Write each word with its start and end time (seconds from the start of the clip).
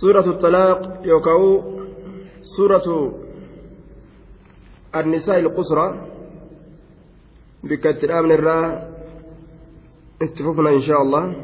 سورة 0.00 0.30
الطلاق 0.30 1.00
يوكاو 1.04 1.62
سورة 2.42 3.14
النساء 4.96 5.38
القصرى. 5.38 6.08
بكتر 7.64 8.18
آمن 8.18 8.32
الراء 8.32 8.92
اتفقنا 10.22 10.70
إن 10.70 10.82
شاء 10.82 11.02
الله. 11.02 11.36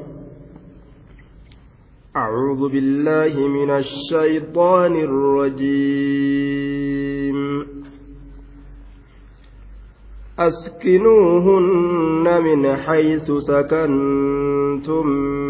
أعوذ 2.17 2.69
بالله 2.73 3.49
من 3.49 3.71
الشيطان 3.71 4.97
الرجيم. 4.97 6.57
أسكنوهن 10.39 12.43
من 12.43 12.77
حيث 12.77 13.33
سكنتم. 13.33 15.07
من 15.07 15.50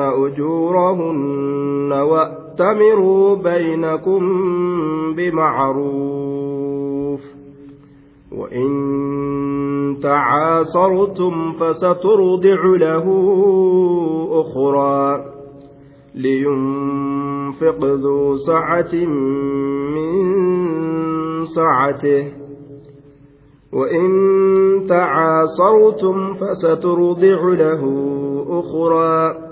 أجورهن 0.00 1.92
وأتمروا 1.92 3.34
بينكم 3.34 4.22
بمعروف. 5.14 7.20
وإن 8.38 9.96
تعاصرتم 10.02 11.52
فسترضع 11.52 12.64
له 12.64 13.06
أخرى 14.32 15.24
لينفق 16.14 17.84
ذو 17.84 18.36
سعة 18.36 18.94
من 19.94 20.14
سعته. 21.44 22.32
وإن 23.72 24.10
تعاصرتم 24.88 26.34
فسترضع 26.34 27.48
له 27.48 27.82
أخرى 28.48 29.51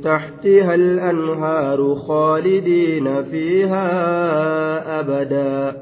تحتها 0.00 0.74
الأنهار 0.74 1.94
خالدين 1.94 3.22
فيها 3.22 3.90
أبدا. 5.00 5.76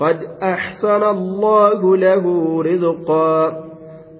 قد 0.00 0.16
أحسن 0.42 1.02
الله 1.02 1.96
له 1.96 2.62
رزقا. 2.62 3.64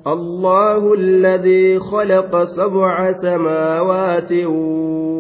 الله 0.06 0.94
الذي 0.94 1.78
خلق 1.78 2.44
سبع 2.44 3.12
سماوات 3.12 4.32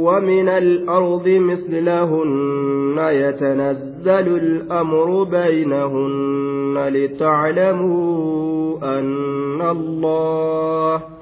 ومن 0.04 0.48
الأرض 0.48 1.28
مثلهن. 1.28 2.98
يتنزل 2.98 4.36
الأمر 4.36 5.22
بينهن 5.22 6.88
لتعلموا 6.88 8.98
أن 8.98 9.62
الله 9.62 11.13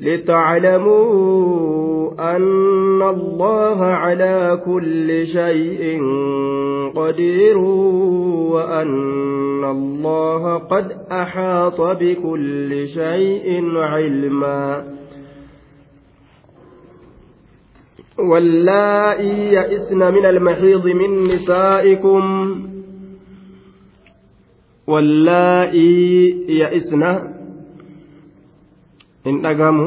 لتعلموا 0.00 1.76
أن 2.36 3.02
الله 3.02 3.84
على 3.84 4.60
كل 4.64 5.26
شيء 5.26 6.00
قدير 6.94 7.58
وأن 8.52 9.64
الله 9.64 10.58
قد 10.58 10.92
أحاط 11.12 11.80
بكل 11.80 12.88
شيء 12.88 13.76
علما. 13.76 14.84
واللائي 18.18 19.52
يئسن 19.52 20.14
من 20.14 20.26
المحيض 20.26 20.86
من 20.86 21.24
نسائكم. 21.34 22.22
واللائي 24.86 26.30
يئسن 26.48 27.35
in 29.26 29.42
dhagamu 29.42 29.86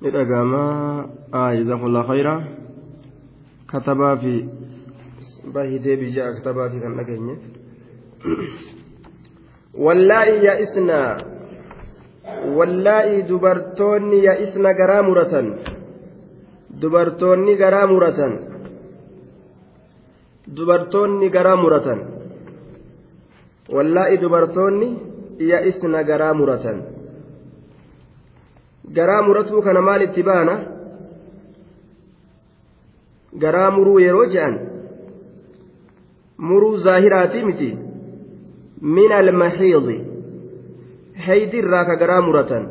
ni 0.00 0.08
dhagama 0.14 0.62
jazakumullahu 1.32 2.08
khayra. 2.08 2.34
Katabaa 3.66 4.16
fi 4.22 4.34
bahitee 5.54 5.96
katabaa 5.98 6.34
katabaati 6.38 6.78
kan 6.78 6.94
dhageenye. 6.98 7.34
Wallaa'i 9.74 10.34
yaa'isna. 10.46 10.98
Wallaa'i 12.58 13.26
dubartoonni 13.26 14.18
yaa'isna 14.26 14.70
garaa 14.78 15.02
muratan. 15.02 15.46
Dubartoonni 16.80 17.56
garaa 17.56 17.86
muratan. 17.90 18.32
Dubartoonni 20.56 21.32
garaa 21.34 21.56
muratan. 21.56 22.00
Wallaa'i 23.74 24.20
dubartoonni 24.22 25.13
ya'isna 25.38 26.02
garaa 26.04 26.34
muratan 26.34 26.78
garaa 28.96 29.22
muratuu 29.22 29.62
kana 29.62 29.80
maal 29.82 30.02
itti 30.02 30.22
baana 30.22 30.54
garaa 33.42 33.70
muruu 33.70 33.98
yeroo 33.98 34.26
je'an 34.34 34.54
muruu 36.38 36.76
zaahiraatii 36.86 37.44
miti 37.44 37.70
min 38.98 39.12
almaxiidi 39.12 39.96
haydirraa 41.26 41.84
ka 41.84 41.96
garaa 42.02 42.20
muratan 42.28 42.64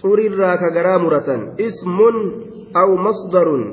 xurirraa 0.00 0.56
ka 0.62 0.70
garaa 0.76 0.98
muratan 0.98 1.40
ismun 1.68 2.16
aw 2.82 2.90
masdarun 3.06 3.64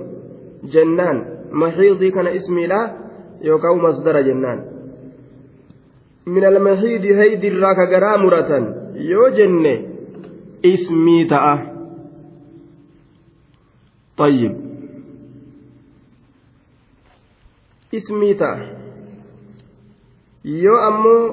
jennaan 0.74 1.18
maxiidii 1.62 2.12
kana 2.12 2.30
ismiidha 2.40 2.82
yookaan 3.48 3.82
masdara 3.82 4.22
jennaan 4.24 4.60
haydirraa 7.20 7.76
ka 7.76 7.86
garaa 7.94 8.18
muratan 8.18 8.64
yoo 9.12 9.30
jenne 9.38 9.74
ismii 10.64 11.26
ta'a 11.34 11.56
طيب 14.20 14.54
yoo 20.44 20.78
ammoo 20.88 21.24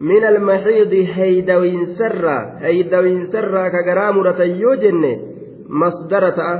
min 0.00 0.24
almaxiidi 0.24 1.04
haydawiinsarraa 1.16 2.42
haydawiinsarraa 2.64 3.70
ka 3.70 3.82
garaa 3.88 4.12
muratan 4.12 4.60
yoo 4.62 4.74
jenne 4.82 5.12
masdara 5.82 6.32
ta'a 6.38 6.56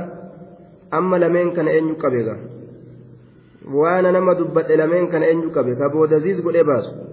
amma 0.91 1.19
lameen 1.23 1.51
kana 1.55 1.71
eenyu 1.71 1.95
qabega 2.03 2.35
waana 3.65 4.11
nama 4.11 4.35
dubbadhe 4.35 4.75
lameen 4.75 5.07
kana 5.07 5.25
eenyu 5.25 5.51
qabe 5.51 5.75
ka 5.75 5.89
boodaziis 5.89 6.41
godhe 6.43 6.63
baasu 6.63 7.11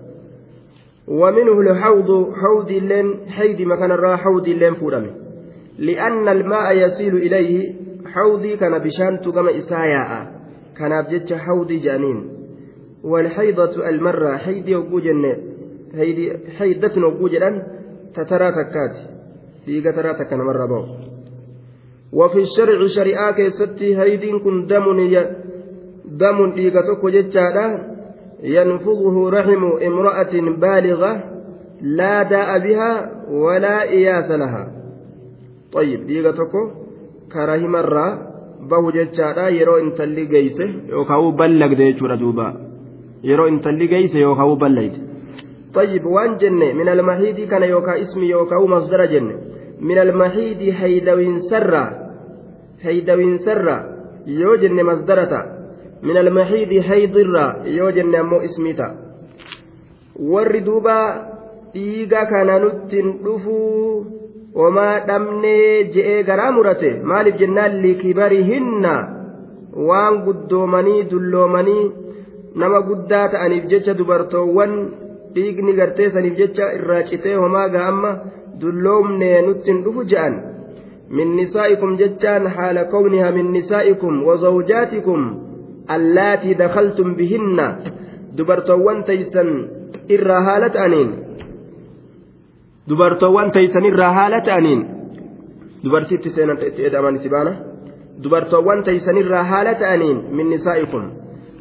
ومنه 1.08 1.60
الحوض 1.60 2.32
حوض 2.34 2.70
اللين 2.70 3.16
حيد 3.28 3.62
مكان 3.62 3.92
الرا 3.92 4.16
حوض 4.16 4.48
اللين 4.48 4.74
فورمي. 4.74 5.10
لأن 5.78 6.28
الماء 6.28 6.76
يسيل 6.76 7.16
إليه 7.16 7.74
حوضي 8.06 8.56
كان 8.56 8.78
بشان 8.78 9.20
تقام 9.24 9.48
إساياء 9.48 10.32
كان 10.76 11.02
بجتش 11.02 11.32
حوضي 11.32 11.76
جانين. 11.76 12.28
والحيضة 13.04 13.88
المرة 13.88 14.36
حيدي 14.36 14.76
وقوجن 14.76 15.36
حيدة 16.58 17.06
وقوجن 17.06 17.62
تترى 18.14 18.52
تكات 18.52 18.94
في 19.64 19.80
قترى 19.80 20.14
تكن 20.14 20.36
مرة 20.36 20.66
بو. 20.66 20.84
وفي 22.12 22.38
الشرع 22.38 22.78
شريعة 22.96 23.32
كيستي 23.32 23.96
هيدين 24.00 24.38
كن 24.38 24.66
دم 24.66 24.84
دم 26.08 26.52
إيقاتك 26.56 27.06
جتشادا 27.06 27.66
ينفضه 28.42 29.30
رحم 29.30 29.62
امرأة 29.86 30.34
بالغة 30.62 31.24
لا 31.82 32.22
داء 32.22 32.58
بها 32.58 32.92
ولا 33.30 33.82
إياس 33.82 34.30
لها 34.30 34.72
طيب 35.72 36.08
إيقاتك 36.08 36.52
كرهي 37.32 37.68
مرة 37.68 38.28
bahu 38.58 38.90
jechaadha 38.92 39.50
yeroo 39.54 39.78
intalli 39.78 40.26
geeyse 40.26 40.64
yookaan 40.90 41.32
ballagde 41.40 41.84
jechuudha 41.92 42.16
duuba. 42.18 42.46
Yeroo 43.22 43.46
intalli 43.46 43.88
geeyse 43.88 44.18
yookaan 44.20 44.58
ballayde. 44.58 44.98
طيب 45.74 46.06
وان 46.06 46.36
جنة 46.36 46.72
من 46.72 46.88
المحيد 46.88 47.40
كان 47.40 47.62
يوكا 47.62 48.00
اسمي 48.00 48.26
يوكا 48.26 48.56
مصدر 48.56 49.04
جنة 49.04 49.36
من 49.80 49.98
المحيد 49.98 50.74
هيدوين 50.80 51.38
سرة 51.38 51.84
هيدوين 52.82 53.36
سرة 53.38 53.76
يو 54.26 54.54
جنة 54.56 54.82
مصدرة 54.82 55.57
من 56.02 56.16
المحيد 56.16 56.68
هيضرة 56.90 57.66
يو 57.66 57.90
جنة 57.90 58.22
مو 58.22 58.36
اسميتا 58.36 58.88
والردوبة 60.20 60.98
dhiiga 61.74 62.26
kana 62.26 62.58
nutti 62.58 63.02
dhufuu 63.02 64.06
wamaa 64.54 65.00
dhabnee 65.08 65.84
je'ee 65.94 66.22
garaa 66.28 66.52
murate 66.52 66.90
maaliif 67.10 67.36
jennaan 67.40 67.74
likibarihinna 67.82 68.92
waan 69.88 70.16
guddoomanii 70.26 71.02
dulloomanii 71.10 71.84
nama 72.62 72.80
guddaa 72.88 73.28
ta'aniif 73.34 73.66
jecha 73.72 73.94
dubartoowwan 73.98 74.72
dhiigni 75.34 75.76
gartee 75.80 76.10
saniif 76.14 76.38
jecha 76.40 76.72
irraa 76.78 77.02
citee 77.10 77.36
homaa 77.42 77.68
ga'amma 77.74 78.14
dulloomnee 78.60 79.42
nutti 79.48 79.70
hin 79.72 79.84
dhufu 79.84 80.04
je'an 80.14 80.40
min 81.20 81.36
nisaa'ikum 81.40 81.96
jechaan 82.00 82.48
haala 82.56 82.84
kawniha 82.94 83.30
min 83.36 83.52
nisaa'ikum 83.58 84.24
wazawjaatikum 84.30 85.28
allaatii 85.96 86.54
dakaltum 86.62 87.14
bihinna 87.18 87.66
dubartoowwan 88.38 89.04
taysan 89.08 89.48
irraa 90.16 90.42
haala 90.48 90.68
ta'aniin 90.76 91.10
dubartoowwan 92.88 93.50
taysan 93.56 93.84
irraa 93.90 94.12
haala 94.18 94.40
ta'aniin 94.48 94.80
dubartiitti 95.84 96.30
seenan 96.36 96.58
itti 96.68 96.86
edaman 96.88 97.16
itti 97.18 97.28
baana 97.34 97.52
dubartoowwan 98.22 98.84
taysan 98.88 99.16
irraa 99.22 99.44
haala 99.52 99.74
ta'aniin 99.82 100.18
min 100.36 100.50
nisaa'ikum 100.54 101.04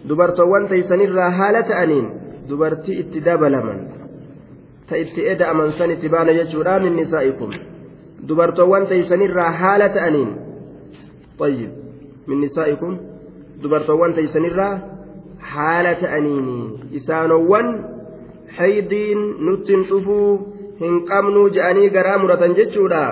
dubartoowwan 0.10 0.68
taysan 0.72 1.02
irraa 1.08 1.32
haala 1.40 1.62
ta'aniin 1.72 2.08
dubartii 2.50 3.00
itti 3.04 3.20
dabalaman 3.28 3.80
ta 4.90 4.96
itti 5.04 5.22
eda'aman 5.34 5.72
san 5.78 5.92
itti 5.96 6.08
baana 6.10 6.32
jechuudha 6.40 6.80
min 6.86 6.94
nisaa'ikum 7.02 7.52
dubartoowwan 8.28 8.88
taysanirraa 8.92 9.52
haala 9.62 9.90
ta'aniin 10.00 10.32
طيب 11.40 11.70
من 12.28 12.42
نسائكم 12.42 12.98
dubartoowwan 13.62 14.14
taysanirraa 14.20 14.74
haala 15.54 15.96
ta'aniini 16.02 16.58
isaanowwan 17.02 17.72
haydiin 18.58 19.24
nuttiin 19.50 19.88
dhufuu 19.94 20.28
hin 20.82 21.00
qabnuu 21.14 21.48
je'anii 21.60 21.90
garaa 21.98 22.18
muratan 22.26 22.60
jechuudha. 22.60 23.06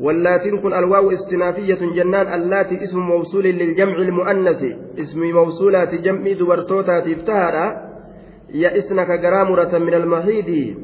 واللاتين 0.00 0.58
كن 0.58 0.72
الواو 0.72 1.10
استنافية 1.10 1.78
جنان 1.94 2.34
اللاتي 2.34 2.82
اسم 2.82 2.98
موصول 2.98 3.44
للجمع 3.44 3.96
المؤنث 3.96 4.62
اسم 4.98 5.20
موصولات 5.22 5.94
جمع 5.94 6.32
دبرتوتا 6.32 7.00
تفتهرا 7.00 7.66
يئسنك 8.54 9.10
جرامرة 9.10 9.78
من 9.78 9.94
المحيض 9.94 10.74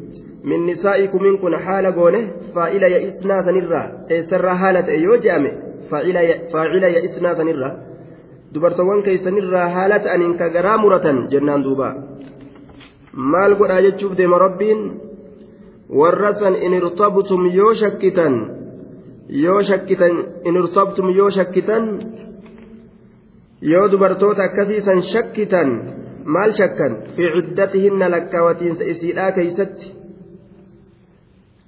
من 0.45 0.67
نسائكم 0.67 1.25
إن 1.25 1.37
كن 1.37 1.57
حال 1.57 1.87
قونه 1.87 2.31
فإلى 2.55 2.93
يئسنا 2.93 3.43
سنرا 3.43 3.83
سر 4.31 4.55
حالة 4.55 4.93
يوجأم 4.93 5.45
فإلى 6.53 6.95
يئسنا 6.95 7.35
سنرا 7.35 7.90
dubartoowwan 8.55 9.03
keessanirraa 9.07 9.69
haala 9.77 9.99
ta'aniin 10.05 10.35
ka 10.41 10.47
garaa 10.55 10.79
muratan 10.85 11.19
jennaan 11.33 11.63
duuba 11.67 11.89
maal 13.33 13.53
godhaa 13.61 13.83
jechuuf 13.87 14.13
deema 14.21 14.39
rabbiin 14.47 14.81
warra 16.01 16.33
san 16.41 16.55
in 16.67 16.73
irtabtum 16.81 17.43
yoo 17.59 17.73
shakkitan 17.83 18.35
yoo 19.45 19.61
shakkitan 19.69 20.15
in 20.49 20.55
irtabtum 20.63 21.09
yoo 21.19 21.31
shakkitan 21.39 21.85
yoo 23.73 23.87
dubartoota 23.93 24.43
akkasii 24.49 24.81
san 24.89 25.01
shakkitan 25.13 25.69
maal 26.35 26.51
shakkan 26.59 26.93
fi 27.17 27.23
ciddatihinna 27.37 28.07
lakkaawatiinsa 28.15 28.85
isiidhaa 28.93 29.31
keeysatti 29.39 29.89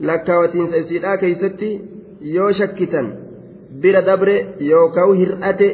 lakkaawatiinsa 0.09 0.77
isiidhaa 0.83 1.17
keeysatti 1.23 1.71
yoo 2.37 2.51
shakkitan 2.61 3.07
bira 3.83 4.03
dabre 4.09 4.37
yookaan 4.71 5.13
hir'ate 5.21 5.69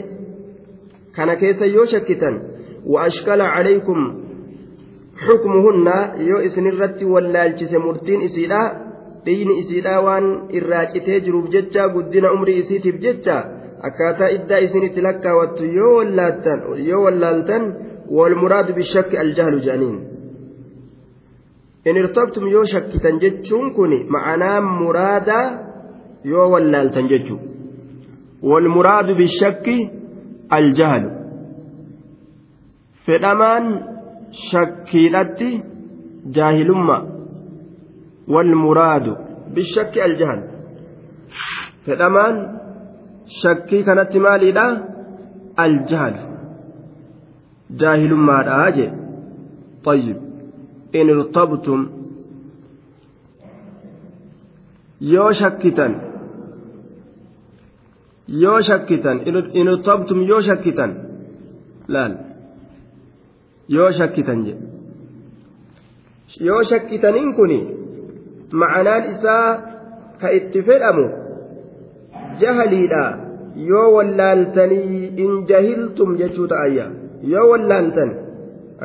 kana 1.19 1.37
keessa 1.43 1.67
yoo 1.77 1.87
shakkitan 1.95 2.35
عليكم 3.41 3.99
حكمهن 5.27 5.89
يو 6.21 6.37
إسنرتي 6.39 7.05
واللالشس 7.05 7.75
مرتين 7.75 8.21
إسيدا 8.23 8.61
دين 9.25 9.49
إسيدا 9.59 9.99
وان 9.99 10.25
إراجتي 10.57 11.21
جروب 11.21 11.51
جتشا 11.51 11.83
قدنا 11.83 12.29
أمري 12.33 12.59
إسيتي 12.59 12.91
بجتشا 12.91 13.39
أكاتا 13.89 14.27
إدا 14.35 14.63
إسنتي 14.65 15.01
لكا 15.01 15.33
واتو 15.33 15.65
يو 15.65 15.99
واللالتن 15.99 16.59
يو 16.91 17.05
واللالتن 17.05 17.63
والمراد 18.11 18.75
بالشك 18.75 19.13
الجهل 19.25 19.61
جانين 19.61 19.97
إن 21.87 21.97
ارتبتم 21.97 22.47
يو 22.49 22.65
شكتن 22.65 23.19
جتشون 23.19 23.67
كوني 23.77 23.99
معناه 24.11 24.61
مرادا 24.61 25.41
يو 26.25 26.51
واللالتن 26.53 27.07
جتشو 27.11 27.37
والمراد 28.43 29.07
بالشك 29.19 29.67
الجهل 30.53 31.05
fedhamaan 33.09 33.65
shakkiidhatti 34.51 35.49
jaahilummaa 36.37 37.03
walmuraadu 38.35 39.13
bishakki 39.55 40.01
aljahal 40.07 40.41
fedhamaan 41.87 42.37
shakkii 43.41 43.83
kanatti 43.89 44.19
maaliidha 44.27 44.67
aljahal 45.65 46.17
jaahilummaadha 47.83 48.71
jee 48.79 48.91
طيب 49.89 50.17
إن 50.99 51.07
ارتبتم 51.17 51.81
yoo 55.13 55.33
shakkitan 55.41 55.93
yoo 58.29 58.61
shakkitan 58.69 59.21
in 59.27 59.37
irtabtum 59.73 60.23
yoo 60.31 60.41
shakkitan 60.49 60.91
laal 61.89 62.13
yoo 63.77 63.91
shakkitan 63.99 64.45
jedhe 64.47 64.65
yoo 66.49 66.63
shakkitaniin 66.71 67.31
kun 67.39 67.53
ma'anaan 68.63 69.05
isaa 69.15 69.47
ka 70.21 70.29
itti 70.39 70.63
fedhamu 70.69 71.07
jahaliidha 72.41 73.03
yoo 73.71 73.89
wallaaltanii 73.97 75.03
in 75.25 75.33
jahiltum 75.51 76.17
jechuu 76.21 76.47
ta'ayya 76.53 76.87
yoo 77.33 77.47
wallaaltan 77.51 78.11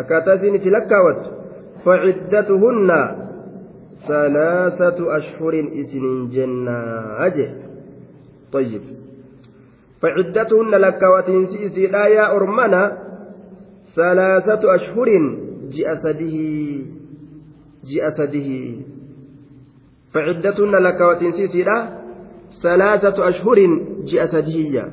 akkaataa 0.01 0.35
isin 0.41 0.55
itti 0.61 0.69
lakkaawattu 0.77 1.29
فعدتهن 1.83 2.89
ثلاثة 4.07 4.99
أشهر 5.17 5.53
إسنين 5.81 6.29
جنة 6.29 6.77
أجي 7.25 7.47
طيب 8.53 8.81
فعدتهن 10.03 10.71
لك 10.71 11.01
وتنسيسي 11.17 11.87
لا 11.87 12.05
يا 12.07 12.31
أرمنا 12.31 12.97
ثلاثة 13.95 14.75
أشهر 14.75 15.07
جأسده 15.77 16.37
جأسده 17.91 18.49
فعدتهن 20.13 20.71
لك 20.75 21.01
وتنسيسي 21.01 21.63
لا 21.63 22.03
ثلاثة 22.63 23.29
أشهر 23.29 23.57
جأسده 24.03 24.91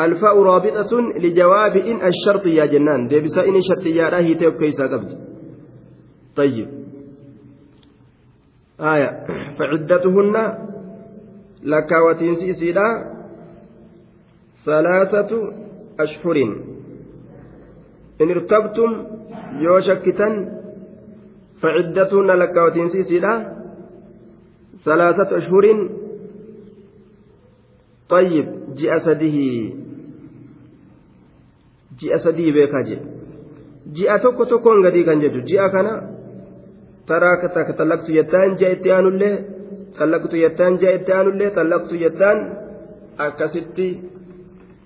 الفاء 0.00 0.42
رابطة 0.42 1.00
لجواب 1.16 1.76
إن 1.76 1.98
الشرط 2.06 2.46
يا 2.46 2.66
جنان. 2.66 3.08
ديبس 3.08 3.38
إن 3.38 3.60
شرط 3.60 3.86
يا 3.86 4.08
راهي 4.08 4.34
تيب 4.34 4.52
كيسا 4.52 4.86
طيب. 6.36 6.68
آية. 8.80 9.10
فعدتهن 9.58 10.36
لك 11.62 11.90
وتنسيسي 12.08 12.72
لا 12.72 13.19
ثلاثة 14.64 15.30
أشهر 16.00 16.36
إن 18.20 18.30
ارتبتم 18.30 18.90
يوشكتا 19.66 20.28
فعدتهن 21.60 22.30
لك 22.42 22.56
وتنسيسي 22.56 23.18
لا 23.18 23.34
ثلاثة 24.84 25.28
أشهر 25.38 25.64
طيب 28.08 28.46
جاء 28.78 28.98
سده 29.06 29.36
jedhe 32.88 32.96
ji'a 33.96 34.16
tokko 34.22 34.44
tokkoon 34.50 34.82
gadii 34.84 35.04
kan 35.08 35.20
jedhu 35.24 35.40
ji'a 35.48 35.66
kana 35.74 35.92
taraa 37.08 37.36
tallaqtu 37.78 38.10
jettaan 38.18 38.50
ji'a 38.58 38.70
itti 38.76 38.92
aanullee 38.96 39.34
tallaqtu 39.98 40.36
jettaan 40.44 40.78
ji'a 40.80 40.92
itti 40.98 41.12
aanullee 41.12 41.50
tallaqtu 41.58 41.94
jettaan 42.04 42.38
akkasitti 43.26 43.88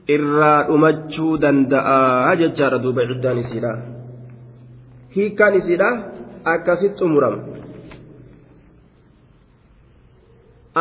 irraa 0.09 0.67
dhumachuu 0.69 1.33
danda'a 1.45 2.37
jechaadha 2.41 2.79
duuba 2.85 3.03
ciddaan 3.11 3.39
isiidha 3.43 3.73
hiikkaan 5.17 5.55
isiidha 5.61 5.89
akkasitti 6.53 6.99
xumurama. 7.01 7.39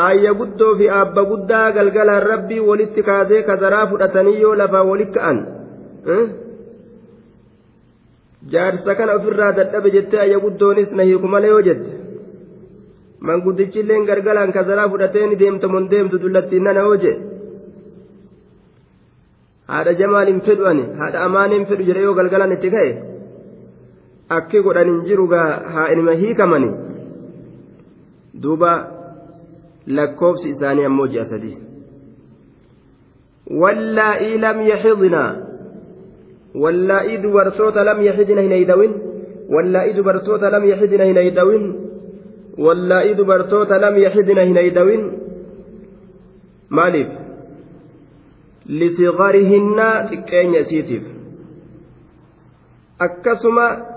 aayya 0.03 0.31
guddoo 0.39 0.75
fi 0.77 0.85
abba 1.01 1.21
guddaa 1.31 1.71
galgalaan 1.77 2.23
rabbii 2.31 2.59
walitti 2.69 3.01
kaasee 3.09 3.41
kazaraa 3.49 3.87
fudhatanii 3.91 4.39
yoo 4.43 4.55
lafaa 4.61 4.83
walitti 4.91 5.19
ka'an. 5.19 5.37
jaarsa 8.53 8.95
kana 8.99 9.13
ofirraa 9.19 9.51
dadhabe 9.59 9.89
jettee 9.95 10.19
ayya 10.25 10.39
guddoonis 10.45 10.89
na 10.97 11.03
hiiku 11.09 11.27
malee 11.33 11.51
yoo 11.53 11.61
jette 11.67 11.91
manguddichilleen 13.27 14.05
gargalaan 14.09 14.51
kazaraa 14.57 14.89
fudhatee 14.95 15.27
ni 15.27 15.35
deemta 15.41 15.67
mon 15.73 15.85
deemtu 15.91 16.19
dullattiin 16.23 16.63
nana 16.67 16.81
yoo 16.87 16.97
jee 17.03 17.15
haadha 19.71 19.93
jamaan 20.01 20.27
hin 20.31 20.41
fedhu 20.47 20.65
ani 20.71 20.85
haadha 21.01 21.19
amaan 21.27 21.51
hin 21.55 21.65
fedhu 21.71 21.83
jedhe 21.89 22.01
yoo 22.07 22.15
galgalaan 22.19 22.55
itti 22.55 22.69
ka'e 22.75 22.91
akki 24.37 24.63
godhan 24.65 24.89
hin 24.91 24.99
jiru 25.09 25.27
gaa 25.33 25.47
haa 25.75 25.87
inima 25.93 26.17
hiikamani 26.23 26.69
duuba 28.45 28.71
lakkoofsi 29.99 30.49
isaanii 30.55 30.85
ammoo 30.89 31.07
ji'a 31.15 31.25
sadii 31.31 31.55
wallaa'ii 33.63 34.37
lam 34.45 34.61
yaxidnaa 34.71 35.31
wallaa'ii 36.65 37.17
dubartoota 37.25 37.83
lam 37.89 38.01
yaxidna 38.09 38.41
hin 38.47 38.51
eeydawin 38.59 38.93
wallaa'ii 39.55 39.95
dubartoota 39.97 40.51
lam 40.55 40.69
yaxidna 40.71 41.09
hin 41.09 41.17
eeydawin 41.23 41.65
wallaa'ii 42.67 43.17
dubartoota 43.19 43.81
lam 43.85 43.97
yaxidna 44.05 44.47
hin 44.49 44.57
eeydawin 44.63 45.03
maaliif 46.79 47.22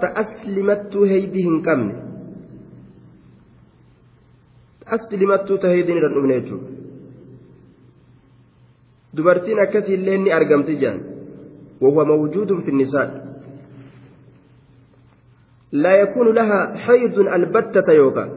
ta'aslimattuu 0.00 1.04
heeydii 1.12 1.44
hin 1.48 1.58
qabne 1.62 1.94
aslimattuu 4.96 5.58
ta 5.58 5.74
heeydiin 5.74 5.98
irra 6.00 6.14
dhufne 6.14 6.38
jechuudha 6.40 6.70
dubartiin 9.16 9.62
akkasiillee 9.66 10.18
ni 10.24 10.32
argamti 10.38 10.80
jaan 10.86 11.04
وهو 11.80 12.04
موجود 12.04 12.60
في 12.60 12.68
النساء 12.70 13.26
لا 15.72 16.00
يكون 16.00 16.34
لها 16.34 16.76
حيض 16.76 17.18
البتة 17.18 17.92
يوكا 17.92 18.30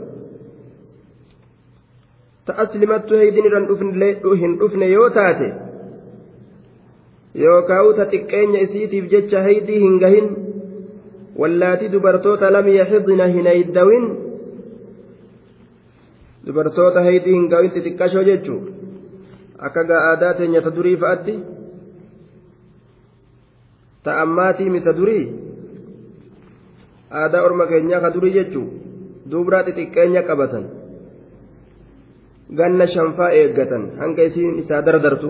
تأسلمت 2.46 3.12
أفن 4.62 4.82
يوتاتي 4.82 5.69
yookaan 7.36 8.08
xiqqeenya 8.12 8.60
isiitiif 8.60 9.12
jecha 9.12 9.44
haydii 9.44 9.80
hin 9.80 10.00
gahin 10.00 10.28
wallaati 11.36 11.92
dubartoota 11.92 12.52
lam 12.52 12.68
yaxidna 12.68 13.28
hin 13.28 13.46
haydawin. 13.46 14.06
Dubartoota 16.46 17.04
haydii 17.04 17.34
hin 17.34 17.48
gawin 17.50 17.72
xixiqqashoo 17.72 18.24
jechuu 18.24 18.60
akka 19.60 19.82
aadaa 20.00 20.34
teenya 20.34 20.62
ta 20.62 20.76
durii 20.76 20.98
fa'atti 20.98 21.36
ta'ammaatii 24.04 24.70
mita 24.70 24.94
durii 24.98 25.26
aadaa 27.12 27.44
orma 27.44 27.66
keenyaa 27.72 28.02
ka 28.02 28.14
durii 28.14 28.34
jechuu 28.38 28.68
dubraa 29.32 29.64
xixiqqeenya 29.68 30.24
qabatan 30.30 30.66
ganna 32.62 32.88
shanfaa 32.96 33.30
eeggatan 33.42 33.84
hanga 34.02 34.24
isiin 34.30 34.60
isaa 34.64 34.86
dardartu 34.86 35.30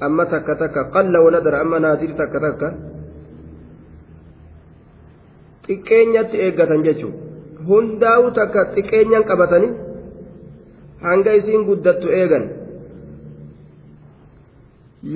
amma 0.00 0.24
takka 0.26 0.54
takka 0.62 0.90
qalla 0.94 1.18
waladara 1.24 1.60
amma 1.60 1.78
naadir 1.80 2.14
takka 2.16 2.40
takka. 2.40 2.68
Xiqqeenyatti 5.66 6.36
eeggatan 6.44 6.82
jechuu 6.86 7.12
hundaa'u 7.68 8.30
takka 8.38 8.60
xiqqeenyan 8.74 9.24
qabatanii 9.30 9.72
hanga 11.02 11.32
isiin 11.40 11.66
guddattu 11.68 12.08
eegan. 12.20 12.44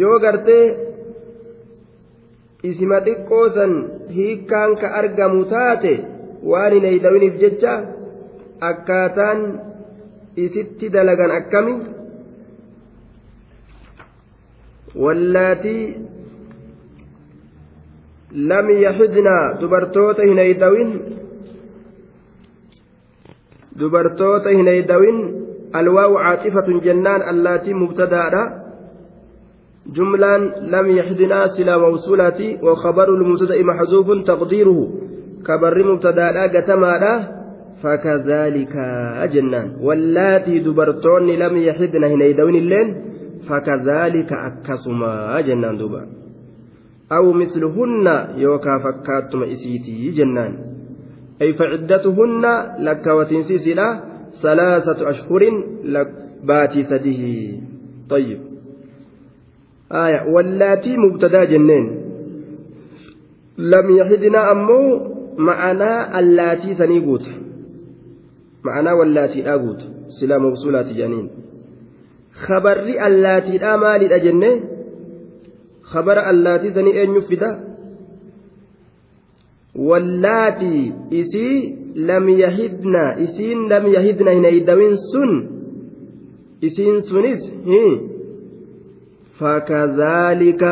Yoo 0.01 0.19
gartee 0.25 0.65
isima 2.63 2.99
xiqqoo 3.07 3.47
san 3.57 3.73
hiikkaan 4.17 4.77
ka 4.81 4.89
argamu 5.01 5.45
taate 5.53 5.93
waan 6.51 6.73
hin 6.73 6.85
eeydawiniif 6.91 7.37
jecha 7.43 7.75
akkaataan 8.71 9.41
isitti 10.45 10.93
dalagan 10.95 11.31
akkami 11.39 11.75
yaxidna 18.83 19.37
dubartoota 19.61 20.23
hin 20.23 20.39
eeydawin 20.39 20.93
dubartoota 23.81 24.51
hin 24.59 24.69
eeydawin 24.69 25.19
alwaawu 25.73 26.23
caaxifatun 26.27 26.81
jennaan 26.85 27.23
allaatii 27.23 27.75
mubtadaadha 27.75 28.45
جملا 29.87 30.37
لم 30.75 30.87
يحدنا 30.99 31.47
سلا 31.47 31.79
موصولة 31.79 32.59
وخبر 32.63 33.09
المبتدأ 33.09 33.63
محذوف 33.63 34.27
تقديره 34.27 34.89
كبر 35.47 35.93
مبتدأ 35.93 36.47
قتما 36.47 37.27
فكذلك 37.83 38.77
أجنان 39.25 39.77
واللاتي 39.81 40.59
دبرتون 40.59 41.27
لم 41.27 41.57
يحدن 41.57 42.05
هنا 42.05 42.25
يدون 42.25 42.55
اللين 42.55 43.16
فكذلك 43.49 44.33
أكسما 44.33 45.39
أجنان 45.39 45.77
دبا 45.79 46.07
أو 47.13 47.33
مثلهن 47.33 48.29
يوكا 48.37 48.79
فكاتم 48.79 49.43
إسيتي 49.43 50.09
جنان. 50.09 50.59
أي 51.43 51.53
فعدتهن 51.53 52.45
لك 52.79 53.07
وتنسيس 53.07 53.65
ثلاثة 54.43 55.11
أشهر 55.11 55.43
لك 55.85 56.09
باتي 56.45 56.83
سده 56.83 57.23
طيب. 58.11 58.41
آية. 59.93 60.21
واللاتي 60.35 60.97
مبتدا 60.97 61.45
جنين. 61.45 61.85
لم 63.59 63.97
يحدنا 63.97 64.53
أمو 64.53 64.81
معنا 65.39 66.19
اللاتي 66.19 66.75
سنيقوت. 66.75 67.29
معنا 68.65 68.93
واللاتي 68.93 69.51
آقوت. 69.51 69.81
سلا 70.09 70.39
موصولات 70.39 70.87
جنين. 70.87 71.31
خبر 72.37 72.79
اللاتي 73.07 73.57
آمال 73.65 74.13
أجنة 74.13 74.61
خبر 75.83 76.31
اللاتي 76.31 76.71
سني 76.71 77.03
أن 77.03 77.15
يفدا 77.17 77.51
واللاتي 79.75 80.93
إسي 81.13 81.77
لم 81.97 82.29
يهدنا 82.29 83.23
إسين 83.25 83.59
لم 83.73 83.87
يهدنا 83.87 84.33
هنا 84.33 84.49
يدوين 84.49 84.95
سن 85.13 85.33
إسين 86.65 86.95
هي 87.67 88.17
fakadhaalika 89.39 90.71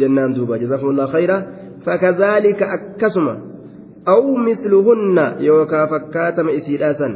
jennaan 0.00 0.34
duuba 0.34 0.58
jazakumullah 0.58 1.08
khayra 1.12 1.36
fakadhaalika 1.84 2.64
akkasuma 2.76 3.34
aw 4.14 4.22
misluhunna 4.46 5.24
yookaa 5.48 5.86
fakkaatama 5.92 6.56
isiidhaa 6.58 6.94
san 7.00 7.14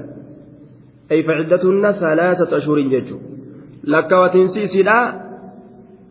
ay 1.13 1.23
faciddatuhunna 1.29 1.93
salaasatu 2.01 2.57
ashhurin 2.61 2.91
jechu 2.93 3.17
lakkaawatiinsi 3.93 4.61
isiidhaa 4.67 5.05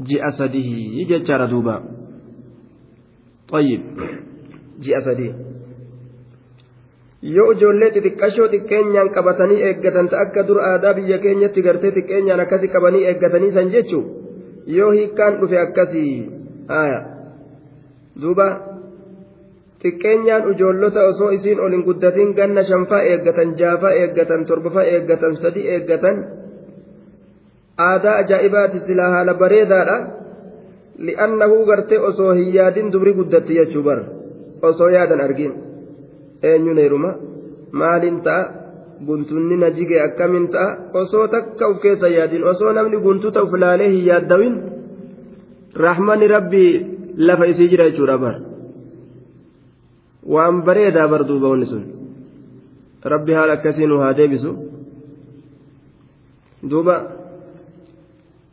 ji'a 0.09 0.31
sadii 0.39 1.05
jechaadha 1.11 1.47
duuba 1.53 1.75
طيب 3.53 3.81
ji'a 4.83 4.99
sadii 5.07 5.31
yoo 7.35 7.51
ijoollee 7.55 7.89
xixiqqashoo 7.95 8.47
xiqqeenyaan 8.53 9.09
qabatanii 9.15 9.61
eeggatan 9.67 10.07
ta 10.11 10.17
akka 10.25 10.41
dur 10.47 10.59
aadaa 10.69 10.93
biyya 10.97 11.17
keenyatti 11.23 11.61
gartee 11.67 11.91
xiqqeenyaan 11.97 12.41
akkasii 12.45 12.71
qabanii 12.75 13.03
eeggatanii 13.09 13.51
san 13.57 13.69
jechuun 13.75 14.05
yoo 14.77 14.91
hiikkaan 14.97 15.33
dhufe 15.41 15.57
akkasii 15.65 16.13
aya 16.81 16.99
duuba 18.21 18.47
xiqqeenyaan 19.83 20.43
ijoollota 20.53 21.01
osoo 21.11 21.29
isiin 21.37 21.59
ol 21.65 21.71
hin 21.75 21.83
guddatiin 21.87 22.31
ganna 22.39 22.63
shanfaa 22.69 23.01
eeggatan 23.11 23.49
jaafaa 23.61 23.93
eeggatan 24.01 24.45
torbafaa 24.49 24.85
eeggatan 24.93 25.33
sadii 25.43 25.65
eeggatan 25.75 26.17
aadaa 27.77 28.15
ajaa'ibaati 28.23 28.79
silaa 28.87 29.09
haala 29.15 29.33
bareedaadha. 29.33 29.97
Li'annahu 31.07 31.65
gartee 31.65 31.99
osoo 32.09 32.33
hin 32.33 32.53
yaadin 32.55 32.91
dubri 32.93 33.13
guddatti 33.13 33.53
jechuu 33.59 33.83
bara 33.83 34.03
osoo 34.61 34.89
yaadan 34.95 35.21
argin. 35.21 35.53
Eenyuun 36.43 36.77
heeruma 36.77 37.11
maaliin 37.71 38.21
ta'a? 38.21 38.43
Guntunni 39.07 39.57
na 39.57 39.69
jige 39.77 40.01
akkamiin 40.01 40.47
ta'a? 40.53 40.77
Osoo 41.01 41.27
takka 41.27 41.69
uf 41.69 41.81
keessa 41.81 42.07
yaadin. 42.07 42.43
Osoo 42.43 42.73
namni 42.73 42.97
guntuta 43.05 43.43
uf 43.43 43.53
laalee 43.63 43.89
hin 43.95 44.05
yaaddawin? 44.05 44.55
Rahmanni 45.85 46.27
rabbii 46.27 46.71
lafa 47.17 47.45
isii 47.45 47.69
jira 47.69 47.89
jechuudha 47.89 48.17
bara 48.17 48.39
waan 50.33 50.61
bareedaa 50.67 51.07
bar 51.07 51.23
duuba 51.27 51.47
wanni 51.49 51.65
sun. 51.65 51.83
Rabbi 53.13 53.33
haala 53.33 53.53
akkasii 53.53 53.87
nu 53.87 53.97
haa 54.03 54.13
deebisu. 54.19 54.51
Duuba 56.69 56.95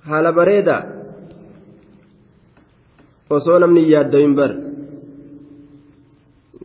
haala 0.08 0.30
bareedaa 0.38 0.82
osoo 3.36 3.58
namni 3.62 3.80
hin 3.84 3.92
yaaddawin 3.94 4.34
bara 4.40 4.56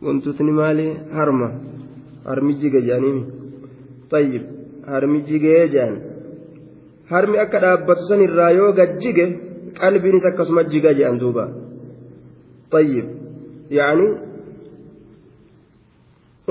guntutni 0.04 0.52
maali 0.60 0.86
harma 1.16 1.48
harmi 2.28 2.52
jiga 2.62 2.80
jedhaniimi 2.86 3.22
tayyib 4.12 4.44
harmi 4.92 5.18
jigee 5.28 5.60
jedhan 5.74 5.94
harmi 7.12 7.36
akka 7.44 7.58
dhaabbatu 7.64 8.02
san 8.08 8.20
irraa 8.26 8.50
yoo 8.58 8.72
gajjige 8.80 9.26
qalbiinis 9.80 10.24
akkasuma 10.30 10.62
jiga 10.72 10.90
jedhan 10.98 11.20
duuba 11.22 11.44
tayyib 12.74 13.06
yaani 13.78 14.08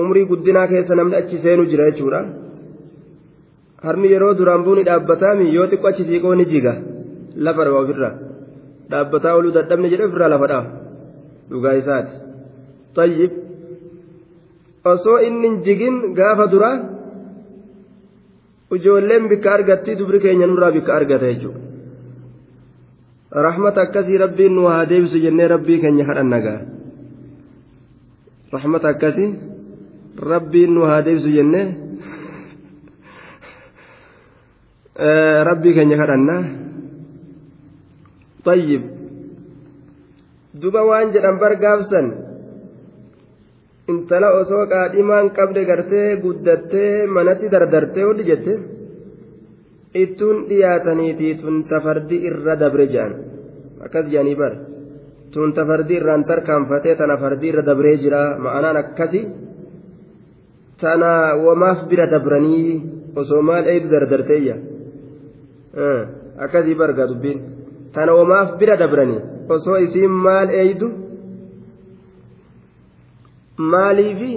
umrii 0.02 0.26
guddinaa 0.32 0.66
keessa 0.72 0.94
namni 1.00 1.16
achi 1.20 1.36
seenu 1.44 1.64
jira 1.70 1.90
jechuudha 1.90 2.20
harmi 3.84 4.08
yeroo 4.12 4.34
duraan 4.38 4.62
buuni 4.66 4.82
dhaabbataami 4.88 5.44
yoo 5.56 5.66
xiqqoo 5.70 5.90
achi 5.92 6.04
siiqoo 6.08 6.34
ni 6.38 6.44
jiga 6.52 6.72
lafa 7.44 7.62
dhawa 7.66 7.78
ofirra 7.84 8.10
dhaabbataa 8.90 9.34
oluu 9.38 9.52
dadhabne 9.56 9.88
jedhe 9.92 10.04
ofirraa 10.08 10.30
lafa 10.34 10.46
dhawa 10.52 10.64
dhugaa 11.50 11.74
isaati. 11.80 12.12
Tayyib. 12.96 13.32
Osoo 14.92 15.18
inni 15.28 15.48
jigin 15.66 15.96
gaafa 16.18 16.44
duraa 16.52 16.76
ijoolleen 18.76 19.24
bikka 19.30 19.50
argatti 19.56 19.92
dubri 19.98 20.18
keenya 20.24 20.46
nurraa 20.46 20.72
bikka 20.76 20.92
argata 20.98 21.26
jechuudha. 21.32 21.60
Rahmata 23.46 23.80
akkasii 23.86 24.18
rabbiin 24.24 24.52
nu 24.56 24.62
haa 24.70 24.84
deebisu 24.90 25.18
jennee 25.24 25.48
rabbii 25.54 25.78
keenya 25.82 26.04
kadhannagaa 26.08 26.60
rahmata 28.54 28.88
akkasii 28.94 29.30
rabbiin 30.32 30.70
nu 30.74 30.82
haa 30.90 31.02
deebisu 31.06 31.30
jennee 31.36 31.66
rabbii 34.96 35.74
keenya 35.76 35.96
kadhanna 36.00 36.36
tayyib. 38.44 38.82
Duba 40.56 40.80
waan 40.88 41.12
jedhan 41.12 41.36
bargaafsan 41.42 42.06
intala 43.92 44.28
osoo 44.40 44.64
qaadhimaan 44.72 45.30
qabde 45.36 45.62
gartee 45.70 46.16
guddattee 46.24 47.06
manatti 47.06 47.48
dardartee 47.52 48.04
hodhi 48.08 48.24
jette. 48.30 48.54
Ittuun 50.02 50.48
dhiyaataniitii 50.48 51.34
tun 51.40 51.64
tafardi 51.70 52.16
irra 52.28 52.54
dabre 52.62 52.86
jedhan 52.94 53.12
akkas 53.84 54.06
jedhanii 54.12 54.36
bar 54.40 54.52
tun 55.32 55.52
tafardi 55.56 55.94
irraan 56.00 56.24
tarkaanfatee 56.24 56.94
tana 56.96 57.16
fardi 57.22 57.46
irra 57.50 57.62
dabree 57.68 57.96
jira. 58.02 58.38
Ma'anaan 58.44 58.76
akkasi. 58.82 59.20
Tana 60.80 61.36
wamaaf 61.44 61.88
bira 61.88 62.06
dabranii 62.14 62.72
osoo 63.20 63.42
maal 63.48 63.64
eeydu 63.72 63.88
dardarteeyya 63.94 64.56
akkasii 66.44 66.74
barga 66.80 67.04
dubbiin 67.10 67.38
tana 67.94 68.12
wamaaf 68.18 68.48
bira 68.60 68.76
dabranii. 68.82 69.20
Osoo 69.48 69.76
isiin 69.86 70.10
maal 70.10 70.48
eeydu? 70.60 70.88
Maaliifi? 73.72 74.32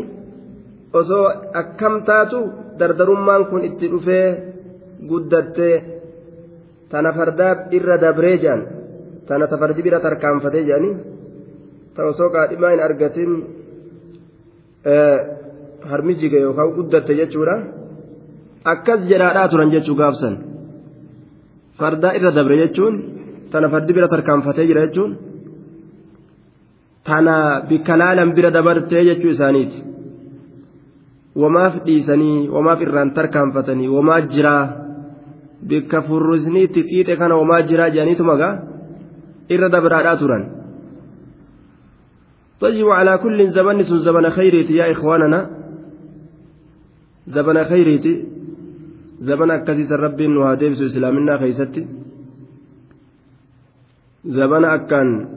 Osoo 0.93 1.25
akkam 1.61 2.03
taatu 2.07 2.39
dardarummaan 2.79 3.45
kun 3.49 3.63
itti 3.69 3.87
dhufee 3.91 4.27
guddattee 5.09 5.75
tana 6.91 7.11
fardaa 7.17 7.53
irra 7.77 7.95
dabree 8.03 8.37
jedhan 8.43 8.61
tana 9.27 9.45
tafardi 9.51 9.81
bira 9.85 9.99
tarkaanfatee 10.05 10.63
jedhanii 10.69 10.95
ta 11.95 12.01
osoo 12.11 12.29
qaadhimaa 12.35 12.71
hin 12.73 12.83
argatin 12.87 13.31
harmi 15.91 16.13
jige 16.21 16.39
yookaan 16.45 16.71
guddatte 16.77 17.13
jechuudha. 17.19 17.55
Akkas 18.71 18.99
jedhaadhaa 19.09 19.47
turan 19.51 19.71
jechuu 19.75 19.95
gaafsan 20.01 20.33
fardaa 21.79 22.15
irra 22.17 22.31
dabre 22.37 22.55
jechuun 22.61 22.95
tana 23.51 23.67
fardi 23.73 23.93
bira 23.97 24.07
tarkaanfatee 24.13 24.67
jira 24.69 24.85
jechuun 24.87 25.11
tana 27.07 27.35
bikka 27.69 27.93
laalan 28.01 28.33
bira 28.37 28.51
dabartee 28.57 29.03
jechuu 29.09 29.31
isaaniiti 29.35 29.79
wamaaf 31.41 31.73
dhiisanii 31.85 32.47
wamaaf 32.55 32.79
irraan 32.85 33.13
tarkaanfatanii 33.17 33.89
wamaa 33.97 34.21
jiraa 34.33 34.63
bikka 35.69 36.01
furrisni 36.07 36.63
itti 36.67 36.81
xiixe 36.89 37.13
kana 37.21 37.35
wamaa 37.41 37.61
jiraa 37.69 37.89
jedhaniitu 37.95 38.23
magaa 38.31 38.53
irra 39.53 39.69
dabraadhaa 39.75 40.21
turan 40.23 40.45
طيب 42.59 42.87
على 42.89 43.17
كل 43.23 43.39
زمن 43.55 43.83
زمن 43.83 44.29
خيريتي 44.29 44.73
يا 44.75 44.91
إخواننا 44.91 45.39
زمن 47.27 47.57
زمن 49.19 49.51
أكسيس 49.51 49.91
ربي 49.91 50.27
وهاديب 50.27 50.71
إسلامنا 50.71 51.37
خيستي. 51.37 51.87
زمن 54.25 54.65
أكان 54.65 55.27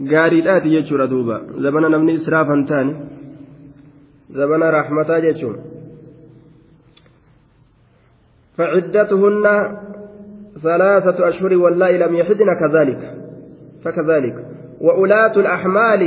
gaariidhaati 0.00 0.70
jechuudha 0.70 1.06
duuba 1.06 1.40
zabana 1.60 1.88
namni 1.88 2.12
israafan 2.12 2.64
taane 2.64 2.94
zabana 4.32 4.70
raaxmataa 4.70 5.20
jechuun 5.20 5.56
فعدتهن 8.60 9.46
ثلاثة 10.62 11.28
أشهر 11.28 11.52
والله 11.54 11.90
لم 11.90 12.12
يحدن 12.14 12.48
كذلك. 12.60 13.02
فكذلك. 13.84 14.36
وأولاة 14.80 15.32
الأحمال 15.36 16.02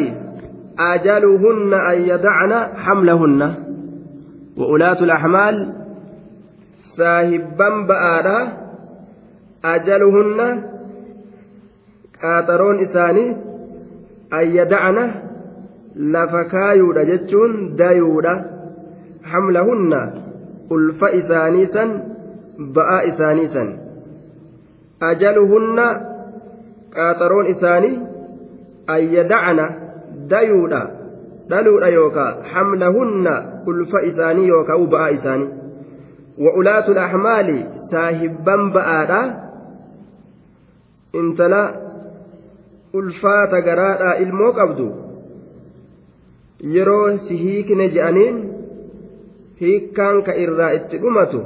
آجالهن 0.79 1.73
أن 1.73 1.97
يدعن 2.01 2.53
حملهن. 2.77 3.41
وأولاة 4.57 4.99
الأحمال 5.03 5.82
ساهبا 6.97 7.69
بآرا 7.87 8.39
أجلهن 9.65 10.39
قاطرون 12.21 12.79
إساني 12.79 13.25
ayyada'ana 14.39 15.03
lafa 15.95 16.45
kaayuudha 16.53 17.05
jechuun 17.05 17.75
dayuudha 17.77 18.33
hamlahunna 19.31 19.99
ulfa 20.69 21.11
isaanii 21.19 21.67
san 21.75 21.89
ba'aa 22.77 23.01
isaanii 23.11 23.49
san 23.55 23.69
ajaluhunna 25.09 25.85
qaaxaroon 26.95 27.51
isaanii 27.53 27.95
ayyada'ana 28.97 29.65
dayuudha 30.33 30.81
dhaluudha 31.49 31.93
yookaa 31.97 32.31
hamlahunna 32.53 33.33
ulfa 33.73 34.01
isaanii 34.11 34.47
yookaa 34.53 34.79
ba'aa 34.95 35.11
isaanii 35.19 35.62
وأولاة 36.37 36.87
الأحمال 36.91 37.47
ساهبا 37.91 38.55
بآدا 38.73 39.21
انتلا 41.15 41.63
ulfaata 42.93 43.61
garaadhaa 43.65 44.15
ilmoo 44.23 44.51
qabdu 44.57 44.83
yeroo 46.75 47.17
si 47.27 47.37
hiikne 47.43 47.85
je'aniin 47.95 48.35
hiikkaan 49.61 50.19
ka 50.27 50.35
irraa 50.43 50.67
itti 50.77 50.97
dhumatu 51.03 51.39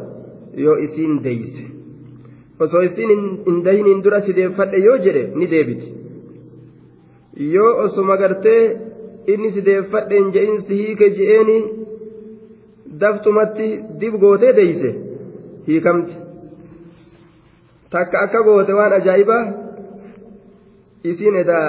yoo 0.63 0.76
isiin 0.86 1.13
deeyse 1.28 1.63
osoo 2.65 2.82
isiin 2.88 3.13
hin 3.45 3.62
dahiniin 3.67 4.04
dura 4.08 4.19
si 4.26 4.36
deeffadhe 4.39 4.78
yoo 4.88 4.97
jedhe 5.06 5.23
ni 5.39 5.47
deebiti 5.54 5.88
yoo 7.56 7.71
osuma 7.86 8.17
gartee 8.23 8.62
inni 9.34 9.52
si 9.56 9.62
deeffadheen 9.69 10.28
je'in 10.36 10.62
si 10.67 10.73
hiike 10.82 11.10
je'eeni 11.17 11.58
daftumatti 13.01 13.67
dib 14.01 14.13
gootee 14.23 14.53
deeyse 14.60 14.91
hiikamti 15.67 16.15
takka 17.95 18.17
akka 18.25 18.39
goote 18.47 18.73
waan 18.79 18.93
ajaa'ibaa 18.99 19.43
isiin 21.12 21.36
edaa 21.43 21.67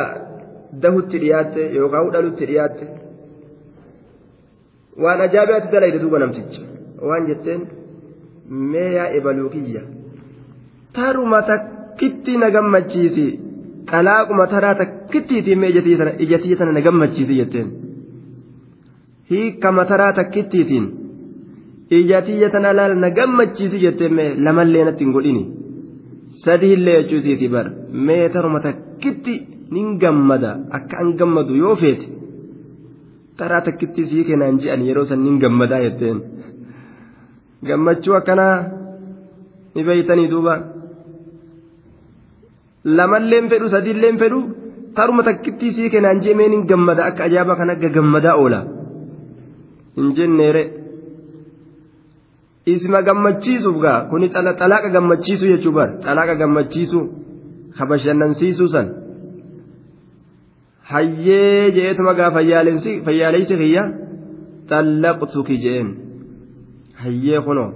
dahutti 0.83 1.17
dhiyaatte 1.25 1.63
yookaan 1.79 2.05
hudhalutti 2.07 2.45
dhiyaatte 2.51 2.85
waan 5.03 5.21
ajaa'ibaatti 5.27 5.73
dalayde 5.75 5.99
duuba 6.05 6.19
namticha 6.25 6.63
waan 7.11 7.27
jetteen 7.31 7.61
mee 8.73 8.89
yaa 8.99 9.09
ebaluu 9.19 9.51
kiyya 9.57 9.83
taruma 10.99 11.41
takkitti 11.51 12.37
na 12.43 12.49
gammachiisi 12.57 13.27
xalaaquma 13.91 14.47
taraa 14.55 14.75
takkittiiti 14.81 15.57
mee 15.63 15.71
ijatii 16.25 16.57
sana 16.59 16.73
na 16.79 16.81
gammachiisi 16.87 17.35
jetteen 17.41 17.69
hiikama 19.31 19.85
taraa 19.91 20.13
takkittiitiin 20.21 20.87
ijatiyya 21.91 22.51
tana 22.51 22.73
laal 22.79 22.95
na 23.03 23.11
gammachiisi 23.11 23.79
jetteen 23.85 24.15
mee 24.15 24.35
lamallee 24.45 24.85
natti 24.85 25.05
hin 25.05 25.13
godhini. 25.17 25.43
Sadii 26.45 26.73
illee 26.77 26.97
jechuusiiti 27.03 27.49
bar. 27.49 27.67
Mee 28.07 28.29
taruma 28.35 28.61
takkitti 28.61 29.35
nin 29.71 29.99
gammada. 30.03 30.51
Akka 30.77 30.97
an 31.03 31.13
gammadu 31.19 31.55
yoo 31.63 31.77
feete 31.77 32.07
taraa 33.39 33.61
takkitti 33.67 34.07
sii 34.11 34.25
kennaan 34.29 34.59
je'an 34.63 34.83
yeroo 34.87 35.05
san 35.05 35.23
nin 35.25 35.39
gammadaa 35.43 35.81
jetteen. 35.85 36.19
Gammachuu 37.67 38.15
akkanaa 38.21 38.57
ni 39.75 39.85
beeytanii 39.85 40.29
duuba. 40.31 40.55
Lamalleen 42.85 43.49
fedhu 43.51 43.69
sadiilleen 43.75 44.19
fedhu 44.19 44.41
taruma 44.95 45.23
takkitti 45.23 45.73
sii 45.77 45.91
kennaan 45.91 46.21
je'mee 46.25 46.49
nin 46.49 46.67
gammada 46.71 47.05
akka 47.09 47.25
ajaa'ibaa 47.25 47.57
kan 47.61 47.71
akka 47.71 47.89
gammadaa 47.97 48.35
oola. 48.43 48.61
Hin 49.97 50.13
jenneere. 50.17 50.63
Isma 52.73 53.01
gammachiisuuf 53.09 53.77
gaa 53.85 53.99
kuni 54.11 54.27
xalaaqa 54.35 54.89
gammachiisu 54.97 55.45
jechuu 55.53 55.73
bar 55.79 55.89
xalaaqa 56.05 56.35
gammachiisu 56.43 57.01
kabashannansiisuu 57.79 58.69
san 58.75 58.87
hayyee 60.93 61.71
je'eetuma 61.77 62.13
gaa 62.21 62.31
fayyaaleysi 62.37 62.91
kiyya 63.07 63.83
xallaqtuki 64.71 65.57
je'een 65.65 65.89
hayyee 67.03 67.41
kunoo 67.47 67.71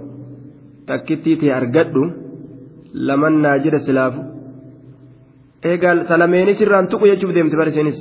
takkittii 0.87 1.35
ta'e 1.41 1.51
argadhu 1.59 2.03
laman 3.07 3.35
naa 3.43 3.57
jira 3.63 3.79
silaafu. 3.85 4.21
Eegaa 5.69 5.93
salameeni 6.09 6.53
sirraan 6.59 6.87
tuqu 6.91 7.05
jechuuf 7.11 7.31
deemte 7.35 7.55
barsiinis 7.61 7.99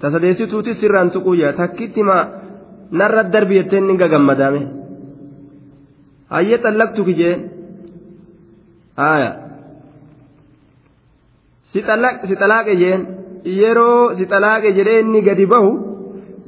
tasadeessituutis 0.00 0.76
sirraan 0.80 1.10
tuquu 1.14 1.32
yaa 1.42 1.52
takkitti 1.60 2.02
ma 2.08 2.16
narra 2.98 3.22
darbi 3.32 3.54
jetteen 3.58 3.84
ni 3.88 3.94
gagammadame. 4.02 4.60
hayyee 6.34 6.58
xallaqtuki 6.64 7.14
jeen 7.20 7.40
haaya 9.00 9.30
si 11.72 11.78
xalaaqe 12.40 12.72
jeen 12.82 13.00
yeroo 13.60 14.14
si 14.18 14.24
xalaaqe 14.32 14.68
jedhee 14.78 15.00
inni 15.04 15.20
gadi 15.28 15.46
bahu 15.52 15.70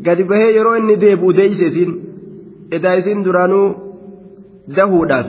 gadi 0.07 0.25
bahee 0.31 0.51
yeroo 0.57 0.77
inni 0.81 0.97
deebi'u 1.05 1.31
deeyse 1.38 1.64
isiin 1.71 1.90
edaa 2.77 2.95
isiin 3.01 3.21
duraanuu 3.27 3.69
dahuudhaaf 4.77 5.29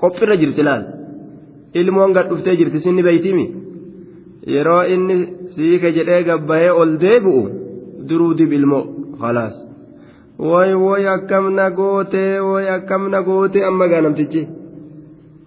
qophirra 0.00 0.36
jirti 0.42 0.62
laal. 0.68 0.82
Ilmoon 1.80 2.12
gad 2.16 2.26
dhuftee 2.30 2.56
jirti 2.60 2.78
sinni 2.84 3.02
beeytimi 3.08 3.44
yeroo 4.54 4.82
inni 4.94 5.16
siike 5.54 5.88
jedhee 5.96 6.22
gabbahee 6.28 6.70
ol 6.80 6.90
deebi'u 7.04 7.40
duruu 8.08 8.32
dib 8.38 8.52
ilmoo 8.58 8.82
khalaas. 9.20 9.54
Woy 10.48 10.70
woy 10.84 11.04
akkam 11.14 11.44
na 11.58 11.64
gootee 11.78 12.40
woy 12.48 12.66
akkam 12.76 13.02
na 13.12 13.18
gootee 13.28 13.64
amma 13.68 13.86
gaa 13.92 14.00
namtichi? 14.04 14.42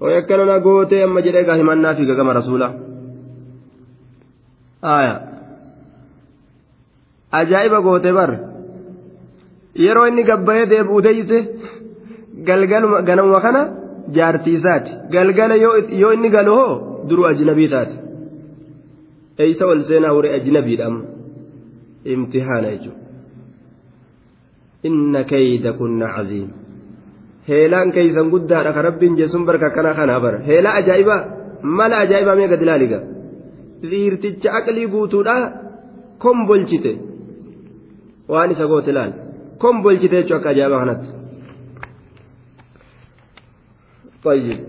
Woy 0.01 0.15
akkana 0.19 0.45
na 0.51 0.57
gootee 0.65 1.03
amma 1.05 1.21
jedhee 1.25 1.43
gaa 1.47 1.57
himannaa 1.61 1.95
fi 1.97 2.05
gagama 2.09 2.33
rasuula? 2.37 2.67
Aya. 4.95 5.15
Ajaa'iba 7.39 7.79
goote 7.85 8.09
bar 8.17 8.31
yeroo 9.83 10.07
inni 10.09 10.23
gabbayee 10.29 10.65
deebi'u 10.71 11.01
deeyse 11.05 11.37
galgaluma 12.47 13.01
ganamuma 13.07 13.39
kana 13.45 13.61
jaartiisaati 14.15 14.91
galgala 15.13 15.55
yoo 16.01 16.11
inni 16.15 16.29
galu 16.35 16.51
hoo 16.59 16.73
duruu 17.07 17.25
ajnabii 17.31 17.69
taate. 17.73 17.95
Eeysa 19.43 19.63
ol 19.71 19.79
seenaa 19.87 20.13
waree 20.17 20.33
ajnabiidha 20.37 20.87
imtihaana 22.13 22.69
jechuudha 22.73 23.02
inna 24.89 25.21
kayda 25.31 25.71
kunna 25.79 26.07
caziim 26.15 26.49
heelaan 27.49 27.89
keeysan 27.95 28.27
guddaadha 28.33 28.71
ka 28.75 28.81
rabbiin 28.87 29.17
jeesun 29.19 29.43
barka 29.47 29.65
akkanaa 29.69 29.95
kanaa 29.99 30.19
bara 30.25 30.37
heelaa 30.49 30.75
ajaa'ibaa 30.81 31.21
mala 31.79 31.95
ajaa'ibaa 32.05 32.37
mee 32.39 32.51
gad 32.53 32.61
ilaaliga 32.65 32.99
dhiirticha 33.89 34.49
aqlii 34.59 34.87
guutuudha 34.93 35.35
kombolchite 36.23 36.93
waan 38.33 38.51
isa 38.55 38.65
goote 38.71 38.89
ilaal 38.93 39.11
kombolchite 39.63 40.15
jechuu 40.19 40.37
akka 40.39 40.49
ajaa'ibaa 40.55 40.81
kanatti 40.85 41.09
طيب 44.23 44.59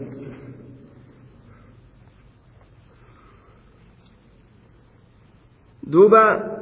دوبا 5.83 6.55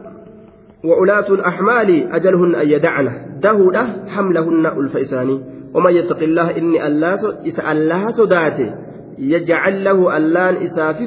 وأولاة 0.85 1.29
الأحمال 1.29 2.13
أجلهن 2.13 2.55
أن 2.55 2.69
يدعن. 2.71 3.07
دهودة 3.43 3.87
حملهن 4.09 4.67
ألف 4.67 4.97
ومن 5.75 5.93
يتق 5.93 6.19
الله 6.19 6.57
إني 6.57 6.87
الله 7.73 8.11
صداته 8.11 8.75
يجعل 9.19 9.85
له 9.85 10.17
اللان 10.17 10.55
إسافي 10.57 11.07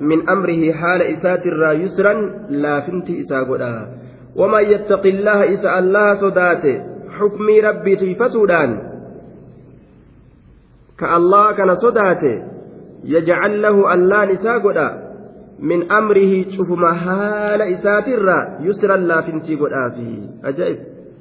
من 0.00 0.28
أمره 0.28 0.72
حال 0.72 1.02
إسات 1.02 1.40
يسرا 1.72 2.12
لا 2.50 2.80
فنتي 2.80 3.20
إسا 3.20 3.40
قدا 3.40 3.88
ومن 4.36 4.64
يتق 4.64 5.06
الله 5.06 5.54
إسا 5.54 5.78
الله 5.78 6.14
صداته 6.14 6.82
حكمي 7.18 7.60
ربي 7.60 7.96
تيفتودان 7.96 8.70
كالله 10.98 11.52
كان 11.52 11.74
صداته 11.74 12.42
يجعل 13.04 13.62
له 13.62 13.94
اللان 13.94 14.28
إسا 14.30 14.58
من 15.62 15.92
أمره 15.92 16.42
شوف 16.48 16.84
حال 16.84 17.62
إسات 17.62 18.08
الرا 18.08 18.58
يسرا 18.60 18.96
لا 18.96 19.20
فنتي 19.20 19.54
قدا 19.54 19.90
فيه 19.96 20.48
أجائب 20.48 20.78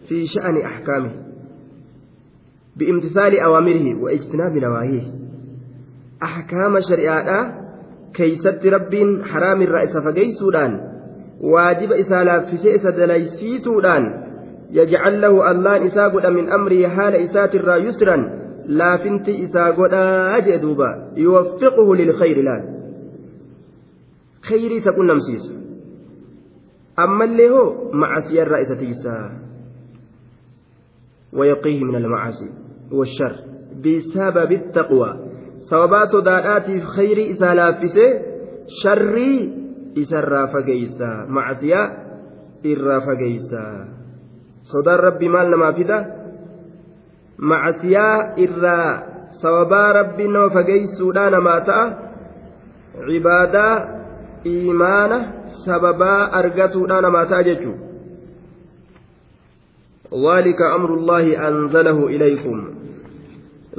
في 0.09 0.25
شأن 0.25 0.57
أحكامه. 0.57 1.11
بامتثال 2.75 3.39
أوامره 3.39 4.03
واجتناب 4.03 4.57
نواهيه. 4.57 5.03
أحكام 6.23 6.77
شريعة 6.89 7.53
كيست 8.13 8.65
رب 8.65 9.21
حرام 9.23 9.61
الرئيس 9.61 9.97
فقيسودان. 9.97 10.79
واجب 11.41 11.91
إسالة 11.91 12.39
في 12.39 12.57
سيئة 12.57 12.89
دليسيسودان 12.89 14.23
يجعل 14.71 15.21
له 15.21 15.51
الله 15.51 15.85
إساقود 15.85 16.25
من 16.25 16.49
أمره 16.49 16.87
حال 16.87 17.15
إسات 17.15 17.55
الرا 17.55 17.75
يسرا. 17.75 18.41
لا 18.65 18.97
فنت 18.97 19.29
إساقود 19.29 19.93
أجدوبا 19.93 21.11
يوفقه 21.17 21.95
للخير 21.95 22.41
لا 24.43 24.49
خيري 24.49 24.79
سكون 24.79 25.07
نمسيس. 25.07 25.61
أما 26.99 27.25
اللي 27.25 27.49
هو 27.49 27.91
معصية 27.93 28.43
الرئيسة 28.43 28.75
تيسا. 28.75 29.31
ويقيه 31.33 31.83
من 31.83 31.95
المعاصي 31.95 32.49
والشر. 32.91 33.35
بسبب 33.79 34.51
التقوى. 34.51 35.31
سببا 35.71 36.05
صدادات 36.05 36.65
في 36.65 36.79
خير 36.79 37.31
إسالافسه 37.31 38.21
شري 38.83 39.53
إسرى 39.97 40.47
فقيسا 40.47 41.25
معصية 41.29 41.83
إرى 42.65 43.01
فقيسا 43.01 43.87
صدى 44.63 44.89
ربي 44.89 45.27
مال 45.29 45.51
نما 45.51 45.71
فدا 45.71 45.99
معصية 47.39 48.21
إرى 48.37 49.03
سببا 49.31 49.91
ربي 49.91 50.27
نما 50.27 50.49
فقيسودا 50.49 51.29
نما 51.29 51.59
تأ 51.59 52.11
إيمانة 54.45 55.31
سببا 55.65 56.39
أرقسودا 56.39 57.01
نما 57.01 57.23
تأججو 57.23 57.73
ذلك 60.13 60.61
أمر 60.61 60.93
الله 60.93 61.47
أنزله 61.47 62.07
إليكم 62.07 62.69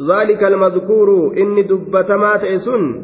ذلك 0.01 0.45
المذكور 0.45 1.35
إن 1.37 1.67
دبتما 1.67 2.37
تئسن 2.37 3.03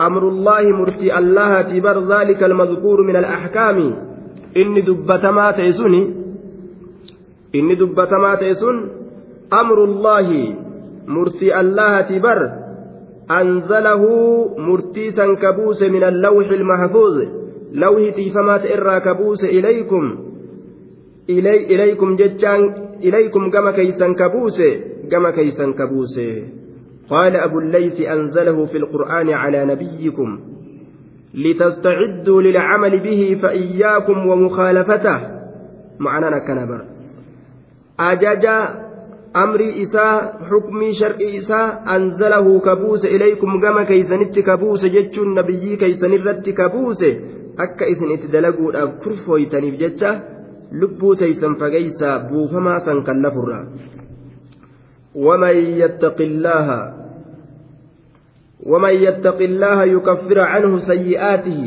أمر 0.00 0.28
الله 0.28 0.62
مرتي 0.62 1.18
الله 1.18 1.62
تبر 1.62 2.18
ذلك 2.18 2.42
المذكور 2.42 3.02
من 3.02 3.16
الأحكام 3.16 3.78
إن 4.56 4.84
دبتما 4.84 5.50
تئسن 5.50 5.94
إن 7.54 7.76
دبتما 7.76 8.34
تئسن 8.34 8.88
أمر 9.52 9.84
الله 9.84 10.54
مرتي 11.06 11.60
الله 11.60 12.00
تبر 12.00 12.65
أنزله 13.30 14.02
مرتيسا 14.58 15.34
كبوس 15.34 15.82
من 15.82 16.04
اللوح 16.04 16.46
المحفوظ. 16.50 17.16
lawhi 17.72 18.12
tiifamaa 18.12 18.58
ta'e 18.58 18.72
irraa 18.72 19.00
kabuuse 19.00 19.48
ilaykum 19.50 20.04
ilaykum 21.28 22.16
jechaan 22.16 22.62
ilaykum 23.00 23.50
gama 23.50 23.72
keeysan 23.72 24.14
kabuuse 24.14 24.68
gama 25.10 25.32
keeysan 25.32 25.74
kabuuse 25.74 26.28
قال 27.06 27.36
أبو 27.36 27.58
الليث 27.58 28.00
أنزله 28.00 28.66
في 28.66 28.78
القرآن 28.78 29.30
على 29.30 29.64
نبيكم. 29.64 30.38
لتستعدوا 31.34 32.42
للعمل 32.42 33.00
به 33.00 33.38
فإياكم 33.42 34.26
ومخالفته. 34.26 35.18
معنى 35.98 36.40
كنبر 36.46 36.80
أجاج 38.00 38.46
أمري 39.36 39.82
إساء 39.82 40.38
حكمي 40.48 40.92
شرعي 40.92 41.38
إساء 41.38 41.84
أنزله 41.96 42.60
كبوس 42.60 43.04
إليكم 43.04 43.60
كما 43.60 43.84
كيسنت 43.84 44.38
كبوس 44.38 44.82
جتش 44.84 45.18
النبي 45.18 45.76
كيسنرت 45.76 46.48
كبوس. 46.48 47.02
akka 47.56 47.88
isin 47.88 48.12
itti 48.12 48.28
dalaguudhaaf 48.28 49.00
kurfooytaniif 49.00 49.80
jecha 49.80 50.10
lubbuu 50.80 51.16
taysan 51.16 51.56
fageysaa 51.56 52.28
buufamaa 52.28 52.84
san 52.84 53.00
kan 53.00 53.22
lafurra 53.24 53.60
ومن 55.16 55.56
يتق 55.80 56.20
الله 56.20 56.68
ومن 58.66 58.94
يتق 58.94 59.38
الله 59.40 59.84
يكفر 59.84 60.38
عنه 60.40 60.72
سيئاته. 60.76 61.62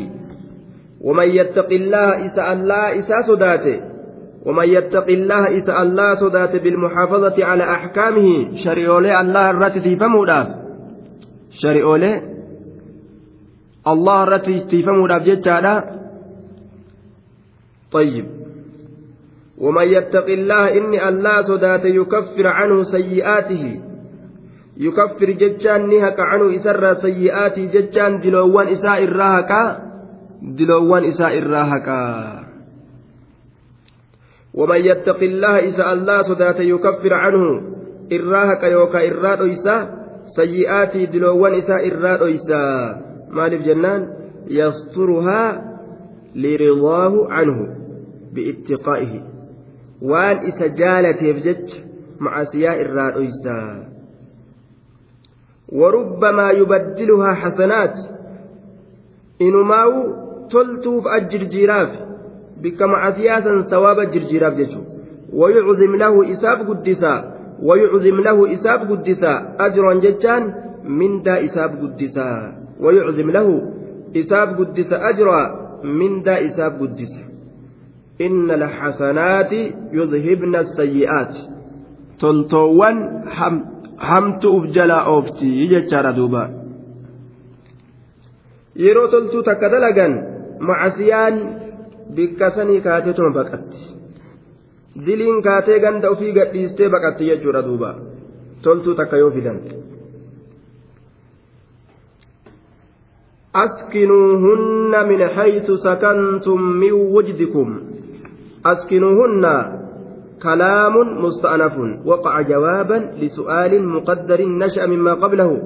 ومن 1.00 1.28
يتق 1.28 1.70
الله 1.72 2.26
إساء 2.26 2.52
الله 2.52 2.98
إساء 2.98 3.20
صداته. 3.26 3.89
ومن 4.46 4.68
يتق 4.68 5.06
الله 5.08 5.56
إساء 5.56 5.82
الله 5.82 6.14
صداته 6.14 6.58
بالمحافظة 6.58 7.44
على 7.44 7.64
أحكامه 7.64 8.56
شريولي 8.64 9.20
الله 9.20 9.50
الرتي 9.50 9.96
فمولاف 9.96 10.48
شريولي 11.50 12.22
الله 13.86 14.22
الرتي 14.22 14.82
فمولاف 14.82 15.22
جتالا 15.22 15.84
طيب. 17.92 18.26
ومن 19.58 19.86
يتق 19.86 20.26
الله 20.26 20.78
إني 20.78 21.08
الله 21.08 21.42
صداته 21.42 21.88
يكفر 21.88 22.46
عنه 22.46 22.82
سيئاته. 22.82 23.90
haqa 26.00 26.24
canuu 26.30 26.50
isarraa 26.56 26.94
sayyi'aatii 26.94 27.68
jechaan 27.68 28.22
diloowwan 28.22 28.68
isaa 28.68 28.96
irraa 29.04 29.32
haqaa 29.36 29.76
diloowwan 30.56 31.04
isaa 31.04 31.30
irraa 31.36 31.64
haqaa 31.64 32.39
ومن 34.60 34.76
يتق 34.76 35.16
الله 35.16 35.58
إذا 35.58 35.92
الله 35.92 36.22
صدات 36.22 36.60
يكفر 36.60 37.14
عنه 37.14 37.44
إراهك 38.12 38.62
يوكا 38.62 39.08
إراد 39.08 39.40
إيسا 39.40 39.76
سيئات 40.36 40.96
دلوان 40.96 41.54
إسا 41.54 41.74
إراد 41.74 42.22
إيسا 42.22 42.62
مالف 43.30 43.66
جنان 43.66 44.08
يسترها 44.46 45.64
لرضاه 46.34 47.14
عنه 47.30 47.58
باتقائه. 48.34 49.22
وان 50.02 50.36
إسا 50.48 50.66
جالت 50.66 51.22
يفجج 51.22 51.74
مع 52.20 52.44
سياء 52.44 52.76
إراد 52.80 53.16
إيسا 53.16 53.86
وربما 55.72 56.50
يبدلها 56.50 57.34
حسنات 57.34 57.94
إنماو 59.42 59.92
تلتوف 60.50 61.04
الجرجيراف 61.06 61.88
بكما 61.88 62.09
ثواب 63.70 63.98
الجرجيراف 63.98 64.54
جيشو. 64.54 64.82
ويعظم 65.32 65.92
له 65.96 66.14
إساب 66.32 66.58
قدسا 66.68 67.14
ويعظم 67.62 68.16
له 68.20 68.38
إساب 68.52 68.80
قدسا. 68.90 69.32
أجرا 69.66 69.94
ججان 70.04 70.42
من 70.84 71.22
دا 71.22 71.44
إساب 71.44 71.70
قدسا. 71.82 72.28
ويعظم 72.80 73.28
له 73.30 73.48
إساب 74.16 74.48
قدسا 74.58 74.96
أجرا 75.10 75.42
من 75.84 76.22
دا 76.22 76.34
إساب 76.46 76.72
قدسا. 76.82 77.24
إن 78.20 78.50
الحسنات 78.50 79.52
يذهبن 79.92 80.54
السيئات. 80.56 81.34
تلتوان 82.20 82.96
حمد 83.28 83.80
hamtu 84.00 84.48
uf 84.56 84.64
jalaa 84.76 85.04
oofti 85.12 85.68
jechaadha 85.68 86.12
duuba 86.18 86.42
yeroo 88.84 89.08
toltuu 89.12 89.42
takka 89.48 89.68
dalagan 89.68 90.12
macasiyaan 90.68 91.34
bikka 92.16 92.50
sanii 92.56 92.80
kaatee 92.86 93.30
baqatti 93.38 93.82
diliin 95.06 95.42
kaatee 95.42 95.78
ganda 95.84 96.10
ofii 96.10 96.32
gadhiistee 96.38 96.88
baqatti 96.94 97.30
jechuudha 97.30 97.62
duuba 97.68 97.90
toltuu 98.62 98.94
takka 98.94 99.22
yoo 99.22 99.30
fidan 99.30 99.60
أسكنوهن 103.54 105.08
من 105.08 105.28
حيث 105.28 105.70
سكنتم 105.70 106.60
من 106.62 106.92
وجدكم 106.92 107.80
أسكنوهن 108.66 109.44
كلام 110.42 110.94
مستأنف 111.24 111.74
وقع 112.06 112.40
جوابا 112.40 113.10
لسؤال 113.20 113.88
مقدر 113.88 114.48
نشأ 114.48 114.86
مما 114.86 115.14
قبله 115.14 115.62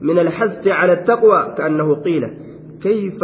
من 0.00 0.18
الحث 0.18 0.68
على 0.68 0.92
التقوى 0.92 1.54
كأنه 1.56 1.94
قيل 1.94 2.24
كيف 2.82 3.20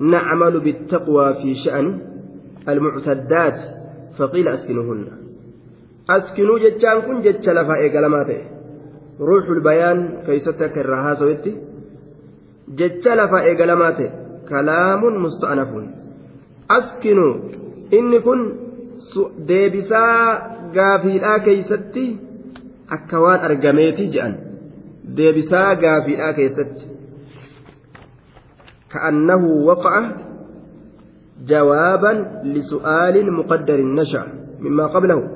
نعمل 0.00 0.60
بالتقوى 0.60 1.34
في 1.34 1.54
شأن 1.54 2.00
المعتدات 2.68 3.58
فقيل 4.18 4.48
أسكنوهن 4.48 5.06
أسكنوا 6.10 6.58
جتان 6.58 7.00
كن 7.06 7.20
جتش 7.20 7.48
لفا 7.48 7.74
إيقالماته 7.74 8.40
روح 9.20 9.44
البيان 9.56 9.98
كيستك 10.26 10.78
الرها 10.78 11.14
سويتي 11.14 11.52
جتش 12.78 13.08
لفا 13.08 13.40
إيقالماته 13.42 14.10
كلام 14.48 15.22
مستأنف 15.22 15.70
أسكنوا 16.70 17.34
إن 17.92 18.20
كن 18.20 18.40
deebisaa 19.48 20.56
gaafiidhaa 20.74 21.38
keeysatti 21.46 22.04
akka 22.96 23.20
waan 23.24 23.40
argameeti 23.48 24.04
jedhan 24.14 24.34
deebisaa 25.16 25.74
gaafiidhaa 25.84 26.32
keessatti 26.38 26.84
كأنه 28.93 29.43
وقع 29.69 30.11
جوابا 31.47 32.13
لسؤال 32.43 33.33
مقدر 33.33 33.79
نشأ 33.81 34.23
مما 34.59 34.87
قبله. 34.87 35.29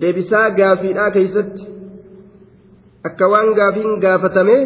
deebisaa 0.00 0.50
gaafiidhaa 0.50 1.10
keeysatti 1.10 1.66
akka 3.08 3.28
waan 3.28 3.54
gaafiin 3.58 4.00
gaafatame 4.04 4.56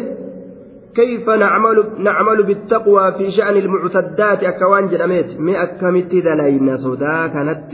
كيف 0.97 1.29
نعمل 1.29 1.77
نعمل 1.97 2.43
بالتقوى 2.43 3.11
في 3.17 3.31
شأن 3.31 3.57
المعتدات؟ 3.57 4.43
أكوان 4.43 4.87
جرميت 4.87 5.39
مي 5.39 5.63
أكمت 5.63 6.11
دلينا 6.27 6.75
صدا 6.75 7.27
كانت. 7.27 7.71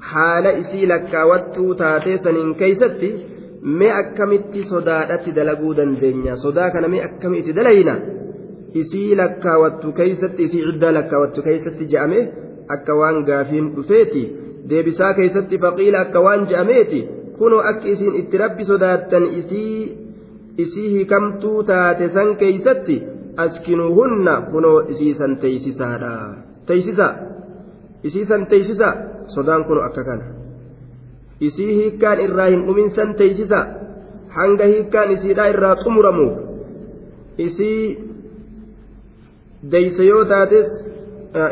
حال 0.00 0.46
إسي 0.46 0.86
لكاوتو 0.86 1.72
تاتي 1.72 2.16
سنين 2.16 2.54
كيستي 2.54 3.10
مي 3.62 3.88
أكمت 4.00 4.54
صدادت 4.70 5.28
دلقو 5.28 5.72
دندنيا 5.72 6.34
صدا 6.34 6.68
كان 6.68 6.90
مي 6.90 7.04
أكمت 7.04 7.48
دلينا. 7.58 7.94
Isii 8.80 9.10
lakkaawattu 9.20 9.92
keeysatti 9.98 10.42
isii 10.48 10.62
ciddaa 10.68 10.92
lakkaawattu 10.98 11.40
keeysatti 11.46 11.84
je'ame 11.92 12.20
akka 12.74 12.94
waan 13.00 13.18
gaafiin 13.28 13.66
dhufeeti 13.76 14.22
deebisaa 14.70 15.12
keeysatti 15.18 15.56
faqiila 15.64 15.98
akka 16.06 16.20
waan 16.26 16.42
je'ameeti 16.52 17.00
kunoo 17.38 17.62
akki 17.70 17.88
isiin 17.94 18.14
itti 18.20 18.36
rabbi 18.44 18.64
sodaattan 18.70 19.24
isii 19.40 19.74
isii 20.64 20.88
hikamtuu 20.96 21.58
taate 21.70 22.08
san 22.16 22.30
keeysatti 22.42 22.96
askinuuhunna 23.44 24.34
kunoo 24.52 24.78
isiisan 24.94 25.36
teeysisaadha 25.44 26.12
teeysisa 26.70 27.08
isiisan 28.10 28.46
teeysisa 28.52 28.88
sodaan 29.34 29.64
kun 29.68 29.80
akka 29.88 30.02
kana 30.08 30.26
isii 31.48 31.72
hiikkaan 31.78 32.20
irraa 32.26 32.48
hin 32.52 32.62
dhumin 32.66 32.90
san 32.98 33.14
teeysisa 33.20 33.60
hanga 34.38 34.64
hiikkaan 34.72 35.10
isiidhaa 35.16 35.48
irraa 35.54 35.76
xumuramuuf 35.82 36.34
isii 37.46 37.80
deeysa 39.72 40.04
yoo 40.04 40.24
taates 40.24 40.68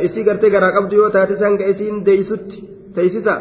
isii 0.06 0.24
gartee 0.24 0.50
garaa 0.50 0.72
qabdu 0.76 0.96
yoo 0.96 1.10
taates 1.10 1.40
hanga 1.46 1.66
isiin 1.72 2.06
deeysutti 2.06 2.64
teeysisa 2.94 3.34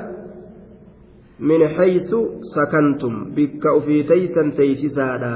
min 1.40 1.62
haysu 1.78 2.20
sakantum 2.54 3.16
bikka 3.36 3.76
ufii 3.80 4.04
taysan 4.12 4.52
teeysisaadha 4.60 5.34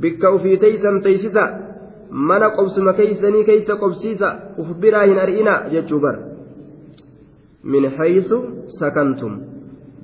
bikka 0.00 0.30
ufii 0.36 0.56
taysan 0.64 1.00
teeysisa 1.02 1.44
mana 2.10 2.50
qobsuma 2.56 2.92
keeysanii 2.92 3.44
keeysa 3.44 3.76
qobsiisa 3.82 4.28
uf 4.58 4.68
biraa 4.80 5.04
hin 5.10 5.18
ari'ina 5.24 5.54
jechuu 5.74 6.00
bar 6.00 6.16
min 7.62 7.90
haysu 7.98 8.38
sakantum 8.78 9.34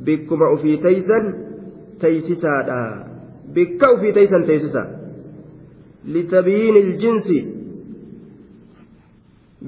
bikkuma 0.04 0.50
ufii 0.56 0.76
taysan 0.86 1.34
teeysisaadha 2.00 2.80
bikka 3.54 3.92
ufii 3.96 4.12
taysan 4.12 4.44
teeysisa 4.50 4.86
litabyiini 6.14 6.80
iljinsi 6.80 7.53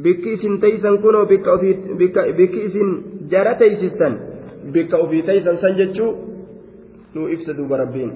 bikki 0.05 0.31
isin 0.37 0.61
teeysan 0.61 0.99
kunoo 1.03 1.25
bikki 2.39 2.61
isin 2.69 2.89
jara 3.31 3.55
teeysistan 3.61 4.19
bikka 4.75 4.97
ofii 5.05 5.23
taysan 5.29 5.57
san 5.63 5.77
jechuu 5.81 6.11
nuu 7.15 7.29
ibsa 7.35 7.57
duuba 7.57 7.77
rabbiin 7.83 8.13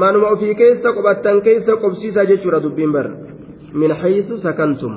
manuma 0.00 0.28
ofii 0.36 0.54
keessa 0.60 0.92
qophattan 0.96 1.42
keessa 1.46 1.76
qobsiisaa 1.82 2.26
jechuudha 2.30 2.62
dubbiin 2.62 2.92
bar 2.96 3.06
min 3.80 3.92
haysu 4.00 4.38
sakantum 4.44 4.94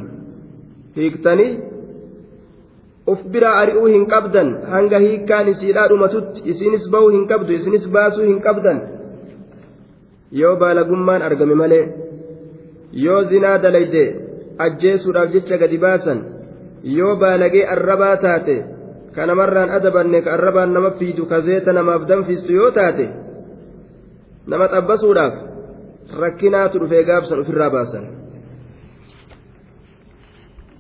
hiiktanii 0.96 1.52
uf 3.12 3.22
biraa 3.34 3.56
ari'uu 3.62 3.88
hin 3.94 4.06
qabdan 4.14 4.50
hanga 4.74 5.00
hiikkaan 5.06 5.48
isiidhaa 5.54 5.88
dhumatutti 5.92 6.42
isinis 6.54 6.90
ba'uu 6.94 7.12
hin 7.16 7.26
qabdu 7.32 7.54
isinis 7.60 7.86
baasuu 7.96 8.26
hin 8.32 8.42
qabdan 8.48 8.82
yoo 10.42 10.56
baalagummaan 10.64 11.22
argame 11.30 11.56
malee 11.62 11.86
yoo 13.06 13.22
zinaa 13.32 13.58
dalayde 13.64 14.04
ajjeesuudhaaf 14.66 15.33
jecha 15.35 15.59
gadi 15.62 15.79
baasan 15.85 16.18
yoo 16.99 17.14
baalagee 17.22 17.66
arrabaa 17.75 18.16
taate 18.25 18.57
ka 19.14 19.27
namarraan 19.27 19.70
adabanne 19.79 20.22
ka 20.25 20.33
arrabaan 20.37 20.72
nama 20.77 20.90
fiidu 20.99 21.27
ka 21.31 21.40
zeeta 21.40 21.72
namaaf 21.72 22.07
danfistu 22.11 22.53
yoo 22.53 22.70
taate 22.79 23.07
nama 24.46 24.68
xabbasuudhaaf 24.75 25.35
rakkinaatu 26.22 26.79
dhufee 26.81 27.05
gaabsan 27.11 27.40
ofirraa 27.40 27.70
baasan. 27.70 28.07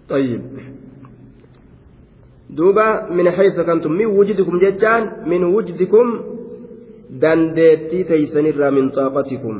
طيب 0.08 0.42
دوبا 2.50 3.10
من 3.10 3.30
حيث 3.30 3.60
كنتم 3.60 3.92
من 3.92 4.06
وجدكم 4.06 4.58
جتان 4.58 5.02
من 5.26 5.44
وجدكم 5.44 6.06
dandeettii 7.22 8.04
teeysanirraa 8.04 8.70
min 8.70 8.86
xaaqatikum 8.96 9.56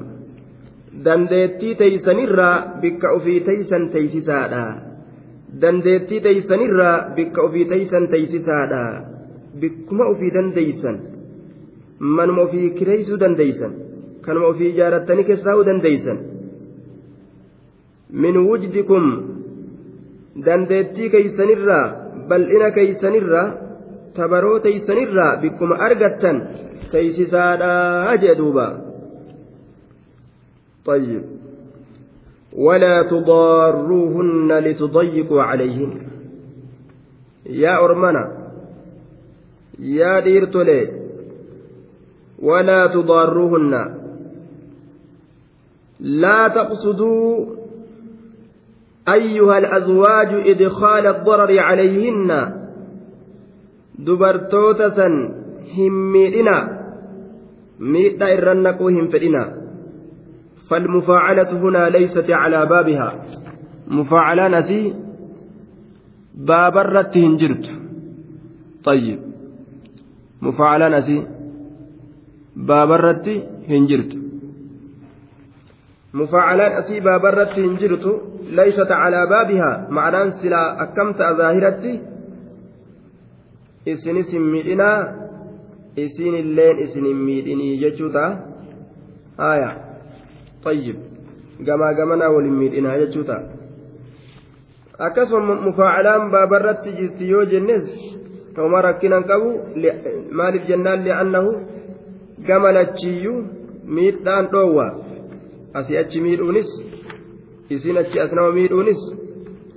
dandeettii 1.05 1.75
teeysanirraa 1.81 2.55
bikka 2.81 3.11
ofii 3.17 3.39
teeysan 3.47 3.83
teeysisaadha 3.93 4.63
dandeettii 5.61 6.19
teeysanirraa 6.25 6.95
bikka 7.15 7.41
ofii 7.47 7.65
teeysan 7.71 8.07
teeysisaadha 8.13 8.81
bikkuma 9.61 10.05
ofii 10.13 10.33
dandeeysan 10.37 10.97
manuma 12.17 12.41
ofii 12.47 12.69
kireeysuu 12.79 13.19
dandeeysan 13.23 13.73
kanuma 14.25 14.47
ofii 14.53 14.69
ijaarattanii 14.73 15.23
keessaa'uu 15.29 15.65
dandeeysan 15.69 16.19
min 18.23 18.35
wujdikum 18.47 19.05
dandeettii 20.45 21.09
keeysanirraa 21.15 21.85
bal'ina 22.29 22.69
keeysanirraa 22.77 23.47
tabaroo 24.15 24.59
teeysanirraa 24.65 25.33
bikkuma 25.41 25.75
argattan 25.87 26.37
teeysisaadhaa 26.91 28.15
jee 28.23 28.35
duuba 28.41 28.65
طيب. 30.85 31.23
ولا 32.53 33.03
تضاروهن 33.03 34.59
لتضيقوا 34.59 35.41
عليهن. 35.41 35.91
يا 37.45 37.83
أرمنا 37.83 38.23
يا 39.79 40.19
ديرتولي 40.19 40.89
ولا 42.39 42.87
تضاروهن. 42.87 43.73
لا 45.99 46.47
تقصدوا 46.47 47.45
أيها 49.09 49.57
الأزواج 49.57 50.49
إدخال 50.49 51.07
الضرر 51.07 51.59
عليهن. 51.59 52.29
دبرتوتسا 53.99 55.07
هميدنا 55.77 56.81
miidhaa 57.81 58.29
irran 58.37 58.61
naquu 58.61 58.93
hin 58.93 59.09
fedhina 59.09 59.41
فالمفاعلة 60.71 61.51
هنا 61.51 61.89
ليست 61.89 62.29
على 62.29 62.65
بابها. 62.65 63.25
مفاعلان 63.87 64.53
أسي 64.53 64.93
باب 66.35 66.77
الرت 66.77 67.17
هنجرت. 67.17 67.71
طيب. 68.83 69.19
مفاعلان 70.41 70.93
أسي 70.93 71.27
باب 72.55 72.91
الرت 72.91 73.27
هنجرت. 73.69 74.17
مفاعلان 76.13 76.71
أسي 76.71 76.99
باب 76.99 77.25
الرت 77.25 77.59
هنجرت 77.59 78.21
ليست 78.51 78.91
على 78.91 79.27
بابها. 79.29 79.87
معنى 79.89 80.31
سلا 80.31 80.83
أكمت 80.83 81.17
ظاهرتي 81.17 82.01
إسنس 83.87 84.35
مئنا 84.35 85.21
isiin 85.97 86.35
illeen 86.35 86.79
isinin 86.79 87.17
miidhinii 87.17 87.79
jechuu 87.81 88.09
ta'a 88.09 88.29
haaya 89.37 89.90
tayyib 90.63 90.97
gamaa 91.67 91.93
gamanaa 91.99 92.29
waliin 92.35 92.57
miidhinaa 92.61 92.97
jechuu 93.01 93.23
ta'a 93.29 93.43
akkasuma 95.07 95.55
mufaacalaan 95.65 96.31
baabarratti 96.35 96.95
jirti 96.99 97.29
yoo 97.31 97.45
jennes 97.53 97.87
homaa 98.57 98.81
rakkinan 98.87 99.23
qabu 99.31 99.49
maaliif 100.41 100.67
jennaan 100.71 101.03
li'annahu 101.07 101.51
gama 102.47 102.71
lachiiyyuu 102.77 103.39
miidhaan 103.97 104.51
dhoowwa 104.53 104.87
asii 105.81 105.97
achi 106.03 106.21
miidhuunis 106.27 106.71
isiin 107.75 107.97
achi 108.03 108.23
as 108.23 108.31
nama 108.39 108.51
miidhuunis 108.59 109.03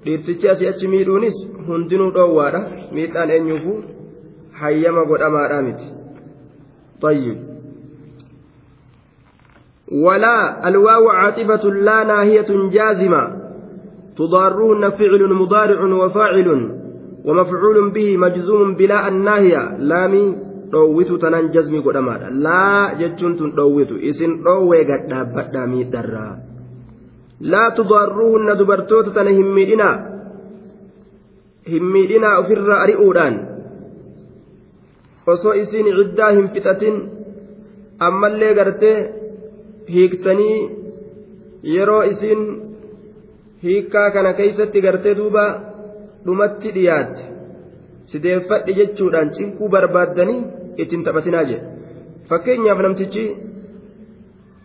dhiirtichi 0.04 0.48
asii 0.54 0.70
achi 0.74 0.88
miidhuunis 0.94 1.42
hundinuu 1.66 2.12
dhoowwaadha 2.20 2.64
miidhaan 2.98 3.30
eenyuufuu 3.36 3.82
hayyama 4.62 5.04
godhamaadhaa 5.10 5.62
miti. 5.68 5.94
طيب 7.00 7.53
ولا 9.92 10.68
الواو 10.68 11.08
عاطفة 11.08 11.70
لا 11.70 12.04
ناهية 12.04 12.70
جازمة 12.72 13.32
تضارهن 14.16 14.90
فعل 14.90 15.34
مضارع 15.34 16.04
وفاعل 16.04 16.70
ومفعول 17.24 17.90
به 17.90 18.16
مجزوم 18.16 18.74
بلا 18.74 19.08
الناهية 19.08 19.76
لامي 19.78 20.36
laa 20.74 22.94
jechuun 22.98 23.36
tun 23.38 23.52
dhoowwitu 23.56 23.94
isin 24.10 24.32
dhoowwee 24.44 24.84
gadhaabbadhaa 24.84 25.66
miidharraa 25.66 26.36
laa 27.52 27.70
tudaarruuhunna 27.78 28.58
dubartoota 28.58 29.10
tana 29.10 29.30
hin 29.30 29.46
miidhinaa 29.58 29.96
hin 31.72 31.84
miidhinaa 31.96 32.38
ofirraa 32.38 32.80
ari'uudhaan 32.86 33.36
osoo 35.26 35.54
isiin 35.62 35.92
ciddaa 35.98 36.30
hin 36.30 36.48
fixatin 36.56 36.96
ammallee 38.08 38.54
gartee 38.54 38.96
hiiktanii 39.92 40.58
yeroo 41.74 42.02
isiin 42.12 42.42
hiikkaa 43.62 44.10
kana 44.10 44.32
keeysatti 44.40 44.80
gartee 44.86 45.14
duuba 45.20 45.44
dhumatti 46.26 46.74
dhiyaatte 46.76 47.22
sideeffadhi 48.12 48.72
jechuudhaan 48.80 49.30
cinquu 49.38 49.68
barbaaddanii 49.74 50.40
ittiin 50.84 51.04
taphatinaa 51.06 51.44
jedhe 51.50 51.66
fakkeenyaaf 52.28 52.80
namtichi 52.86 53.24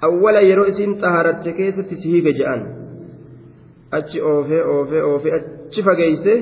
awwala 0.08 0.42
yeroo 0.50 0.68
isiin 0.72 0.94
xaharatte 1.02 1.52
keessatti 1.60 1.96
si 2.02 2.12
hiige 2.12 2.34
je'an. 2.40 2.62
Achi 3.98 4.22
oofee 4.32 4.64
oofee 4.74 5.04
oofee 5.12 5.34
achi 5.38 5.82
fageeyse 5.88 6.34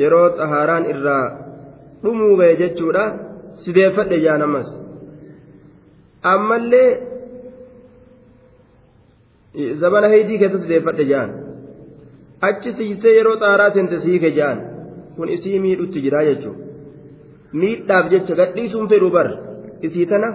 yeroo 0.00 0.28
xaharaan 0.38 0.84
irraa 0.92 1.24
dhumuu 2.02 2.34
ga'e 2.40 2.56
jechuudha 2.62 3.04
sideeffadhe 3.62 4.18
jaan 4.24 4.42
ammas. 4.46 4.68
Ammallee 6.32 6.88
zabana 9.81 10.07
heydii 10.13 10.37
keessa 10.43 10.61
sideeffadhe 10.63 11.05
jaan 11.11 11.33
achi 12.49 12.73
siisee 12.77 13.15
yeroo 13.17 13.35
xaaraa 13.43 13.71
seente 13.75 13.99
siike 14.05 14.31
jaan 14.39 14.61
kun 15.17 15.33
isii 15.35 15.59
miidhutti 15.65 16.03
jira 16.05 16.23
jechuudha 16.29 17.59
miidhaaf 17.61 18.09
jecha 18.13 18.39
gadhiisuun 18.41 18.89
fedhu 18.93 19.09
bar 19.15 19.27
isii 19.89 20.07
tana 20.13 20.29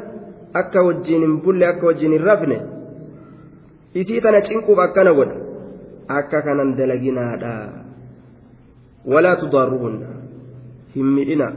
akka 0.61 0.85
wajjiin 0.88 1.27
hin 1.27 1.35
bulle 1.46 1.66
akka 1.70 1.90
wajjiin 1.90 2.14
hin 2.16 2.27
rafne 2.31 2.59
isii 4.03 4.20
tana 4.27 4.44
cinquuf 4.51 4.79
akkana 4.87 5.14
godha 5.18 5.37
akka 6.20 6.42
kanan 6.46 6.77
dalaginaadha 6.79 7.53
walaa 9.14 9.37
tudaarruhunna 9.42 10.14
hin 10.94 11.11
midhina 11.18 11.51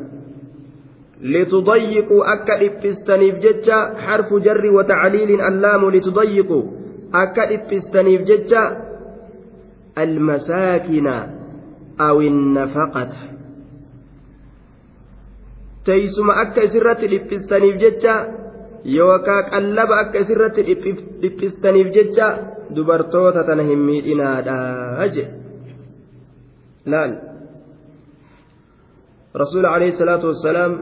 لتضيقوا 1.34 2.34
أكا 2.34 2.56
إبستنيف 2.65 3.36
ججا 3.36 3.80
حرف 4.04 4.34
جر 4.34 4.65
وتعليل 4.76 5.41
اللام 5.41 5.89
لتضيقوا 5.89 6.63
akka 7.13 7.46
dhiphistaniif 7.46 8.27
jecha 8.31 8.63
almasaakina 9.96 11.15
awinnafaqata 12.09 13.21
teeysuma 15.87 16.37
akka 16.42 16.67
isirratti 16.69 17.09
dhiphistaniif 17.15 17.79
jecha 17.85 18.15
yookaa 18.98 19.42
qallaba 19.50 20.00
akka 20.00 20.19
isirratti 20.27 20.67
dhiphistaniif 21.23 21.94
jecha 21.96 22.29
dubartoota 22.75 23.44
tana 23.44 23.63
hin 23.63 23.79
miidhinaadha 23.79 24.57
jedhe. 25.15 25.31
Laal? 26.87 27.17
Rasuul 29.35 29.67
alayhi 29.67 29.96
salaatu 30.02 30.27
wassalaam 30.33 30.79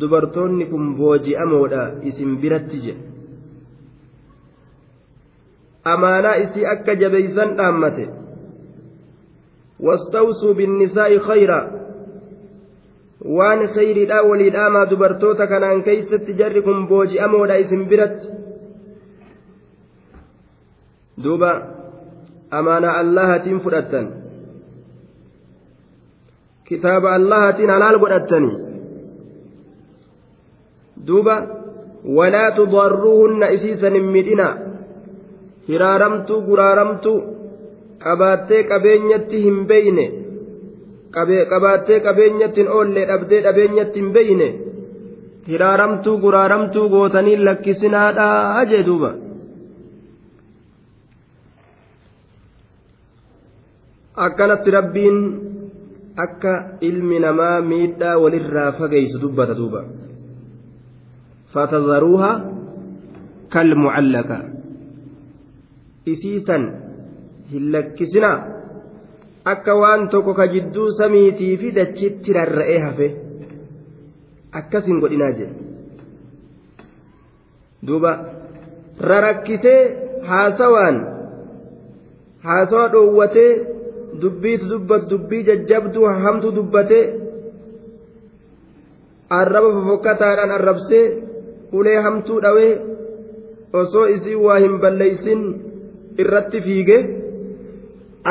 dubartoonni 0.00 0.66
kun 0.70 0.96
booji'amoodha 1.00 1.82
isin 2.02 2.38
biratti 2.40 2.80
jedhe. 2.86 3.15
Amaanaa 5.94 6.36
isii 6.44 6.66
akka 6.74 6.94
jabeeysan 7.02 7.56
dhaammate 7.58 8.06
wastawsuu 9.86 10.54
binnisaa'i 10.60 11.18
khayra 11.28 11.58
waan 13.38 13.62
khayriidhaa 13.74 14.22
walii 14.30 14.50
dhaamaa 14.56 14.90
dubartoota 14.90 15.46
kanaan 15.52 15.82
keeysatti 15.88 16.38
jarri 16.40 16.62
kun 16.68 16.86
booji'amoodha 16.92 17.56
isin 17.64 17.88
biratti 17.92 18.28
duuba 21.24 21.50
amaana 22.60 22.94
allahatiin 23.02 23.60
fudhattan 23.66 24.06
kitaaba 26.68 27.14
allahatiin 27.18 27.70
halaal 27.70 27.98
godhattanii 28.04 28.54
duuba 31.06 31.36
walaa 32.18 32.50
tudarruuhunna 32.60 33.48
isiisan 33.58 33.94
hin 33.98 34.08
midhina 34.16 34.48
hiraaramtuu 35.68 36.40
guraaramtuu 36.48 37.18
qabaattee 38.04 38.62
qabeenyatti 38.70 39.42
hin 39.44 39.58
beeyne. 39.70 40.06
Qabaattee 41.52 42.00
qabeenyatti 42.06 42.60
hin 42.60 42.70
oolle 42.78 43.02
dhabdee 43.10 43.40
dhabeenyatti 43.46 43.98
hin 44.00 44.10
beeyne. 44.16 44.48
Hiraaramtuu 45.48 46.18
guraaramtuu 46.24 46.88
gootanii 46.94 47.36
lakkisinaadhaa 47.44 48.64
jee 48.70 48.82
duuba. 48.86 49.10
Akkanatti 54.26 54.70
rabbiin 54.70 55.16
akka 56.24 56.52
ilmi 56.80 57.18
namaa 57.20 57.60
miidhaa 57.60 58.16
walirraa 58.22 58.72
fageysu 58.78 59.20
dubbata 59.22 59.54
duuba. 59.56 59.84
Fatadharuuha 61.52 62.30
kalmucallaka 63.52 64.38
isiisan 66.12 66.64
hin 67.52 67.64
lakkisinaa 67.74 68.36
akka 69.52 69.74
waan 69.82 70.08
tokko 70.14 70.34
ka 70.38 70.46
jidduu 70.54 70.88
samiitii 70.98 71.56
fi 71.62 71.68
dachitti 71.78 72.32
rarra'ee 72.38 72.78
hafe 72.86 73.08
akkas 74.60 74.86
hin 74.90 75.00
godhinaa 75.04 75.32
jedhe 75.38 75.54
duuba 77.86 78.12
rarakkisee 79.10 79.80
haasawaan 80.30 80.98
haasawa 82.48 82.88
dhoowwatee 82.94 83.50
dubbiitu 84.22 84.68
dubbatu 84.72 85.06
dubbii 85.12 85.42
jajjabduu 85.48 86.06
hamtu 86.24 86.52
dubbatee 86.58 87.04
arraba 89.38 89.70
fofokkataadhaan 89.76 90.50
arrabsee 90.58 91.04
ulee 91.78 91.96
hamtuu 92.06 92.40
dhawee 92.44 92.72
osoo 93.80 94.06
isii 94.16 94.34
waa 94.46 94.58
hin 94.64 94.76
balleeysin 94.84 95.42
irratti 96.24 96.60
fiige 96.66 96.98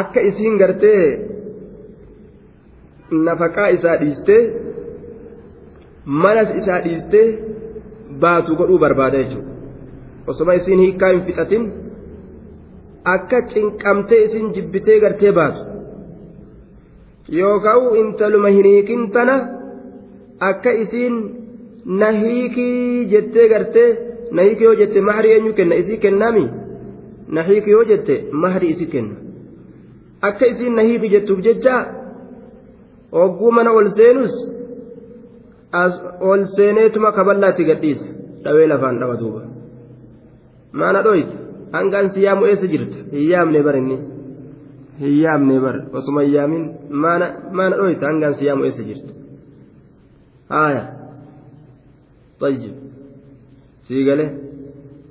akka 0.02 0.22
isiin 0.30 0.58
gartee 0.62 1.02
nafaqaa 3.28 3.68
isaa 3.78 3.98
dhiistee 4.02 4.42
manas 6.24 6.50
isaa 6.62 6.80
dhiistee 6.86 7.28
baatu 8.24 8.56
godhuu 8.62 8.80
barbaada 8.86 9.24
jechuudha 9.24 9.52
osoma 10.34 10.54
isiin 10.62 10.80
hiikaa 10.86 11.12
hin 11.14 11.24
fixatin 11.30 11.64
akka 13.14 13.42
cinqamtee 13.54 14.22
isiin 14.26 14.52
jibbitee 14.58 15.00
gartee 15.06 15.32
baatu 15.40 15.62
yookaan 17.40 17.96
intaluma 18.02 18.50
hin 18.58 18.68
hiikin 18.72 19.08
tana 19.18 19.38
akka 20.50 20.72
isiin 20.84 21.16
na 22.02 22.12
hiikii 22.12 23.06
jettee 23.16 23.48
gartee 23.54 23.90
na 24.32 24.42
hiikii 24.48 24.64
yoo 24.70 24.76
jette 24.84 25.02
mahri 25.10 25.32
eenyu 25.38 25.54
kenna 25.60 25.76
isii 25.84 25.98
kennaami 26.06 26.46
nahiik 27.28 27.68
yoo 27.68 27.84
jette 27.86 28.16
mahri 28.32 28.68
isi 28.70 28.86
kenna. 28.88 29.16
Akka 30.22 30.46
isiin 30.46 30.76
nahiiki 30.76 31.10
jettuuf 31.10 31.40
jecha 31.44 31.76
hogguu 33.12 33.52
mana 33.52 33.72
ol 33.72 33.90
seenus 33.98 34.34
ol 36.22 36.46
seeneetuma 36.56 37.12
kaballaatti 37.12 37.64
gadhiisa 37.66 38.08
dhawee 38.44 38.68
lafaan 38.68 39.00
dhawa 39.00 39.16
duuba. 39.20 39.42
Maana 40.74 41.04
dhoyte 41.04 41.36
hangaan 41.74 42.10
si 42.14 42.24
yaamu 42.24 42.46
eessa 42.46 42.68
jirta? 42.68 42.98
Hin 43.12 43.30
yaamne 43.32 43.64
bar 43.64 43.76
inni? 43.76 43.98
Hin 45.00 45.16
yaamne 45.24 45.60
bar 45.60 45.76
osuma 45.94 46.22
hin 46.22 46.34
yaamin 46.34 46.64
maana 46.90 47.28
maana 47.52 47.76
dhoyte 47.78 48.06
hangaan 48.06 48.34
si 48.34 48.46
yaamu 48.46 48.64
eessa 48.66 48.84
jirta? 48.84 49.12
Haaya. 50.50 50.84
Tayyib. 52.40 52.76
Sii 53.88 54.04
galee 54.06 54.30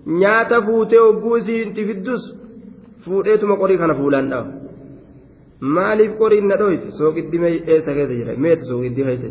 nyaata 0.07 0.63
fuutee 0.67 0.99
hogguu 1.07 1.37
isii 1.37 1.61
itti 1.67 1.83
fiddus 1.91 2.23
fuudheetuma 3.05 3.57
qorii 3.63 3.79
kana 3.83 3.95
fuulaan 4.01 4.29
dhawa 4.31 4.47
maaliif 5.77 6.13
qoriin 6.21 6.47
na 6.49 6.57
dhoyte 6.63 6.91
sooqiddi 6.99 7.37
eessa 7.73 7.91
keessa 7.97 8.15
jira 8.21 8.33
meeti 8.45 8.65
sooqiddi 8.71 9.03
keessa 9.09 9.31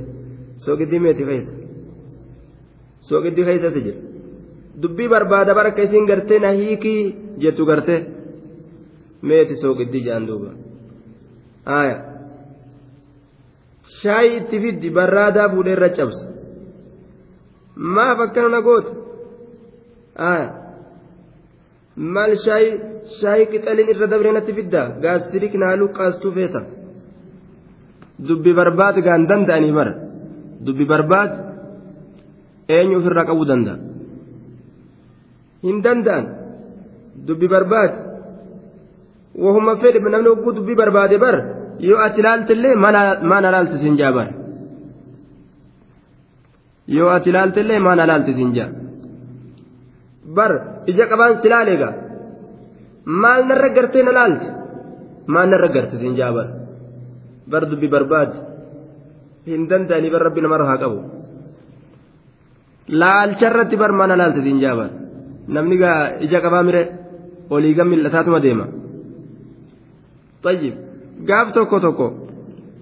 sooqiddi 0.65 0.97
meeti 1.05 1.23
keessa 1.29 1.53
sooqiddi 3.09 3.41
keessa 3.49 3.69
si 3.75 3.81
jira 3.85 3.99
dubbii 4.81 5.09
barbaada 5.13 5.53
baraka 5.59 5.81
isiin 5.87 6.05
gartee 6.11 6.39
na 6.39 6.51
hiikii 6.59 7.01
jettu 7.43 7.63
gartee 7.69 7.99
meeti 9.29 9.55
sooqiddi 9.63 9.99
jaan 10.07 10.27
duuba 10.27 10.49
aya 11.79 11.95
shaayii 14.01 14.37
itti 14.39 14.57
fiddi 14.63 14.89
barraadaa 14.97 15.47
fuudhee 15.53 15.75
irra 15.77 15.89
cabsa 15.97 16.25
maaf 17.95 18.19
akkana 18.25 18.49
na 18.55 18.61
goota 18.67 18.91
aya 20.31 20.62
maal 21.95 22.31
shaayii 22.45 22.73
shaayii 23.21 23.47
qixaliin 23.53 23.89
irra 23.93 24.07
dabree 24.13 24.33
natti 24.37 24.53
fiddaa 24.59 24.87
gaastirik 25.03 25.53
naaluu 25.63 25.89
qaastuu 25.97 26.31
feeta. 26.37 26.61
Dubbi 28.27 28.51
barbaad 28.59 28.95
gaan 29.05 29.27
danda'anii 29.29 29.73
mara 29.79 29.93
dubbi 30.65 30.85
barbaad 30.91 31.31
eenyu 32.75 32.97
ofirraa 32.99 33.25
qabuu 33.29 33.45
danda'a? 33.51 33.77
Hin 35.65 35.77
danda'an. 35.85 36.25
Dubbi 37.27 37.47
barbaad 37.53 37.93
wahuma 39.43 39.73
fedhe 39.81 39.99
namni 39.99 40.29
hogguu 40.29 40.53
dubbii 40.57 40.75
barbaade 40.81 41.17
bar 41.23 41.35
yoo 41.79 41.99
ati 42.05 42.19
ilaaltillee 42.21 42.75
maana 43.31 43.51
laalti 43.55 43.77
siin 43.81 43.95
jaa 44.01 44.11
bar 44.17 44.27
yoo 46.95 47.09
ati 47.15 47.29
ilaaltillee 47.29 47.79
maana 47.79 48.05
laalti 48.09 48.33
siin 48.37 48.51
jaa 48.57 48.69
bar 50.37 50.51
ija 50.91 51.05
qabaan 51.11 51.39
si 51.41 51.49
laaleegaa 51.53 51.93
maal 53.05 53.41
narra 53.49 53.69
gartee 53.77 54.03
na 54.03 54.11
laalti 54.17 54.47
maal 55.33 55.47
narra 55.49 55.67
garte 55.75 55.95
siin 56.01 56.15
jaa 56.19 56.31
bar 57.51 57.63
dubbi 57.71 57.87
barbaad 57.95 58.31
hin 59.47 59.67
danda'anii 59.69 60.13
bar 60.15 60.23
rabbi 60.27 60.41
namarra 60.41 60.65
haa 60.69 60.81
qabu 60.83 60.99
laalcharratti 63.01 63.75
bar 63.83 63.91
maana 63.99 64.15
laalti 64.21 64.41
siin 64.45 64.59
jaa 64.63 64.75
bar 64.79 64.89
namni 65.55 65.77
gaa 65.83 65.99
ija 66.25 66.39
qabaa 66.45 66.63
mire 66.69 66.83
olii 67.49 67.73
gam 67.77 67.89
deema 68.45 68.65
tayyib 70.43 70.75
gaaf 71.29 71.47
tokko 71.53 71.79
tokko 71.85 72.07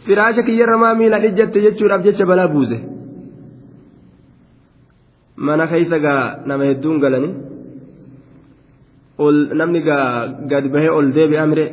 firaasha 0.05 0.43
kiyyarra 0.47 0.77
maa 0.83 0.93
miilaan 0.99 1.35
jechuudhaaf 1.65 2.03
jecha 2.07 2.25
balaa 2.31 2.47
buuse 2.53 2.77
mana 5.47 5.63
keessa 5.71 5.97
gaa 6.05 6.21
nama 6.49 6.63
hedduun 6.69 6.97
galanii 7.03 7.33
namni 9.59 9.79
gaa 9.89 10.05
gad 10.51 10.65
bahee 10.73 10.91
ol 10.97 11.07
deebi'aa 11.17 11.47
mire 11.51 11.65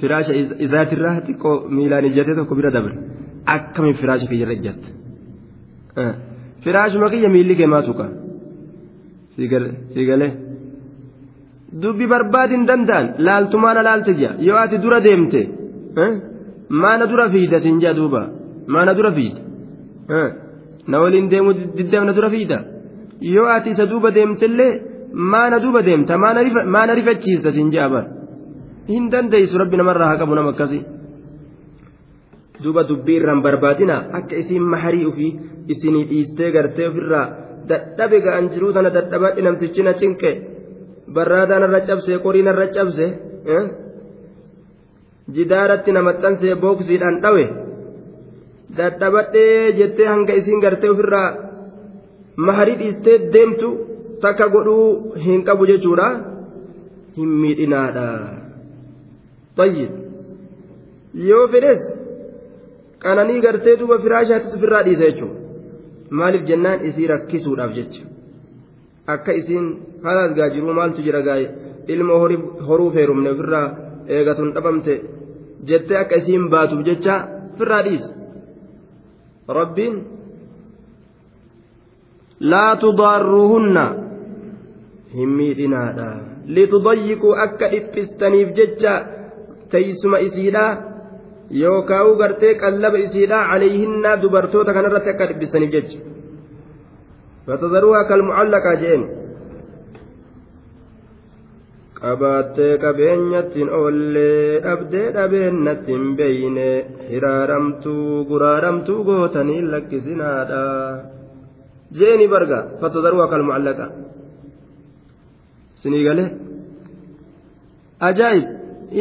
firaasha 0.00 0.32
isaatirraa 0.66 1.14
xiqqoo 1.26 1.54
miilaan 1.76 2.04
ijjate 2.10 2.32
tokko 2.38 2.54
bira 2.58 2.70
dabre 2.76 2.94
akkamiin 3.54 3.96
firaasha 4.00 4.26
kiyyarra 4.30 4.54
ijjatte 4.58 4.88
firaashuma 6.64 7.06
kiyya 7.12 7.28
miilli 7.34 7.54
kee 7.60 7.68
maa 7.74 7.82
tuqa 7.88 8.06
siigalee 9.94 10.30
dubbi 11.82 12.04
barbaad 12.12 12.50
hin 12.56 12.64
danda'an 12.70 13.06
laaltu 13.26 13.56
maana 13.64 13.80
laalte 13.88 14.12
jia 14.20 14.30
yoo 14.48 14.58
ati 14.64 14.76
dura 14.84 14.98
deemte 15.06 15.40
maana 16.82 17.04
dura 17.10 17.26
fiida 17.34 17.56
siin 17.64 17.78
jia 17.82 17.92
duuba 17.98 18.22
maana 18.74 18.92
dura 18.98 19.10
fiida 19.18 19.40
na 20.90 20.96
waliin 21.02 21.26
deemu 21.32 21.50
diddeemna 21.78 22.12
dura 22.18 22.30
fiida 22.34 22.58
yoo 23.20 23.46
ati 23.56 23.70
isa 23.70 23.86
duuba 23.86 24.10
deemtellee 24.16 24.72
maana 25.12 25.58
duuba 25.64 25.82
deemta 25.82 26.18
maana 26.18 26.94
rifachiisa 26.94 27.52
siin 27.52 27.70
jia 27.70 27.88
bar 27.88 28.04
hin 28.88 29.10
dandeeysu 29.12 29.58
rabbi 29.62 29.76
namarraa 29.76 30.08
haa 30.10 30.18
qabu 30.20 30.34
nama 30.34 30.50
akkasii. 30.54 30.82
Duuba 32.62 32.82
dubbii 32.88 33.16
irraan 33.20 33.40
barbaadina 33.42 33.96
akka 34.18 34.36
isiin 34.42 34.62
maharii 34.72 35.06
ofii 35.10 35.32
isinii 35.72 36.04
dhiistee 36.10 36.50
gartee 36.52 36.86
ofirraa 36.90 37.26
dadhabe 37.68 38.20
ga'an 38.26 38.48
jiruu 38.52 38.72
tana 38.72 38.90
dadhabadhi 38.96 39.42
namtichi 39.42 39.82
na 39.82 39.92
cinqe. 40.00 40.30
Barraadaan 41.14 41.62
irra 41.66 41.80
cabse 41.88 42.18
qoriin 42.24 42.48
irra 42.52 42.66
cabse 42.76 43.06
jidaaratti 45.34 45.92
na 45.92 46.02
maxxansee 46.08 46.54
booksiidhaan 46.62 47.20
dhawe. 47.22 47.44
Dadhabadhee 48.76 49.72
jettee 49.78 50.06
hanga 50.12 50.32
isiin 50.40 50.60
gartee 50.64 50.90
ofirraa 50.90 51.28
maharii 52.36 52.78
dhiistee 52.80 53.18
deemtu 53.34 53.68
takka 54.20 54.48
godhuu 54.54 55.14
hin 55.26 55.44
qabu 55.44 55.66
jechuudha. 55.72 56.08
Hin 57.16 57.30
miidhinaadha. 57.42 58.06
Tayyib. 59.56 59.92
Yoo 61.28 61.46
fedhes 61.52 61.82
qananii 63.04 63.40
gartee 63.46 63.76
duuba 63.80 63.98
firaashaattis 64.04 64.56
ofirraa 64.58 64.82
dhiisa 64.88 65.04
jechuudha 65.10 65.40
maaliif 66.10 66.44
jennaan 66.48 66.84
isii 66.88 67.06
rakkisuudhaaf 67.12 67.72
jecha? 67.78 68.02
Akka 69.14 69.32
isiin 69.40 69.66
halaas 70.02 70.34
gaa 70.38 70.48
jiruu 70.54 70.74
maaltu 70.78 71.02
jira 71.06 71.22
gaa 71.28 71.38
ilma 71.94 72.14
horuu 72.68 72.90
feerumne 72.96 73.30
ofirraa 73.30 73.66
eegatun 74.08 74.52
dhabamte 74.54 74.94
jettee 75.68 75.98
akka 76.02 76.16
isiin 76.22 76.48
baatuuf 76.50 76.84
jecha 76.88 77.14
firraa 77.58 77.82
dhiisa 77.86 78.10
rabbiin 79.58 79.94
laa 82.40 82.76
tudaarruuhunna 82.82 83.84
hin 85.14 85.30
miidhinaadha 85.38 86.08
litudayyikuu 86.58 87.34
akka 87.44 87.66
dhiphistaniif 87.72 88.48
jecha 88.58 88.92
teeysuma 89.70 90.18
isiidha. 90.26 90.66
Yookaan 91.62 92.16
gartee 92.20 92.54
qallaba 92.62 92.98
isiidha 93.06 93.38
calayhinnaa 93.50 94.16
dubartoota 94.22 94.72
kanarratti 94.76 95.10
akka 95.14 95.26
dhiphistaniif 95.30 95.70
jecha. 95.76 95.98
Fatadaruuha 97.46 98.04
kalmucallaqaa 98.10 98.76
jeen 98.82 99.02
qabaattee 102.00 102.78
qabeenyattiin 102.84 103.70
oollee 103.80 104.60
dhabdee 104.64 105.08
dhabeennattiin 105.16 106.16
beeyne 106.16 106.68
hiraaramtuu 107.10 108.24
guraaramtuu 108.30 109.04
gootanii 109.04 109.62
lakkisinaadha 109.72 110.62
jeeni 111.98 112.26
barga 112.34 112.58
fatadaruuha 112.80 113.26
kalmucallaqa 113.32 113.86
sinii 115.82 116.04
galee 116.08 116.28
ajaa'ib 118.08 118.44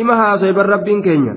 ima 0.01 0.15
haasoe 0.21 0.53
bar 0.57 0.67
rabbiin 0.73 1.01
keenya. 1.07 1.35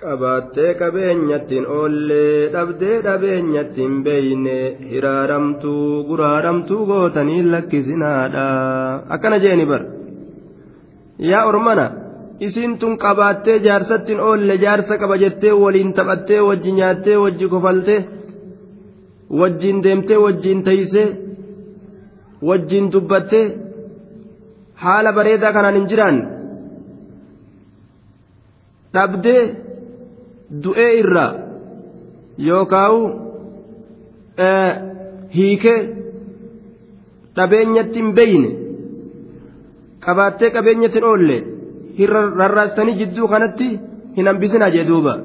Qabaattee 0.00 0.72
qabeenyattiin 0.80 1.66
oollee 1.78 2.52
dhabdee 2.54 2.96
dhabeenyattiin 3.06 3.94
beeyne 4.04 4.56
hiraaramtuu 4.90 6.04
guraaramtuu 6.08 6.82
gootanii 6.90 7.42
lakkisinaadha. 7.52 8.44
Akkana 9.14 9.38
jeeni 9.44 9.66
bar. 9.70 9.82
Yaa 11.30 11.44
ormana 11.50 11.86
isiin 12.46 12.78
tun 12.80 12.98
qabaattee 13.04 13.58
jaarsattiin 13.66 14.20
oolle 14.28 14.54
jaarsa 14.64 14.94
qaba 15.02 15.16
jettee 15.24 15.52
waliin 15.62 15.92
taphattee 15.96 16.40
wajji 16.48 16.72
nyaattee 16.78 17.16
wajji 17.24 17.46
kofaltee 17.54 18.00
wajjiin 19.30 19.82
deemtee 19.82 20.16
wajjiin 20.16 20.62
taysee 20.64 21.08
wajjiin 22.42 22.92
dubbattee 22.92 23.58
haala 24.74 25.12
bareedaa 25.12 25.52
kanaan 25.52 25.74
hin 25.74 25.88
jiraan 25.92 26.18
dhabdee 28.94 29.42
du'ee 30.64 30.92
irraa 30.98 31.32
yookaawu 32.48 33.02
e, 34.46 34.48
hiikee 35.34 35.78
dhabeenyatti 37.36 37.98
hin 38.02 38.14
beeyne 38.20 38.50
qabaattee 40.06 40.50
qabeenyatti 40.58 41.00
dhoolle 41.06 41.38
hin 41.98 42.08
rarraasanii 42.42 42.98
jidduu 43.02 43.28
kanatti 43.28 43.68
hin 44.16 44.26
hambisinaa 44.26 44.70
jee 44.76 44.88
duuba. 44.88 45.18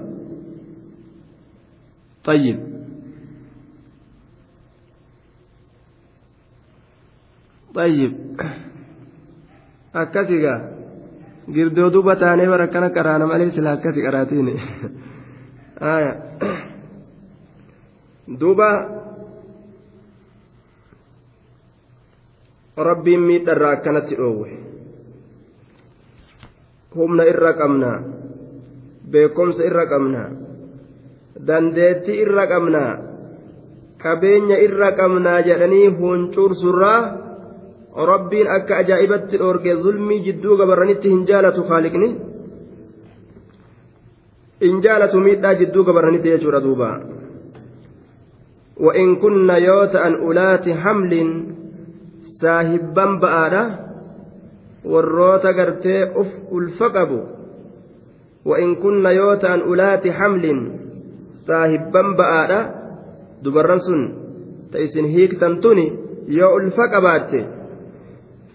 طيب 7.76 8.12
duuba 11.92 12.16
taanee 12.16 12.48
bara 12.48 12.64
akkana 12.70 12.90
qaraana 12.96 13.26
malee 13.28 13.52
sila 13.52 13.72
akkasi 13.76 14.00
qaraatiin 14.06 14.48
duuba 18.40 18.70
rabbiin 22.78 23.22
miidharraa 23.28 23.72
akkanatti 23.78 24.16
dhoowwe 24.20 24.50
humna 26.96 27.24
irra 27.32 27.52
qabna 27.62 27.92
beekumsa 29.12 29.64
irra 29.70 29.86
qabna 29.92 30.24
dandeettii 31.48 32.22
irra 32.24 32.48
qabna 32.54 32.84
qabeenya 34.04 34.58
irra 34.68 34.90
qabnaa 35.00 35.42
jedhanii 35.50 35.88
huncursurraa 36.00 37.00
rabbiin 37.96 38.48
akka 38.58 38.78
ajaa'ibatti 38.78 39.38
dhoorge 39.38 39.76
zulmii 39.86 40.24
jidduu 40.28 40.58
gabarranitti 40.58 41.10
hin 41.10 41.26
jaalatu 41.32 41.64
kaaliqni 41.72 42.12
hin 44.62 44.84
jaalatu 44.86 45.20
miidhaa 45.26 45.56
jidduu 45.64 45.84
gabarranitti 45.89 46.32
jechuudha 46.36 46.64
duuba 46.68 46.92
وإن 48.82 49.16
كن 49.16 49.50
يوتا 49.50 50.08
أولات 50.08 50.70
حمل 50.70 51.44
ساهبا 52.42 53.06
بآدة 53.22 53.80
والروتا 54.86 55.52
قرتي 55.52 56.04
أف 56.04 56.32
الفقب 56.54 57.12
وإن 58.46 58.76
كن 58.76 59.06
يوتا 59.06 59.56
أولات 59.56 60.08
حمل 60.08 60.72
ساهبا 61.48 62.02
بآدة 62.18 62.60
دبرنسن 63.44 64.02
تيسن 64.72 65.06
هيك 65.06 65.39
تنتني 65.42 65.88
يو 66.28 66.58
الفقباتي 66.58 67.61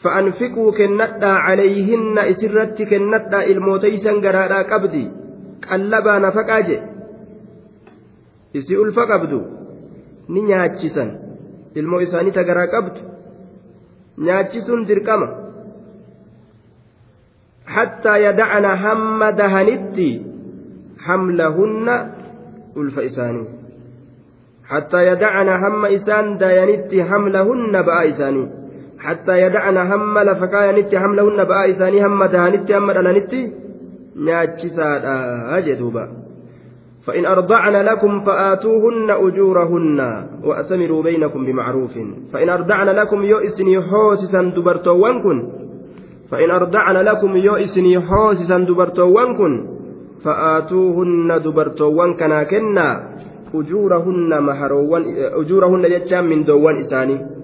فأنفقوا 0.03 0.72
كنتا 0.78 1.32
عليهن 1.47 2.18
إسرت 2.18 2.82
كنتا 2.82 3.44
الموتيسا 3.47 4.12
قرادا 4.24 4.62
قبدي 4.62 5.11
قلبا 5.70 6.18
نفقاجي 6.18 6.78
إسي 8.57 8.74
ألفا 8.76 9.03
قبدو 9.03 9.42
ni 10.28 10.42
nyaachisan 10.42 11.11
ilmoo 11.74 12.01
isaanii 12.07 12.34
tagaraa 12.38 12.66
qabdu 12.66 13.01
nyaachisuun 14.28 14.86
dirqama 14.88 15.28
hattaa 17.74 18.16
yadacna 18.18 18.72
hamma 18.84 19.28
dahanitti 19.40 20.09
hamlahunna 21.07 21.94
ulfa 22.82 23.07
isaanii 23.11 23.47
hattaa 24.72 25.03
yadacna 25.11 25.59
hamma 25.64 25.94
isaan 25.99 26.38
dayanitti 26.42 27.07
hamlahunna 27.12 27.86
ba'aa 27.90 28.11
isaanii 28.12 28.49
حتى 29.07 29.34
يدعنا 29.44 29.82
هم 29.94 30.18
لفكاينت 30.18 30.94
حملهن 30.94 31.44
بآ 31.44 31.70
إساني 31.70 32.07
هم 32.07 32.24
دهانت 32.24 32.72
هم 32.72 32.92
دلنت 32.92 33.32
ناتشساد 34.26 35.04
أجدوبا. 35.59 36.04
فإن 37.07 37.26
أرضعن 37.26 37.76
لكم 37.90 38.12
فآتوهن 38.26 39.11
أجورهن 39.11 39.98
وأسمروا 40.44 41.02
بينكم 41.02 41.40
بمعروف. 41.46 41.94
فإن 42.32 42.48
أرضعن 42.48 42.88
لكم 43.00 43.22
يؤسني 43.22 43.74
حوسسا 43.88 44.42
دبرتوانكن 44.57 45.38
فإن 46.30 46.50
أرضعن 46.50 46.96
لكم 46.96 47.36
يؤسني 47.36 48.00
حوسسا 48.00 48.59
دبرتوانكن 48.59 49.52
فآتوهن 50.24 51.30
دبرتوان 51.44 52.11
كنا 52.20 52.42
كنا 52.50 52.88
أجورهن 53.54 54.42
مهروان 54.42 55.02
أجورهن 55.40 55.82
جتشان 55.92 56.24
من 56.30 56.44
دوان 56.44 56.76
إساني. 56.78 57.36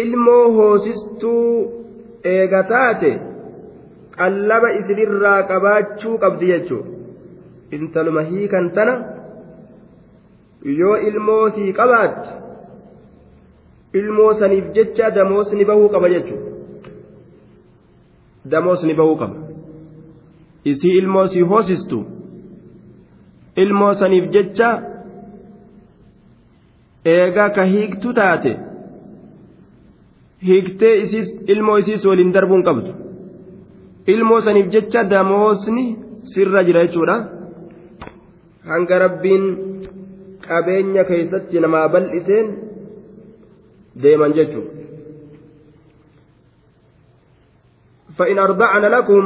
Ilmoo 0.00 0.44
hoosistuu 0.56 1.48
eega 2.34 2.60
taate 2.72 3.10
qallaba 4.16 4.68
isinirraa 4.78 5.40
qabaachuu 5.50 6.14
qabdi 6.22 6.46
jechuudha 6.52 6.90
intaluma 7.78 8.22
hiikan 8.30 8.70
tana 8.78 8.94
yoo 10.80 10.96
ilmoo 11.10 11.44
sii 11.58 11.72
qabaatte 11.80 12.30
ilmoo 14.00 14.32
saniif 14.40 14.72
jecha 14.78 15.10
damoosni 15.18 15.64
bahuu 15.72 15.88
qaba 15.94 16.08
jechuudha 16.14 16.50
damoosni 18.56 18.94
bahuu 19.02 19.16
qaba 19.22 19.36
isii 20.74 20.96
ilmoo 21.04 21.26
sii 21.36 21.46
hoosistu 21.54 22.02
ilmoo 23.66 23.94
saniif 24.02 24.26
jecha 24.36 24.68
eegaa 27.14 27.50
ka 27.56 27.64
hiiktu 27.64 28.12
taate. 28.20 28.52
Hiiktee 30.46 30.94
ilmoo 31.54 31.76
isiis 31.82 32.06
waliin 32.10 32.34
darbuun 32.34 32.64
qabdu 32.68 32.90
ilmoo 34.14 34.40
saniif 34.40 34.68
jecha 34.74 35.04
damoosni 35.10 35.84
sirra 36.34 36.64
jira 36.68 36.84
jechuudha 36.86 37.16
hanga 38.70 38.98
rabbiin 39.04 39.44
qabeenya 40.48 41.04
keessatti 41.10 41.60
namaa 41.60 41.88
bal'iseen 41.88 42.46
deeman 44.02 44.34
jechuudha. 44.38 44.82
فإن 48.18 48.38
أرضعن 48.38 48.84
لكم 48.84 49.24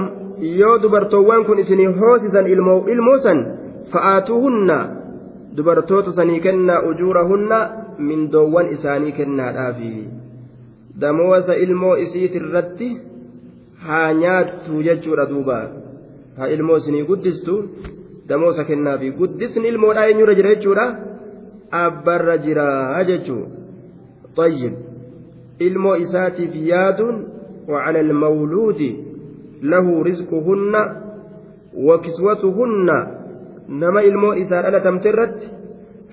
yoo 0.61 0.79
dubartoowwan 0.83 1.45
kun 1.45 1.59
isinii 1.59 1.87
hoosisan 1.87 2.47
ilmoo 2.47 3.19
san 3.25 3.39
fa'aatuhunna 3.93 4.77
dubartoota 5.57 6.13
sanii 6.13 6.41
kennaa 6.41 6.83
ujuurahunna 6.91 7.59
mindoowwan 7.99 8.69
isaanii 8.77 9.13
kennaadhaafi. 9.13 10.16
Damoosa 11.01 11.57
ilmoo 11.65 11.97
isiit 12.05 12.35
irratti 12.41 12.89
haa 13.87 14.09
nyaattu 14.23 14.83
jechuudha 14.89 15.29
duuba 15.33 15.59
haa 16.39 16.49
ilmoo 16.57 16.77
isinii 16.83 17.05
guddistu 17.11 17.55
damoosa 18.29 18.65
kennaafi 18.71 19.15
guddisni 19.21 19.69
ilmoodhaa 19.69 20.09
eenyurra 20.11 20.35
jira 20.41 20.55
jechuudha 20.55 20.87
abbarra 21.85 22.39
jira 22.49 22.69
jechuu 23.13 23.45
tayyib 24.37 24.75
ilmoo 25.69 25.97
isaatiif 26.05 26.61
yaaduun 26.73 27.17
وعلى 27.69 28.01
المولود 28.01 28.81
له 29.63 30.03
رزقهن 30.03 30.75
وكسوتهن 31.75 32.89
نما 33.69 34.01
ilmoo 34.03 34.35
isaan 34.39 34.63
dhalatamte 34.65 35.09
irratti 35.11 35.51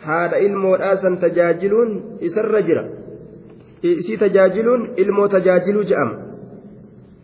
haadha 0.06 0.42
ilmoodhaasan 0.46 1.18
tajaajiluun 1.24 1.92
isarra 2.28 2.62
jira 2.68 2.84
isii 3.84 4.18
tajaajiluun 4.18 4.90
ilmoo 4.96 5.28
tajaajiluu 5.28 5.84
je'ama 5.84 6.16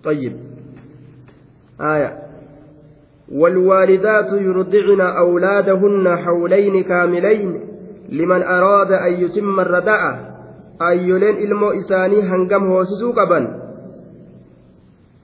طيب 0.04 0.34
آية 1.82 2.12
والوالدات 3.32 4.32
يرضعن 4.34 5.02
أولادهن 5.02 6.06
حولين 6.24 6.84
كاملين 6.84 7.52
لمن 8.10 8.42
أراد 8.44 8.92
أن 8.92 9.14
يتم 9.24 9.60
الرضاعة 9.60 10.14
أيولين 10.82 11.36
إلمو 11.38 11.70
إساني 11.72 12.20
هنقم 12.22 12.64
هوسسو 12.72 13.12
قبا 13.12 13.40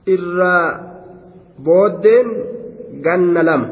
إرى 0.08 0.56
بودين 1.58 2.26
جن 3.04 3.34
لم 3.48 3.62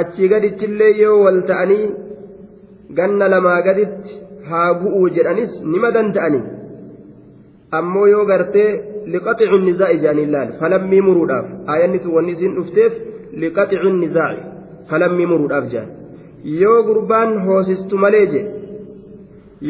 achi 0.00 0.28
gadittillee 0.28 0.96
yoo 1.02 1.20
wal 1.24 1.42
ta'anii 1.48 1.86
ganna 2.96 3.28
lamaa 3.28 3.60
gaditti 3.66 4.21
haa 4.48 4.70
bu'uu 4.80 5.08
jedhanis 5.16 5.52
nima 5.72 5.90
danda'anii 5.96 6.44
ammoo 7.78 8.06
yoo 8.14 8.24
gartee 8.30 8.70
liqaxicu 9.14 9.58
nizaa'i 9.68 9.98
jedhanii 10.02 10.26
laal 10.34 10.50
falammii 10.60 11.02
muruudhaaf 11.08 11.46
aayanni 11.74 11.98
sun 12.04 12.14
wanni 12.16 12.32
isiin 12.36 12.56
dhufteef 12.58 12.92
liqaxicu 13.44 13.92
nizaa'i 14.02 14.40
falammii 14.90 15.30
muruudhaaf 15.32 15.70
jedhan 15.74 15.90
yoo 16.62 16.78
gurbaan 16.88 17.32
hoosistu 17.46 18.02
malee 18.04 18.26
jedhe 18.34 18.50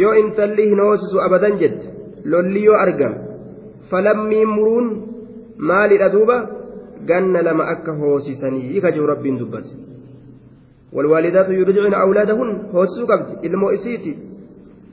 yoo 0.00 0.14
intalli 0.22 0.68
hin 0.72 0.80
hoosisu 0.86 1.22
abadan 1.26 1.60
jette 1.62 1.86
lolli 2.34 2.64
yoo 2.66 2.80
argame 2.86 3.18
falammii 3.94 4.44
muruun 4.56 4.90
maalidha 5.70 6.12
duuba 6.16 6.36
ganna 7.12 7.42
lama 7.48 7.64
akka 7.76 7.98
hoosisanii 8.02 8.80
ka 8.84 8.94
jiru 8.98 9.06
rabbiin 9.14 9.40
dubbate 9.44 9.72
والوالدات 10.96 11.48
يرجعن 11.50 11.94
أولادهن 11.94 12.50
هوسو 12.74 13.06
قبض 13.10 13.28
إلمو 13.44 13.70
إسيتي 13.70 14.12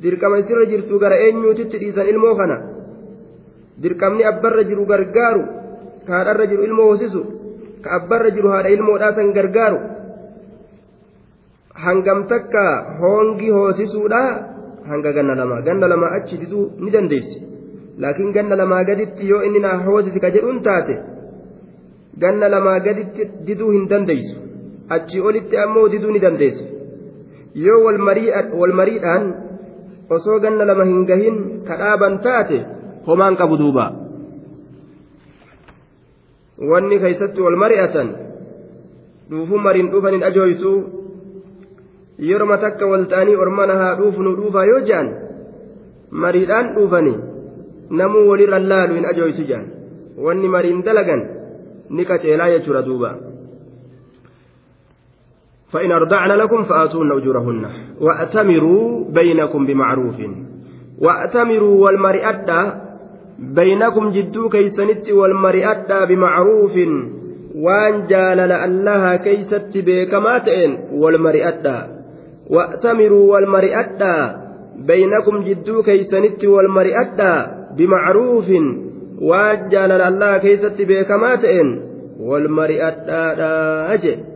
dirqama 0.02 0.39
isirra 0.41 0.66
jirtu 0.72 1.00
gara 1.00 1.16
eenyuutitti 1.26 1.78
dhiisan 1.82 2.08
ilmoo 2.12 2.36
kana? 2.39 2.58
Dirqamni 3.82 4.24
abbarra 4.32 4.64
jiru 4.70 4.86
gargaaru 4.91 5.43
ka 6.06 6.12
haadharra 6.18 6.45
jiru 6.52 6.64
ilmoo 6.68 6.88
hoosisu 6.91 7.22
ka 7.84 7.89
abbarra 7.97 8.30
jiru 8.36 8.50
haadha 8.54 8.70
ilmoodhaasan 8.76 9.34
gargaaru? 9.38 9.80
Hangam 11.84 12.28
takka 12.32 12.64
hoongi 13.00 13.50
hoosisuudha 13.58 14.22
hanga 14.89 15.12
ganna 15.14 15.36
lama. 15.36 15.62
Ganna 15.68 15.88
lama 15.88 16.08
achi 16.18 16.38
diduu 16.41 16.66
ni 16.80 16.91
dandeessi. 16.91 17.38
Laakiin 18.02 18.32
ganna 18.38 18.56
lamaa 18.56 18.84
gaditti 18.89 19.30
yoo 19.32 19.41
inni 19.47 19.60
naa 19.60 19.78
hoosisi 19.86 20.20
ka 20.24 20.30
jedhuun 20.36 20.62
taate 20.68 20.95
ganna 22.24 22.50
lamaa 22.54 22.80
gaditti 22.88 23.30
diduu 23.47 23.72
hin 23.76 23.88
dandeessu. 23.91 24.36
Achi 24.95 25.22
olitti 25.22 25.58
ammoo 25.64 25.88
diduu 25.93 26.12
ni 26.12 26.20
dandeessi. 26.26 26.66
Yoo 27.66 27.80
wal 27.86 28.74
mariidhaan 28.80 29.26
osoo 30.18 30.39
ganna 30.43 30.66
lama 30.70 30.86
hin 30.91 31.05
gahin 31.10 31.38
ka 31.68 31.78
dhaaban 31.82 32.20
taate 32.26 32.60
homaan 33.07 33.38
qabu 33.41 33.57
duuba 33.62 33.86
wanni 36.72 36.99
keeysatti 37.03 37.41
wal 37.45 37.57
mari'atan 37.64 38.07
dhuufuu 39.32 39.60
mariin 39.66 39.91
dhufaniin 39.93 40.24
ajooytu 40.30 40.72
yeroma 42.30 42.57
takka 42.64 42.86
wal 42.91 43.05
ta'anii 43.12 43.36
ormana 43.45 43.76
haa 43.82 43.95
dhuufu 43.99 44.24
nu 44.26 44.36
dhuufaa 44.39 44.66
yoo 44.72 44.82
je'an 44.89 45.07
mariidhaan 46.24 46.74
dhuufanii 46.76 47.18
namuu 48.01 48.26
walirra 48.30 48.60
laalu 48.72 48.97
hin 48.99 49.05
ajooytu 49.12 49.43
je'an 49.51 49.66
wanni 50.26 50.47
mariin 50.55 50.84
dalagan 50.88 51.22
ni 51.89 52.05
qaceelaa 52.12 52.49
jechuudha 52.55 52.82
duuba 52.89 53.12
فإن 55.74 55.92
أرضعن 55.92 56.32
لكم 56.32 56.64
فآتوهن 56.64 57.12
أجورهن. 57.12 57.66
وأتمروا 58.02 59.12
بينكم 59.14 59.66
بمعروف. 59.66 60.16
وأتمروا 61.02 61.86
والمرئدة 61.86 62.74
بينكم 63.40 64.10
جدو 64.10 64.50
كيسنت 64.50 65.12
والمرئدة 65.12 66.06
بمعروف. 66.06 66.76
وأن 67.56 68.08
جالل 68.08 68.52
الله 68.52 69.16
كيست 69.16 69.72
بكما 69.76 70.38
تئن 70.38 70.78
والمرئدة 70.94 71.88
وأتمروا 72.50 73.34
والمرئدة 73.34 74.36
بينكم 74.88 75.44
جدو 75.44 75.82
كيسنت 75.82 76.46
والمرئدة 76.46 77.48
بمعروف. 77.78 78.50
وأن 79.22 79.70
جالل 79.70 80.02
الله 80.02 80.38
كيست 80.38 80.78
بكما 80.80 81.36
تئن 81.36 81.68
والمرئدة 82.20 83.20
أجل. 83.94 84.29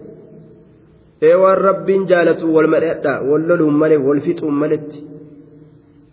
Ee 1.27 1.35
waan 1.41 1.57
rabbiin 1.67 2.03
jaalatu 2.11 2.45
wal 2.55 2.67
madhadha 2.73 3.13
wal 3.29 3.43
loluun 3.49 3.75
malee 3.81 3.99
wal 4.07 4.21
fixuun 4.25 4.55
maletti. 4.61 4.99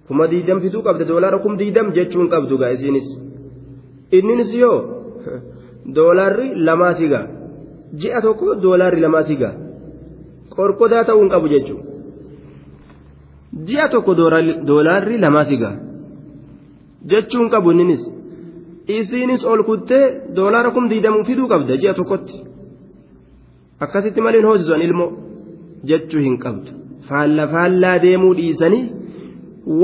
Kuma 0.06 0.24
diidam 0.32 0.58
fixuu 0.62 0.82
qabda 0.86 1.04
doolaara 1.10 1.38
kum 1.44 1.52
diidam 1.60 1.86
jechuun 1.96 2.28
qabdu 2.34 2.54
gaa 2.60 2.70
isiinis. 2.76 3.08
Inninis 4.18 4.50
yoo 4.62 4.78
doolaarri 5.96 6.48
lamaa 6.66 6.92
sigaa 7.00 7.24
ji'a 8.00 8.18
tokko 8.26 8.46
doolaarri 8.64 9.00
lamaa 9.04 9.22
sigaa 9.28 9.54
qorqodaa 10.54 11.04
ta'uu 11.08 11.26
qabu 11.34 11.46
jechuudha 11.54 11.84
ji'a 13.68 13.86
tokko 13.94 14.12
doolaarri 14.68 15.16
lamaa 15.24 15.44
sigaa 15.50 15.74
jechuun 17.10 17.48
qabu 17.54 17.68
inninis 17.72 18.02
isiinis 18.98 19.42
ol 19.52 19.60
kuttee 19.68 20.04
doolaara 20.36 20.70
kum 20.74 20.84
diidamuu 20.92 21.24
fiduu 21.28 21.46
qabda 21.52 21.74
ji'a 21.82 21.94
tokkotti. 21.98 22.36
Akkasitti 23.84 24.20
malee 24.26 24.42
hoosisan 24.46 24.82
ilmoo 24.86 25.10
jechuu 25.90 26.22
hin 26.26 26.38
qabdu 26.44 26.70
faalla 27.10 27.46
faallaa 27.52 27.92
deemuu 28.04 28.32
dhiisanii 28.38 28.82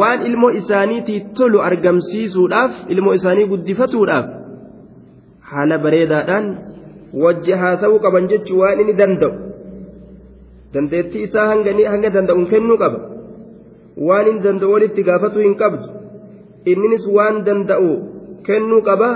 waan 0.01 0.27
ilmoo 0.31 0.51
isaaniitii 0.61 1.21
tolu 1.39 1.63
argamsiisuudhaaf 1.69 2.73
ilmoo 2.97 3.15
isaanii 3.19 3.47
guddifatuudhaaf 3.53 4.27
haala 5.53 5.79
bareedaadhaan 5.85 6.47
wajji 7.25 7.53
haasa'uu 7.63 8.01
qaban 8.07 8.29
jechuu 8.33 8.59
waan 8.63 8.81
inni 8.85 8.97
danda'u 8.99 9.33
dandeettii 10.75 11.23
isaa 11.29 11.47
hanga 11.53 12.11
danda'uun 12.19 12.51
kennuu 12.53 12.79
qaba 12.83 12.99
waan 14.11 14.27
inni 14.33 14.45
danda'u 14.49 14.75
walitti 14.75 15.07
gaafatuu 15.09 15.47
hin 15.47 15.57
qabdu 15.63 15.87
inninis 16.75 17.09
waan 17.17 17.41
danda'u 17.49 17.91
kennuu 18.51 18.83
qaba. 18.91 19.11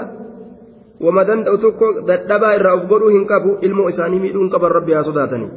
Ilmoo 3.69 3.89
isaanii 3.93 4.21
miidhuu 4.25 4.43
hin 4.43 4.51
qaban 4.55 4.73
rabbi 4.79 4.93
haa 4.93 5.05
sodaatanii 5.09 5.51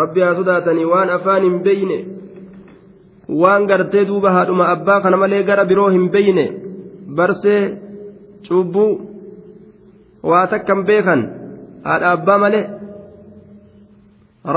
rabbi 0.00 0.20
haa 0.20 0.34
sodaatanii 0.34 0.86
waan 0.92 1.10
afaan 1.16 1.42
hin 1.48 1.58
beyne 1.66 1.98
waan 3.42 3.66
gartee 3.72 4.04
duuba 4.12 4.30
haadhuma 4.36 4.68
abbaa 4.76 5.00
kana 5.00 5.16
malee 5.24 5.42
gara 5.50 5.64
biroo 5.72 5.88
hin 5.96 6.08
beyne 6.16 6.46
barsee 7.20 7.60
cubbuu 8.48 8.90
waa 10.32 10.46
takkan 10.54 10.84
beekan 10.90 11.28
haadha 11.84 12.12
abbaa 12.18 12.38
malee 12.46 12.64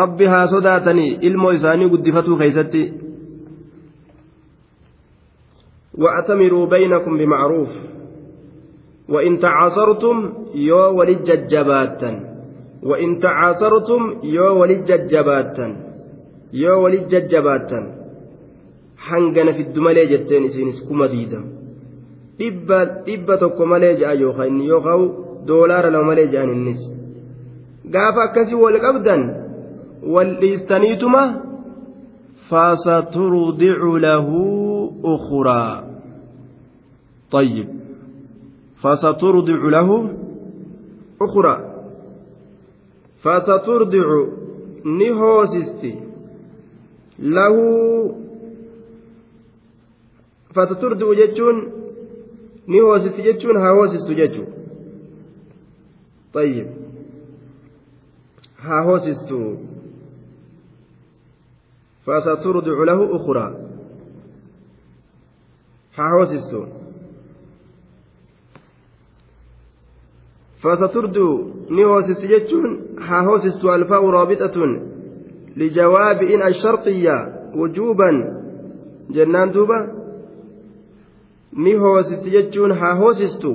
rabbi 0.02 0.26
haa 0.34 0.48
sodaatanii 0.56 1.12
ilmoo 1.22 1.52
isaanii 1.60 1.90
guddifatuu 1.94 2.38
keeysatti 2.44 2.84
وأتمروا 6.00 6.66
بينكم 6.66 7.18
بمعروف 7.18 7.70
وإن 9.10 9.40
تعاصرتم 9.40 10.34
يو 10.56 10.82
ولج 10.98 11.28
جباتا 11.52 12.12
وإن 12.84 13.10
تعاصرتم 13.20 14.02
يو 14.24 14.62
ولج 14.62 14.90
جباتا 15.12 15.68
يو 16.54 16.84
ولج 16.84 17.12
جباتا 17.32 17.82
hangana 19.10 19.52
fiddu 19.58 19.82
malee 19.86 20.08
jetteen 20.12 20.44
isiinis 20.48 20.80
kuma 20.88 21.06
diidam 21.12 21.44
dhibba 22.40 23.38
tokko 23.42 23.64
malee 23.72 23.94
je'a 24.00 24.14
yookaan 24.24 24.50
inni 24.52 24.66
yookaan 24.72 25.04
doolaara 25.48 25.90
lama 25.94 26.10
malee 26.10 26.28
je'an 26.34 26.52
innis 26.56 26.82
gaafa 27.94 28.22
akkasii 28.28 28.60
wal 28.64 28.78
qabdan 28.86 29.22
wal 30.14 30.32
dhiistaniituma 30.42 31.24
fasaturdicu 32.50 33.92
lahu 34.08 34.40
ukhraa 35.16 35.76
طيب 37.32 37.79
فسترضع 38.84 39.70
له 39.70 39.90
أخرى. 41.22 41.56
فسترضع 43.24 44.08
نهوسستي 44.86 45.96
له. 47.20 47.56
فسترضع 50.56 51.14
جتون 51.14 51.72
نهوسستي 52.68 53.22
جتون 53.22 53.58
هاوسست 53.58 54.12
جتون 54.12 54.48
طيب. 56.34 56.68
هاوسست 58.60 59.34
فسترضع 62.06 62.84
له 62.84 63.16
أخرى. 63.16 63.70
هاوسست 65.96 66.79
فستردو 70.64 71.30
نيوسس 71.72 72.26
جتشون 72.32 72.80
هاهوسست 73.00 73.66
الفاء 73.66 74.10
رابطة 74.10 74.58
لجواب 75.58 76.18
إن 76.34 76.42
الشرطية 76.48 77.18
وجوبا. 77.56 78.12
جنان 79.10 79.52
دوبا 79.52 79.80
نيوسس 81.58 82.30
جتشون 82.30 82.72
هاهوسست 82.72 83.46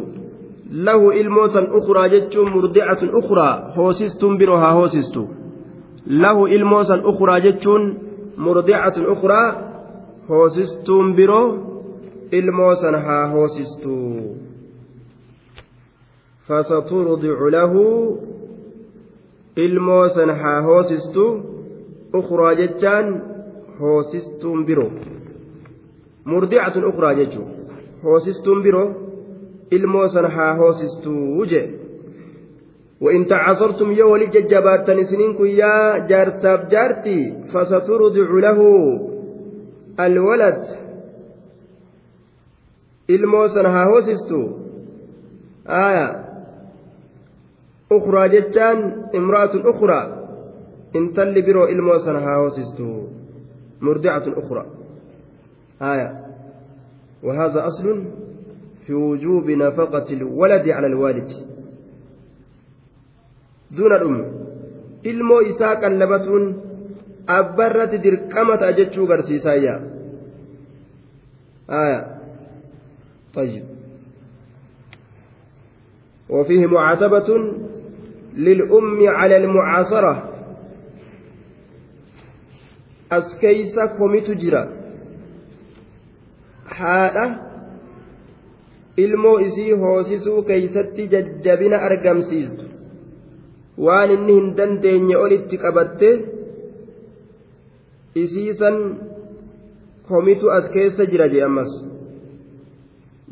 له 0.70 1.20
إلموسا 1.20 1.60
أخرى 1.78 2.08
جتشون 2.08 2.50
مرضعة 2.50 2.98
أخرى 3.20 3.72
هوسستم 3.76 4.38
برو 4.38 4.56
هاهوسست 4.56 5.16
له 6.06 6.46
إلموسا 6.46 7.02
أخرى 7.04 7.40
جتشون 7.40 7.98
مرضعة 8.38 8.94
أخرى 8.96 9.42
هوسستم 10.30 11.16
برو 11.16 11.58
إلموسا 12.34 12.90
هاهوسستو 13.06 14.20
فسترضع 16.48 17.38
له 17.56 17.74
haa 20.42 20.60
hoosistu 20.60 21.24
ukraa 22.14 22.54
jechaan 22.60 23.06
hoosistuun 23.80 24.66
biroo 24.66 24.90
murdicatun 26.24 26.84
ukraa 26.90 27.14
jechuun 27.20 27.48
hoosistuun 28.04 28.62
biroo 28.66 28.88
ilmoo 29.70 30.06
san 30.08 30.30
haa 30.36 30.52
hoosistuu 30.60 31.46
je 31.54 31.62
وإن 33.00 33.26
تعاصرتم 33.26 33.92
يا 33.92 34.04
ولي 34.04 34.26
ججبات 34.26 34.86
سنين 34.86 35.46
يا 35.46 35.98
جار 35.98 36.30
ساب 36.30 36.68
جارتي 36.68 37.32
فسترضع 37.52 38.28
له 38.46 38.58
الولد 40.00 40.60
الموسن 43.10 43.66
ها 43.66 43.84
هوسستو 43.84 44.42
آية 45.68 46.23
أخرى 47.92 48.28
جتان 48.28 49.06
امرأة 49.14 49.50
أخرى. 49.70 50.00
إن 50.96 51.12
تل 51.14 51.42
برو 51.42 51.64
إلمو 51.64 51.98
سنها 51.98 52.38
وسستو 52.38 53.06
مرضعة 53.80 54.24
أخرى. 54.26 54.66
آية. 55.82 56.20
وهذا 57.22 57.66
أصل 57.66 58.04
في 58.86 58.94
وجوب 58.94 59.50
نفقة 59.50 60.12
الولد 60.12 60.68
على 60.68 60.86
الوالد. 60.86 61.30
دون 63.70 63.92
الأم. 63.92 64.32
إلمو 65.06 65.40
إساء 65.40 65.74
قلبتون 65.84 66.60
أبرت 67.28 67.94
دركمة 67.94 68.68
أجتشو 68.68 69.06
قرسيسايا 69.06 69.90
آية. 71.70 72.20
طيب. 73.34 73.64
وفيه 76.30 76.66
معاتبة. 76.66 77.54
للأم 78.36 79.08
على 79.08 79.36
المعاصرة 79.36 80.30
أسكيس 83.12 83.74
كوميت 83.98 84.30
جرا 84.30 84.84
ilmoo 88.96 89.38
isii 89.40 89.72
hoosisuu 89.72 90.42
keeysatti 90.42 91.06
jajjabina 91.12 91.78
argamsiistu 91.86 92.64
waan 93.86 94.10
inni 94.16 94.34
hin 94.36 94.56
dandeenye 94.58 95.16
olitti 95.16 95.58
qabatte 95.64 96.10
isiisan 98.22 98.78
komitu 100.08 100.50
as 100.56 100.70
keessa 100.74 101.06
jira 101.12 101.28
jee 101.32 101.42
ammas 101.48 101.72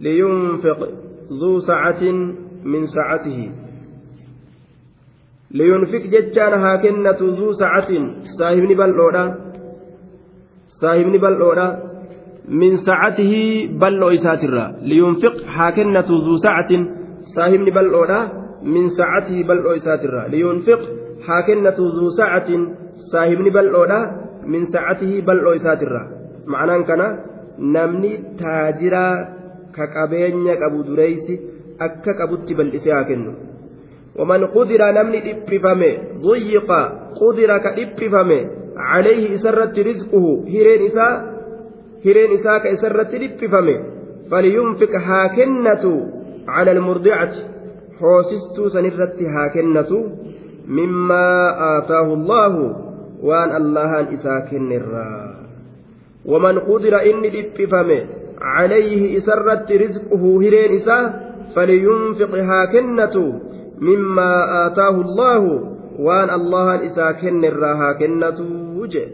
liyunfiq 0.06 0.80
zuu 1.42 1.60
sacatin 1.68 2.18
min 2.74 2.86
sacatihi 2.94 3.46
liyunfiq 5.58 6.04
jechaan 6.12 6.54
haa 6.62 6.76
kennatu 6.84 7.32
zuu 7.38 7.52
sacatin 7.60 8.04
saahibni 8.36 8.74
bal'oodha 8.80 9.24
saahibni 10.80 11.18
bal'oodha 11.24 11.66
min 12.60 12.72
sacatihi 12.86 13.42
bal'oo 13.82 14.12
isaatirra 14.18 14.64
liyunfiq 14.90 15.36
haa 15.56 15.72
kennatu 15.78 16.20
zuu 16.26 16.38
sacatin 16.44 16.82
saahibni 17.34 17.74
bal'oodha 17.78 18.20
min 18.74 18.88
sacatihi 18.98 19.44
bal'oo 19.50 19.74
isaatirra 19.80 20.22
liyunfiq 20.34 20.80
haa 21.26 21.42
kennatu 21.48 21.90
zuu 21.98 22.10
sacatin 22.18 22.62
saahibni 23.10 23.50
bal'oodha 23.56 24.00
min 24.52 24.66
sacatihi 24.74 25.22
bal'oo 25.28 25.54
isaatirra 25.60 26.02
ma'anaan 26.52 26.84
kana 26.90 27.06
namni 27.76 28.12
taajiraa 28.42 29.14
ka 29.76 29.84
qabeenya 29.94 30.54
qabu 30.62 30.84
dureysi 30.88 31.40
akka 31.86 32.18
qabutti 32.20 32.58
bal'isee 32.58 32.94
haa 32.96 33.08
kennu 33.10 33.32
ومن 34.18 34.46
قدر 34.46 34.80
نمني 34.90 35.30
إبفمه 35.32 35.92
ضيق 36.20 36.70
قدر 37.20 37.58
كإبفمه 37.58 38.50
عليه 38.76 39.34
إسرت 39.34 39.78
رزقه 39.78 40.44
هيرين 40.46 40.86
إساء 40.86 41.12
هيرين 42.04 42.30
إساء 42.30 42.58
كإسرت 42.58 43.14
إبفمه 43.14 43.78
فلينفق 44.30 44.92
هاكنة 45.06 45.84
على 46.48 46.72
المرضعة. 46.72 47.32
حوسست 48.00 48.60
سنرت 48.74 49.22
هاكنة 49.22 49.92
مما 50.68 51.28
آتاه 51.78 52.14
الله 52.14 52.54
وأن 53.22 53.56
الله 53.56 54.14
إساكن 54.14 54.72
الرا 54.72 55.34
ومن 56.26 56.58
قدر 56.58 56.94
إني 57.02 57.28
إبفمه 57.40 58.06
عليه 58.40 59.16
إسرت 59.18 59.72
رزقه 59.72 60.42
هيرين 60.42 60.72
إساء 60.74 61.32
فلينفق 61.56 62.34
هاكنة 62.34 63.40
مما 63.88 64.32
آتاه 64.66 64.96
الله 65.06 65.42
وان 66.06 66.28
الله 66.38 66.68
إسا 66.86 67.06
كن 67.20 67.44
الراها 67.52 67.88
كنة 68.00 68.38
وجه 68.80 69.06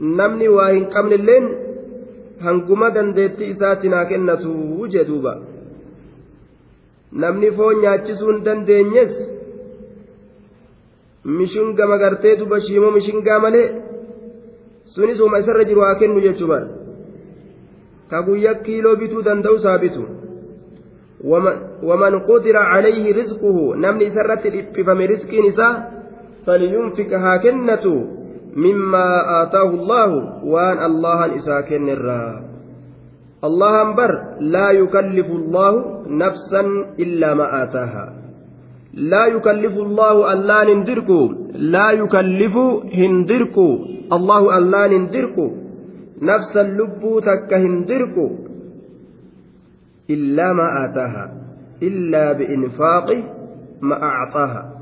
نمني 0.00 0.48
واهن 0.56 0.84
قمن 0.94 1.12
اللين 1.18 1.44
هنقما 2.44 2.88
دندت 2.96 3.38
إساتنا 3.52 4.04
كنة 4.10 4.44
وجه 4.80 5.02
دوبا 5.10 5.34
foon 7.56 7.76
nyaachisuun 7.82 8.44
dandeenyes 8.44 9.12
mishinga 11.38 11.84
magartee 11.92 12.36
duba 12.36 12.60
shiimoo 12.60 12.90
mishingaa 12.96 13.38
malee 13.44 13.68
sunis 14.92 15.20
uma 15.20 15.38
isarra 15.42 15.64
jiru 15.68 15.80
haa 15.80 15.98
kennu 16.00 16.20
jechuu 16.26 16.48
bara 16.52 16.68
ka 18.10 18.22
guyyaa 18.26 18.60
kiiloo 18.64 18.96
bituu 19.00 19.22
danda'u 19.28 19.56
isaa 19.60 19.78
bitu 19.84 20.02
ومن 21.82 22.12
قدر 22.30 22.56
عليه 22.56 23.04
رزقه 23.20 23.56
نمني 23.76 24.10
سرت 24.10 24.46
الإبفم 24.46 24.98
رزق 25.12 25.30
نساء 25.46 25.74
فلينفق 26.46 27.10
هاكنة 27.12 27.86
مما 28.56 29.06
آتاه 29.42 29.70
الله 29.70 30.10
وأن 30.44 30.78
الله 30.90 31.36
إساكن 31.36 31.88
الرا. 31.88 32.26
الله 33.44 33.82
أنبر 33.82 34.10
لا 34.40 34.70
يكلف 34.70 35.28
الله 35.30 35.72
نفسا 36.08 36.62
إلا 36.98 37.34
ما 37.34 37.62
آتاها. 37.62 38.06
لا 38.94 39.26
يكلف 39.26 39.74
الله 39.86 40.32
ألا 40.32 40.64
نندركو 40.64 41.20
لا 41.74 41.90
يكلف 41.90 42.54
هندركو 42.98 43.68
الله 44.12 44.42
ألا 44.58 44.82
نندركو. 44.86 45.46
نفسا 46.22 46.62
لبو 46.62 47.20
تك 47.20 47.50
هندركو. 47.54 48.45
إلا 50.10 50.52
ما 50.52 50.84
آتاها 50.84 51.24
إلا 51.82 52.32
بإنفاق 52.32 53.08
ما 53.82 54.02
أعطاها. 54.02 54.76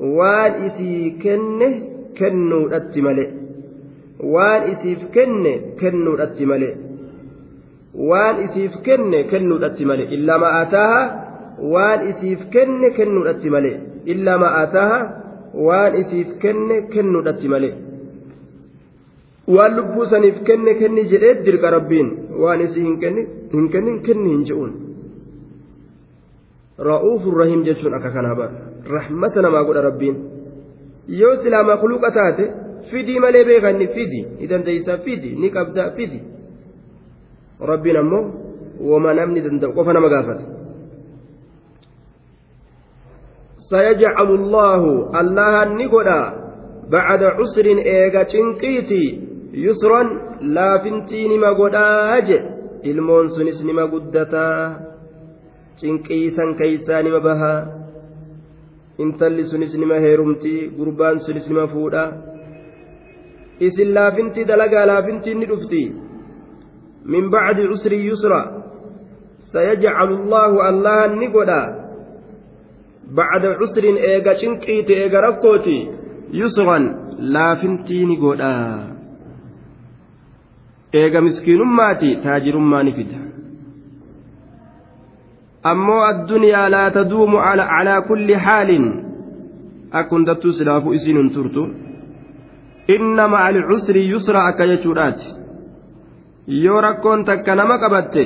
وان 0.00 0.52
إسي 0.66 1.10
كنه 1.22 1.72
كنو 2.18 2.66
أتملئ 2.68 3.30
وان 4.20 4.62
إسيف 4.70 4.98
كنه 5.14 5.54
كنو 5.80 6.14
أتملئ 6.14 6.74
وان 7.94 8.34
إسيف 8.44 8.72
كنه 8.86 9.22
كنو 9.22 9.56
أتملئ 9.56 10.08
إلا 10.14 10.34
ما 10.38 10.62
آتاها 10.62 11.02
وان 11.62 11.98
إسيف 12.08 12.40
كنه 12.54 12.88
كنو 12.88 13.22
أتملئ 13.22 13.76
إلا 14.12 14.36
ما 14.36 14.62
آتاها 14.62 15.00
وان 15.54 15.92
إسيف 16.00 16.28
كنه 16.42 16.80
كنو 16.92 17.20
أتملئ 17.20 17.74
saniif 20.10 20.38
kenne 20.46 20.72
kenni 20.80 21.02
jedhee 21.10 21.44
dirqa 21.44 21.68
rabbiin 21.76 22.08
waan 22.42 22.60
isii 22.60 22.82
hin 22.82 22.98
kennin 23.70 24.00
kenni 24.02 24.30
hin 24.30 24.44
je'uun. 24.44 24.72
Ra'uufun 26.78 27.38
rahiim 27.38 27.64
jechuun 27.64 27.94
akka 27.94 28.10
kanaa 28.10 28.34
bara 28.34 28.52
rahmata 28.96 29.42
namaa 29.42 29.64
godha 29.64 29.82
rabbiin. 29.82 30.16
Yoo 31.08 31.36
silaa 31.42 31.76
kuluqa 31.76 32.10
taate 32.10 32.52
fidii 32.90 33.20
malee 33.20 33.44
beekanni 33.44 33.86
fidii 33.88 34.26
ni 34.40 34.48
dandeeysa 34.48 34.98
fidii 34.98 35.36
ni 35.36 35.50
qabda 35.50 35.90
fidii. 35.90 36.22
Rabbiin 37.60 37.96
ammoo 37.96 38.24
wama 38.80 39.14
namni 39.14 39.40
danda'u 39.40 39.72
qofa 39.72 39.92
nama 39.92 40.08
gaafate. 40.08 40.44
Sayajcalu 43.70 44.34
allaahu 44.40 44.90
allahan 45.12 45.76
ni 45.76 45.88
godha 45.88 46.20
baada 46.90 47.36
cusrin 47.38 47.78
eega 47.78 48.24
cinqiitii. 48.24 49.33
Yusran 49.62 50.08
laafintii 50.56 51.28
nima 51.28 51.54
godhaa 51.54 52.20
je 52.28 52.38
ilmoon 52.90 53.28
sunis 53.34 53.58
nima 53.64 53.86
guddataa 53.92 54.58
cinqiisan 55.80 56.54
keeysaa 56.60 57.02
nima 57.06 57.20
bahaa 57.26 57.58
intalli 59.04 59.44
sunis 59.50 59.76
nima 59.82 59.98
heerumtii 60.04 60.60
gurbaan 60.78 61.20
sunis 61.26 61.46
nima 61.50 61.66
fuudha 61.74 62.04
isin 63.66 63.94
laafintii 63.98 64.44
dalagaa 64.50 64.86
laafintii 64.90 65.34
ni 65.40 65.46
dhufti 65.52 65.82
min 67.14 67.30
bacdi 67.34 67.68
cusrii 67.72 68.06
yusra 68.06 68.40
sayajcalu 69.54 70.16
allaahu 70.22 70.64
allahan 70.70 71.14
ni 71.20 71.28
godha 71.36 71.60
bacda 73.20 73.54
cusrin 73.60 74.02
eega 74.10 74.34
cinqiiti 74.42 74.98
eega 75.04 75.24
rakkooti 75.26 75.78
yusran 76.40 76.90
laafintii 77.38 78.02
ni 78.10 78.16
godha 78.26 78.52
eega 81.00 81.20
miskiinummaati 81.26 82.10
taajirummaa 82.24 82.82
ni 82.86 82.92
fida. 82.98 83.18
Ammoo 85.70 86.02
addunyaa 86.10 86.68
laa 86.74 86.90
taduumu 86.96 87.38
calaa 87.46 88.00
kulli 88.08 88.34
xaalin 88.46 88.86
akka 89.98 90.10
hundattuu 90.16 90.52
silaafuu 90.58 90.92
isiin 90.98 91.18
hin 91.20 91.30
turtu. 91.36 91.62
Inna 92.94 93.28
maca 93.32 93.46
alcusri 93.50 94.08
yusra 94.10 94.40
akka 94.50 94.64
jechuudhaati. 94.70 95.26
Yoo 96.64 96.80
rakkoon 96.86 97.24
takka 97.28 97.54
nama 97.60 97.76
qabatte 97.82 98.22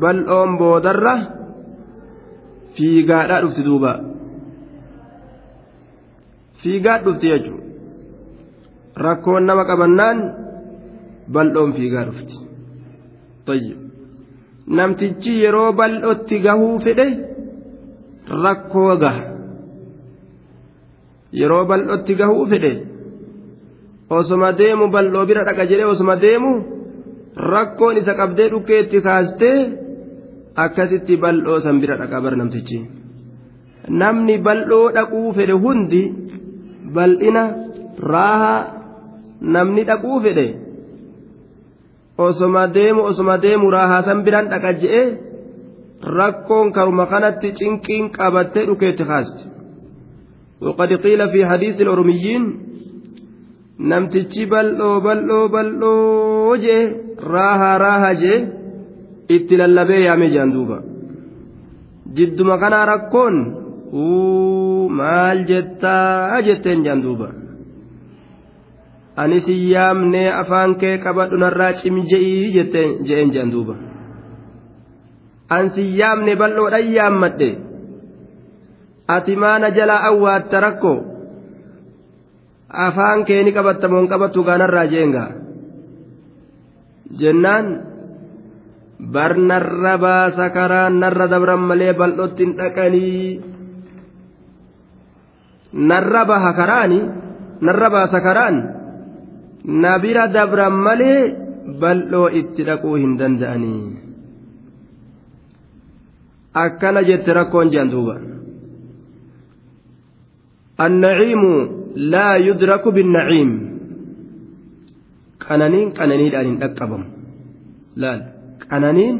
bal'oon 0.00 0.50
boodarra 0.58 1.14
fiigaadhaa 2.76 3.40
dhufti 3.42 3.62
duuba. 3.68 3.92
Fiigaa 6.62 6.98
dhufti 7.04 7.26
jechuudha. 7.32 7.64
Rakkoon 9.04 9.42
nama 9.46 9.64
qabannaan 9.70 10.18
bal'oon 11.34 11.70
fiigaa 11.76 12.04
dhufti 12.08 12.36
namtichi 14.76 15.32
yeroo 15.44 15.70
bal'otti 15.80 16.36
gahuu 16.46 16.74
fedhe 16.84 17.06
rakkoo 18.44 18.92
gaha 19.02 19.22
yeroo 21.40 21.64
bal'otti 21.70 22.14
gahuu 22.20 22.44
fedhe 22.52 22.72
osoma 24.18 24.50
deemu 24.60 24.90
bal'oo 24.94 25.24
bira 25.30 25.46
dhaqa 25.48 25.68
jedhee 25.70 25.90
osoma 25.94 26.16
deemu 26.24 26.52
rakkoon 27.52 27.96
isa 28.00 28.18
qabdee 28.20 28.48
dhukkee 28.52 28.80
itti 28.84 29.04
kaastee 29.06 29.58
akkasitti 30.64 31.14
bal'oo 31.24 31.58
san 31.64 31.80
bira 31.82 31.96
dhaqa 32.00 32.24
bar 32.24 32.34
namtichi 32.40 32.78
namni 34.00 34.36
bal'oo 34.46 34.86
dhaquu 34.96 35.20
fedhe 35.36 35.54
hundi 35.64 36.02
bal'ina 36.96 37.42
raahaa 38.12 38.60
namni 39.54 39.82
dhaquu 39.90 40.20
fedhe. 40.24 40.67
osoma 42.25 42.63
deemu 42.75 43.01
osoma 43.09 43.35
deemu 43.45 43.65
raahaasan 43.75 44.19
biraan 44.25 44.47
dhaqa 44.51 44.71
je'e 44.81 45.03
rakkoon 46.17 46.67
karuma 46.75 47.05
kanatti 47.11 47.49
cinqiin 47.59 48.05
qabattee 48.17 48.65
dhukeetti 48.69 49.05
kaasti 49.11 49.43
وقد 50.67 50.91
قيل 51.05 51.21
في 51.33 51.39
حديث 51.51 51.75
الأرميين 51.85 52.43
namtichi 53.89 54.43
bal'oo 54.51 55.01
bal'oo 55.05 55.45
bal'oo 55.55 56.55
jee 56.63 56.83
raahaa 57.33 57.77
raahaa 57.85 58.13
jee 58.21 58.39
itti 59.35 59.53
lallabee 59.61 60.01
yaame 60.07 60.27
jaan 60.35 60.51
duuba 60.55 60.77
jidduma 62.15 62.55
kanaa 62.63 62.85
rakkoon 62.91 63.35
maal 64.99 65.39
jettaa 65.49 66.41
jetteen 66.47 66.79
jaan 66.85 67.01
duuba 67.05 67.27
Ani 69.18 69.38
si 69.42 69.54
yaamnee 69.74 70.30
afaan 70.30 70.78
kee 70.80 70.96
qabadhu 71.04 71.36
narraa 71.42 71.72
cimi 71.80 72.02
je'ii 72.10 72.54
je'een 72.54 73.30
je'an 73.34 73.50
duuba. 73.50 73.74
An 75.50 75.70
si 75.74 75.82
yaamne 75.98 76.36
bal'oodhaan 76.40 76.92
yaammadhe? 76.96 77.50
Ati 79.08 79.34
maana 79.36 79.70
jalaa 79.76 80.04
awwaatta 80.10 80.60
rakkoo? 80.60 80.98
Afaan 82.86 83.24
kee 83.24 83.42
ni 83.42 83.52
qabatta 83.56 83.88
moon 83.88 84.08
qabattu 84.08 84.44
gaanarraa 84.44 84.86
jeengaa 84.92 85.30
jennaan 87.20 87.66
bar 89.12 89.32
narra 89.50 89.94
baasa 89.98 90.50
karaan 90.52 91.00
narra 91.00 91.26
dabran 91.32 91.62
malee 91.68 91.94
bal'ootti 91.96 92.44
hin 92.44 92.56
dhaqanii 92.58 93.40
narra 95.72 96.22
baha 96.28 96.50
karaani 96.58 97.00
narra 97.60 97.88
baasa 97.90 98.20
karaan. 98.20 98.77
Na 99.64 99.98
bira 99.98 100.28
dabran 100.28 100.72
malee 100.86 101.34
bal'oo 101.80 102.28
itti 102.40 102.62
dhaquu 102.64 102.94
hin 102.96 103.16
danda'anii. 103.20 103.86
Akkana 106.54 107.02
jette 107.08 107.30
rakkoon 107.38 107.70
jedhan 107.72 107.90
duuba. 107.92 108.14
Annaciimu 110.78 111.52
laa 112.12 112.36
yudraku 112.38 112.92
binnaciim. 112.96 113.50
Qananiin 115.44 115.92
qananiidhaan 115.98 116.46
hin 116.46 116.58
dhaqqabamu. 116.62 117.06
Laal 117.96 118.20
qananiin 118.70 119.16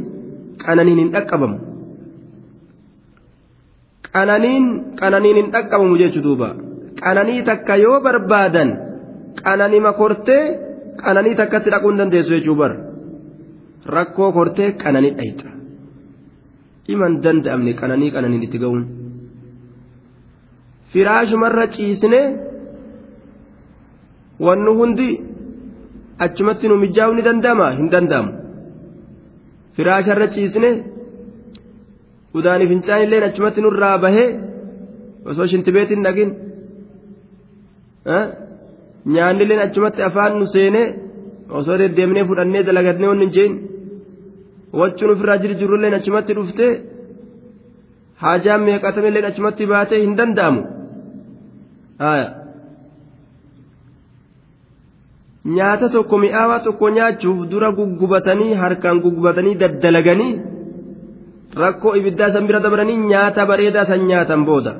qananiin 0.64 0.98
hin 1.02 1.10
dhaqqabamu. 1.14 1.58
Qananiin 4.12 4.64
qananiin 5.00 5.36
hin 5.40 5.48
dhaqqabamu 5.54 5.94
jechu 6.02 6.20
duuba. 6.26 6.48
Qananii 7.02 7.42
takka 7.48 7.76
yoo 7.84 8.00
barbaadan 8.06 8.87
qananima 9.36 9.92
kortee? 10.00 10.44
Qananii 11.02 11.34
takkatti 11.40 11.70
dhaquu 11.72 11.88
hin 11.90 11.98
dandeessu 12.00 12.32
jechuu 12.36 12.56
bar. 12.60 12.72
Rakkoo 13.96 14.30
kortee 14.36 14.68
qananii 14.82 15.14
dhayxa 15.18 15.50
iman 16.92 17.12
danda'amne 17.24 17.72
qananii 17.80 18.10
qananiin 18.14 18.42
itti 18.46 18.58
ga'uun. 18.62 18.84
Firaashumarra 20.92 21.66
ciisne 21.74 22.20
wannu 24.46 24.72
hundi 24.80 25.08
achumatti 26.24 26.68
nu 26.68 26.76
mijaa'uu 26.84 27.14
ni 27.16 27.22
danda'ama? 27.28 27.66
Hin 27.78 27.88
danda'amu. 27.94 28.30
Firaasharra 29.76 30.26
ciisne 30.34 30.70
udaanii 32.38 32.68
fincaan 32.72 33.02
illee 33.04 33.24
achumatti 33.28 33.60
nurraa 33.64 33.96
bahee 34.04 34.28
osoo 35.30 35.46
shintibeetiin 35.52 36.02
dhagin 36.06 36.30
nyaannilleen 39.14 39.62
achumatti 39.66 40.02
afaan 40.08 40.32
nu 40.38 40.46
seenee 40.54 40.86
osoo 41.58 41.76
deddeemnee 41.82 42.24
fudhannee 42.30 42.62
dalagatnee 42.68 43.08
wanni 43.12 43.28
jeen 43.36 43.52
wachuun 44.80 45.12
ofirraa 45.14 45.38
jiru 45.42 45.54
jirulleen 45.60 45.94
achumatti 45.98 46.32
dhuftee 46.38 46.72
haajaan 48.22 48.62
meeqatamelleen 48.66 49.26
achumatti 49.30 49.64
baatee 49.72 50.00
hin 50.04 50.14
danda'amu 50.18 50.62
nyaata 55.56 55.88
tokko 55.94 56.18
mi'aawaa 56.24 56.60
tokko 56.66 56.86
nyaachuuf 56.96 57.38
dura 57.52 57.70
guggubatanii 57.78 58.54
harkaan 58.62 59.00
guggubatanii 59.04 59.54
daddalaganii 59.62 60.32
rakkoo 61.62 61.94
ibiddaa 62.00 62.30
san 62.34 62.46
bira 62.48 62.60
dabranii 62.66 62.96
nyaata 63.10 63.46
bareedaa 63.50 63.84
san 63.90 64.02
nyaatan 64.10 64.44
booda. 64.48 64.72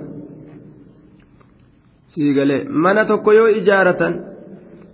Siigalee 2.12 2.60
mana 2.84 3.02
tokko 3.10 3.30
yoo 3.38 3.48
ijaaratan 3.60 4.12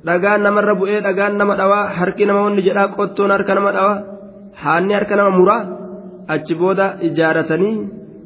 dhagaan 0.07 0.41
namarra 0.47 0.75
bu'ee 0.81 1.01
dhagaan 1.07 1.35
nama 1.41 1.55
dhawaa 1.61 1.85
harki 1.99 2.25
nama 2.29 2.41
wanni 2.47 2.63
jedhaa 2.69 2.89
qottoon 2.97 3.31
harka 3.37 3.53
nama 3.59 3.71
dhawaa 3.77 3.97
haanni 4.63 4.93
harka 4.99 5.15
nama 5.21 5.31
muraa 5.39 5.63
achi 6.35 6.55
booda 6.61 6.87
ijaaratanii 7.09 7.75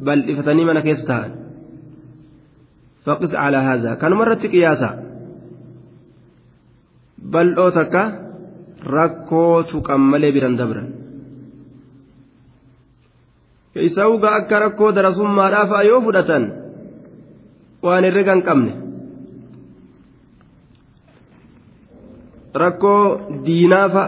bal'ifatanii 0.06 0.66
mana 0.68 0.80
keessa 0.86 1.06
ta'an 1.10 1.30
faqis 3.04 3.30
calaa 3.34 3.62
haazaa. 3.68 3.94
Kanuma 4.02 4.22
irratti 4.24 4.48
qiyaasa 4.54 4.88
bal'oo 7.32 7.70
takka 7.78 8.02
rakkoo 8.96 9.54
tuqan 9.70 10.00
malee 10.10 10.32
biran 10.36 10.54
dabran. 10.60 10.88
Isa 13.88 14.02
uga 14.14 14.28
akka 14.38 14.56
rakkoo 14.64 14.90
darasummaadhaaf 14.96 15.70
yoo 15.90 16.00
fudhatan 16.06 16.44
waan 17.85 18.03
herrega 18.07 18.33
hin 18.35 18.43
qabne 18.49 18.71
rakkoo 22.63 23.03
diinaafa 23.45 24.03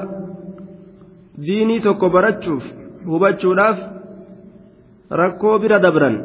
diinii 1.47 1.79
tokko 1.87 2.07
barachuuf 2.15 2.63
hubachuudhaaf 3.11 3.77
rakkoo 5.21 5.55
bira 5.63 5.79
dabran 5.85 6.15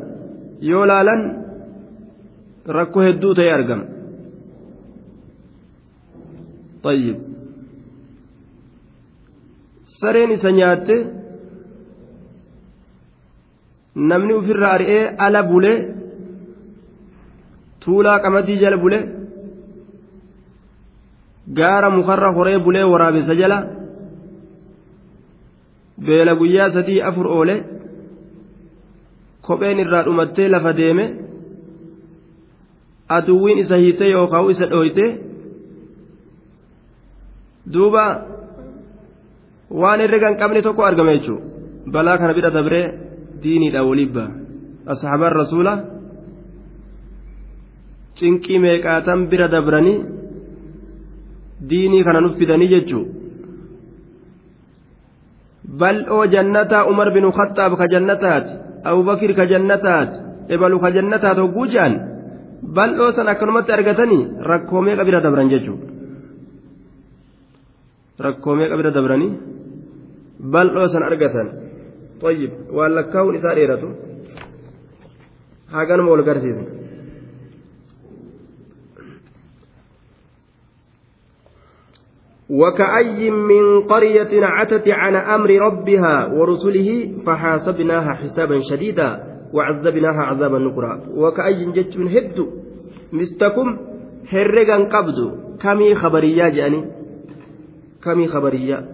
yoo 0.71 0.85
laalan 0.91 1.23
rakkoo 2.79 3.03
hedduu 3.09 3.35
ta'e 3.41 3.53
argama 3.59 3.85
طيب 6.87 7.17
sareen 10.01 10.31
isa 10.37 10.51
nyaatte 10.59 10.95
namni 14.11 14.33
ofirra 14.39 14.69
ari'ee 14.77 15.03
ala 15.25 15.41
bulee 15.51 15.77
tuulaa 17.86 18.20
qamadii 18.24 18.58
jala 18.64 18.78
bulee 18.84 19.02
gaara 21.58 21.90
mukarra 21.98 22.30
horee 22.38 22.60
bulee 22.66 22.84
waraabessa 22.92 23.34
jala 23.42 23.58
beela 26.06 26.34
guyyaa 26.40 26.70
sadii 26.76 27.00
afur 27.10 27.28
oole 27.38 27.56
kopheen 29.48 29.80
irraa 29.84 30.04
dhumattee 30.08 30.48
lafa 30.54 30.72
deeme 30.80 31.06
aduwwiin 33.18 33.58
isa 33.64 33.76
hiite 33.84 34.06
yookaan 34.16 34.50
isa 34.54 34.66
dhooyte 34.72 35.06
duuba 37.74 38.04
waan 39.82 40.00
herrega 40.04 40.28
hin 40.30 40.38
qabne 40.42 40.62
tokko 40.68 40.82
argame 40.90 41.14
jechuudha. 41.18 41.46
Balaa 41.94 42.18
kana 42.18 42.34
bira 42.38 42.50
dabree 42.58 42.86
diiniidha 43.44 43.82
waliibba 43.90 44.26
asxaabaan 44.92 45.34
rasuula 45.42 45.74
cinqii 48.20 48.60
meeqaatan 48.64 49.20
bira 49.32 49.48
dabranii 49.54 49.98
diinii 51.70 52.04
kana 52.06 52.22
nuuf 52.22 52.36
fidanii 52.40 52.72
jechuudha 52.74 53.12
bal'oo 55.82 56.24
jannataa 56.34 56.88
umar 56.92 57.10
bin 57.16 57.26
khattaab 57.38 57.74
ka 57.80 57.86
jannataati 57.94 58.52
abubakir 58.90 59.32
ka 59.40 59.46
jannataati 59.52 60.16
ebalu 60.54 60.78
ka 60.84 60.90
jannataati 60.96 61.42
hogguu 61.46 61.68
jaan 61.74 61.94
bal'oo 62.78 63.12
san 63.16 63.28
akkanumatti 63.34 63.76
argatanii 63.78 64.24
rakkoo 64.52 64.82
meeqa 64.86 65.04
bira 65.08 65.24
dabran 65.26 65.52
jechuudha 65.54 65.86
rakkoo 68.26 68.56
meeqa 68.56 68.76
bira 68.80 68.92
dabranii 68.98 69.32
bal'oo 70.54 70.88
san 70.94 71.04
argatan 71.10 71.48
طيب 72.22 72.52
waan 72.72 72.96
lakkaa'uun 72.96 73.36
isaa 73.36 73.56
dheeratu 73.56 73.88
haganuma 75.76 76.12
wal 76.12 76.24
garsiisna 76.24 76.75
وكأي 82.50 83.32
من 83.32 83.82
قرية 83.82 84.46
عتت 84.46 84.88
عن 84.88 85.16
أمر 85.16 85.50
ربها 85.50 86.34
ورسله 86.34 87.12
فحاسبناها 87.26 88.14
حسابا 88.14 88.58
شديدا 88.72 89.24
وعذبناها 89.54 90.22
عذابا 90.24 90.60
نكرا. 90.60 91.02
وكأي 91.16 91.66
جت 91.72 91.98
من 91.98 92.08
هد 92.08 92.48
مستكم 93.14 93.78
هرقا 94.30 94.78
قبض. 94.84 95.40
كمي 95.62 95.96
خبريا 95.96 96.50
جاني؟ 96.50 96.86
كمي 98.04 98.28
خبريا 98.28 98.86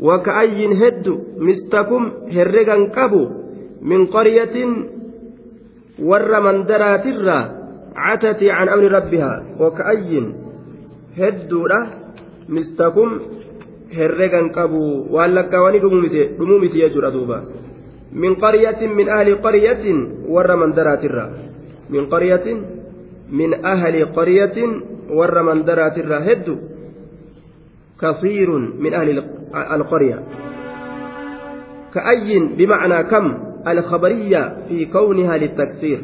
وكأي 0.00 0.66
هد 0.66 1.08
مستكم 1.38 2.12
هرقا 2.32 2.76
قبو. 2.96 3.28
من 3.82 4.06
قرية 4.06 4.66
ور 6.02 6.40
من 6.40 6.66
عتت 7.96 8.42
عن 8.42 8.68
أمر 8.68 8.92
ربها. 8.92 9.42
وكأي 9.60 10.34
هد 11.18 11.52
له 11.52 12.01
mistakum 12.48 13.20
herregan 13.90 14.50
qabu 14.50 15.06
waan 15.14 15.34
lakkaawanii 15.34 15.80
dhumuu 15.80 16.58
miti 16.58 16.78
jechuudha 16.82 17.10
duuba 17.10 17.42
min 18.12 18.36
qaryatin 18.36 18.94
min 18.94 19.08
ahli 19.08 19.36
qaryatin 19.46 19.98
warra 20.28 20.56
mandaraatirra 20.56 21.24
min 21.88 22.08
qaryatin 22.08 22.58
min 23.30 23.54
ahli 23.64 24.04
qaryatin 24.18 24.70
warra 25.18 25.42
mandaraatirra 25.42 26.20
heddu 26.28 26.72
كثير 28.02 28.50
من 28.78 28.94
أهل 28.94 29.24
القرية 29.54 30.22
كأي 31.94 32.38
بمعنى 32.58 33.02
كم 33.02 33.38
الخبرية 33.68 34.56
في 34.68 34.84
كونها 34.84 35.36
للتكثير 35.36 36.00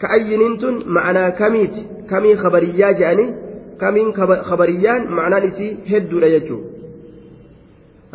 كأي 0.00 0.36
ننتن 0.36 0.82
معنى 0.86 1.30
كميت 1.30 1.74
كمي 2.10 2.36
خبرية 2.36 2.90
جاني 2.90 3.34
kamiin 3.82 4.12
khabariyyaan 4.48 5.02
ma'anaan 5.16 5.44
isii 5.50 5.72
hedduudha 5.90 6.28
jechuudha 6.36 6.74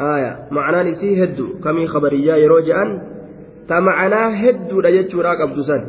haaya 0.01 0.32
ma'anaan 0.57 0.88
isii 0.93 1.16
heddu 1.22 1.45
kamii 1.64 1.88
khabariyyaa 1.93 2.41
yeroo 2.43 2.62
je'an 2.70 2.91
ta 3.72 3.82
ma'anaa 3.88 4.28
hedduudha 4.41 4.91
jechuudha 4.97 5.38
qabdu 5.41 5.64
san. 5.70 5.84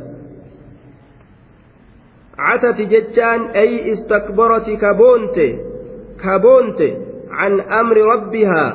Catati 2.40 2.86
jechaan 2.92 3.42
ay 3.62 3.70
istakbarati 3.92 4.76
kaboonte 4.84 5.46
kaboonte 6.22 6.88
can 7.38 7.54
amri 7.80 8.02
rabbihaa 8.12 8.68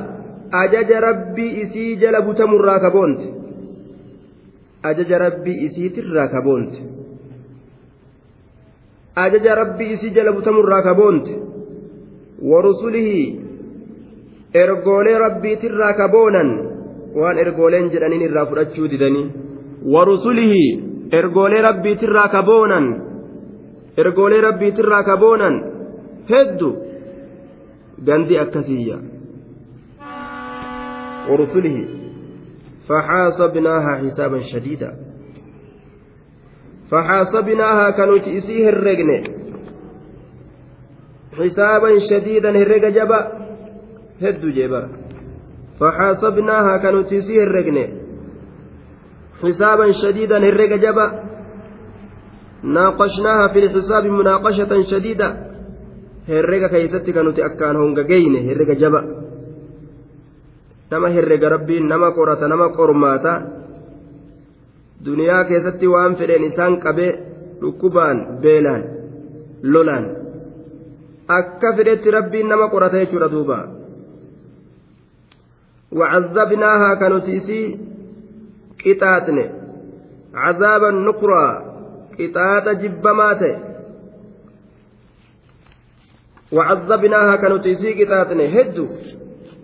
ajaja 0.62 1.00
rabbii 1.08 1.52
isii 1.62 1.96
jala 2.02 2.20
butamurraa 2.26 2.78
kaboonte 2.84 3.28
ajaja 4.90 5.18
rabbii 5.24 5.58
isiitirraa 5.66 6.28
kaboonte 6.34 6.80
ajaja 9.24 9.54
rabbi 9.60 9.84
isii 9.94 10.10
jala 10.16 10.32
butamurraa 10.36 10.82
ka 10.86 10.94
boonte 11.00 11.34
warusulihii 12.50 13.26
ergoolee 14.62 15.18
rabbiitirraa 15.24 15.92
kaboonan 16.00 16.50
waan 17.20 17.38
ergooleen 17.44 17.90
jedhaniin 17.94 18.24
irraa 18.28 18.46
fudhachuu 18.50 18.88
didanii 18.92 19.26
warusulihii 19.94 20.70
ergoolee 21.20 21.62
rabbiitirraa 21.68 22.28
ka 22.34 22.42
boonan 22.50 22.86
ergoolee 24.04 24.40
rabbiitirraa 24.48 25.02
ka 25.08 25.16
boonan 25.24 25.56
heddu 26.32 26.70
gandi 28.08 28.34
akkasiyya 28.44 28.98
warusulihii 31.30 31.86
faxaasabnaahaa 32.88 33.98
xisaaban 34.02 34.44
shadiida 34.52 34.88
فحاسبناها 36.90 37.90
كانت 37.90 38.24
إسيه 38.28 38.68
الرقن 38.68 39.10
حسابا 41.38 41.90
شديدا 42.10 42.50
الرق 42.50 42.84
جبا 42.88 43.20
هد 44.22 44.44
جبا. 44.58 44.82
فحاسبناها 45.80 46.76
كانت 46.76 47.12
إسيه 47.12 47.42
الرقن 47.42 47.78
حسابا 49.42 49.86
شديدا 50.02 50.36
الرق 50.36 50.72
جبا. 50.84 51.06
ناقشناها 52.62 53.46
في 53.52 53.58
الحساب 53.58 54.04
مناقشة 54.04 54.72
شديدة. 54.90 55.46
herrega 56.26 56.68
keeysatti 56.68 57.14
kan 57.14 57.24
nuti 57.24 57.42
akkaan 57.42 57.76
hongageyne 57.78 58.42
herrega 58.50 58.74
jaba 58.74 59.00
nama 60.90 61.08
herrega 61.14 61.48
rabbiin 61.54 61.86
nama 61.86 62.10
qorata 62.10 62.50
nama 62.50 62.68
qormaata 62.74 63.32
duniyaa 65.04 65.44
keessatti 65.44 65.86
waan 65.94 66.16
fedheen 66.16 66.44
isaan 66.50 66.76
qabee 66.84 67.12
dhukkubaan 67.60 68.26
beelaan 68.42 68.84
lolaan 69.72 70.06
akka 71.38 71.76
fedhetti 71.76 72.14
rabbiin 72.18 72.48
nama 72.48 72.68
qorata 72.74 73.02
jechuudha 73.02 73.30
duuba 73.34 73.58
وعذبناها 75.92 76.94
كنتيسي 76.94 77.78
قطاتن 78.86 79.38
عذابا 80.34 80.90
نكرا 80.90 81.46
قطات 82.18 82.68
جبمات 82.68 83.42
وعذبناها 86.52 87.36
كنتيسي 87.36 88.04
قطاتن 88.04 88.40
هدو 88.40 88.86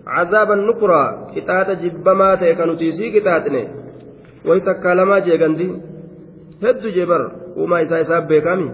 عذابا 0.07 0.55
نكرا 0.55 1.03
قطات 1.35 1.69
جبمات 1.83 2.43
كنتيسي 2.43 3.19
قطاتن 3.19 3.82
way 4.47 4.59
takkaa 4.69 4.95
lamaa 5.01 5.21
jeegandi 5.27 5.67
heddu 6.65 6.95
jebar 6.97 7.21
uumaa 7.57 7.83
isaa 7.85 8.01
isaaf 8.05 8.25
beekami 8.31 8.67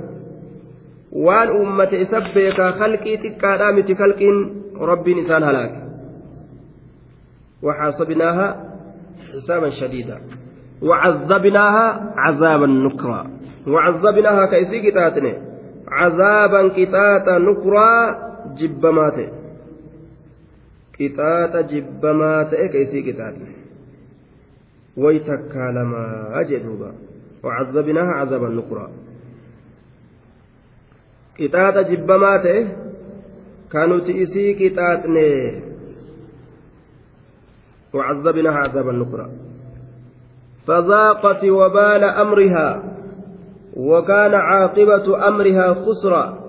waan 1.25 1.49
uummate 1.57 2.01
isa 2.05 2.25
beekaa 2.33 2.71
kalqii 2.81 3.21
xiqqaadhaa 3.23 3.75
miti 3.77 3.99
kalqiin 4.01 4.37
rabbiin 4.91 5.23
isaan 5.25 5.43
halaake 5.49 5.79
وحاسبناها 7.63 8.47
حسابا 9.33 9.69
شديدا 9.69 10.17
وعذبناها 10.81 12.13
عذابا 12.17 12.65
نكرا 12.65 13.21
وعذبناها 13.67 14.45
كيسي 14.45 14.89
قطاتني 14.89 15.33
عذابا 15.87 16.61
قطاتا 16.77 17.37
نكرا 17.37 17.89
جبمات 18.59 19.17
قطاتا 20.99 21.61
جبمات 21.61 22.55
كيسي 22.55 23.11
قطاتني 23.11 23.58
ويتكا 24.97 25.71
لما 25.71 26.29
أجدوبا. 26.39 26.93
وعذبناها 27.43 28.11
عذابا 28.11 28.49
نكرا. 28.49 28.91
قطاطة 31.39 31.81
جبمات 31.81 32.45
كانوا 33.71 33.99
تئسي 33.99 34.69
قطاطني 34.69 35.61
وعذبناها 37.93 38.53
عذابا 38.53 38.91
نكرا. 38.91 39.29
فذاقت 40.67 41.43
وبال 41.45 42.03
أمرها 42.03 42.95
وكان 43.77 44.33
عاقبة 44.33 45.27
أمرها 45.27 45.73
خسرا. 45.73 46.39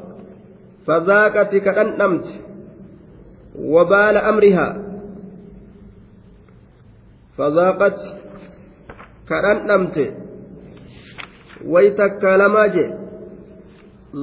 فذاقت 0.86 1.56
كأنمت 1.56 2.24
وبال 3.58 4.16
أمرها. 4.16 4.68
فذاقت 7.38 8.19
كأنمت 9.30 9.96
ويتك 11.64 12.24
لماجي 12.24 12.86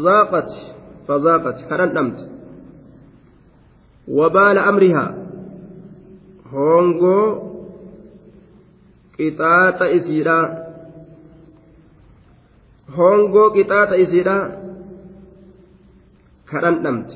ذاقت 0.04 0.52
فذاقت 1.08 1.58
كأنمت 1.70 2.20
وبال 4.08 4.58
أمرها 4.58 5.06
hongoo 6.48 7.28
qixaaxa 9.18 9.92
isiidha. 9.98 10.40
Hongoo 12.98 13.52
qixaaxa 13.56 14.00
isiidha. 14.04 14.38
كرنمت 16.52 17.12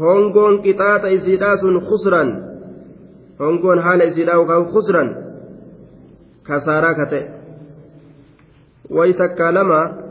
وكان 0.00 0.58
كتي 0.58 0.82
عاقبة 0.82 0.98
أمرها 0.98 1.02
هونغون 1.02 1.02
قطاة 1.02 1.14
إسيداس 1.16 1.60
خسرا 1.90 2.22
هونغون 3.40 3.80
حال 3.80 4.02
إسيدا 4.02 4.32
خسرا 4.74 5.04
كسارا 6.46 6.92
كتي 6.92 7.28
ويتكا 8.90 9.50
لما 9.50 10.08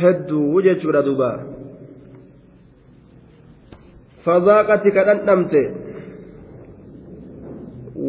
hedduu 0.00 0.62
jechuudha 0.62 1.02
duuba 1.02 1.28
fadaaqati 4.24 4.92
kadhandhamte 4.96 5.62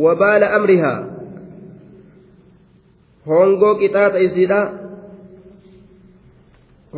wabaala 0.03 0.49
amrihaa 0.57 0.99
hongoo 3.29 3.75
qixaaxa 3.83 4.19
isiidha 4.27 4.59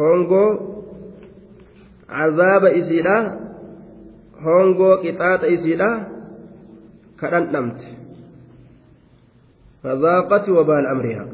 hongoo 0.02 0.50
cazaaba 2.08 2.74
isiidha 2.82 3.18
hongoo 4.44 4.96
qixaaxa 5.04 5.48
isiidha 5.56 5.90
kadhandhamte 7.20 7.88
fadaaqati 9.84 10.52
wabaala 10.60 10.90
amrihaa 10.96 11.30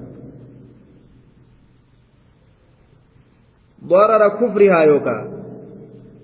ضرر 3.86 4.28
كفرها 4.42 4.80
يوكا 4.84 5.18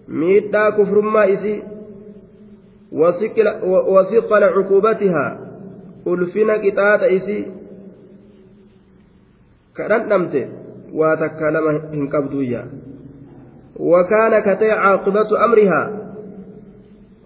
ميتا 0.08 0.70
كفر 0.70 1.02
ما 1.02 1.34
إسي 1.34 1.64
وثقل 3.94 4.44
عقوبتها 4.44 5.26
ألفنا 6.08 6.58
كتات 6.58 7.02
إسي 7.04 7.40
كرن 9.78 10.10
نمت 10.10 10.36
وتكلم 10.94 11.68
إن 11.94 12.08
قبضويا 12.08 12.64
وكان 13.80 14.34
كتي 14.40 14.72
عاقبة 14.72 15.46
أمرها 15.46 16.01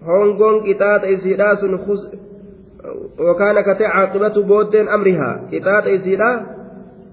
هونغون 0.02 0.62
كتات 0.66 1.04
إسي 1.04 1.34
راس 1.34 1.64
خس 1.64 2.02
وكان 3.20 3.60
كتي 3.60 3.84
عاقبة 3.84 4.42
بودين 4.42 4.88
أمرها. 4.88 5.48
كتات 5.52 5.86
إسي 5.86 6.18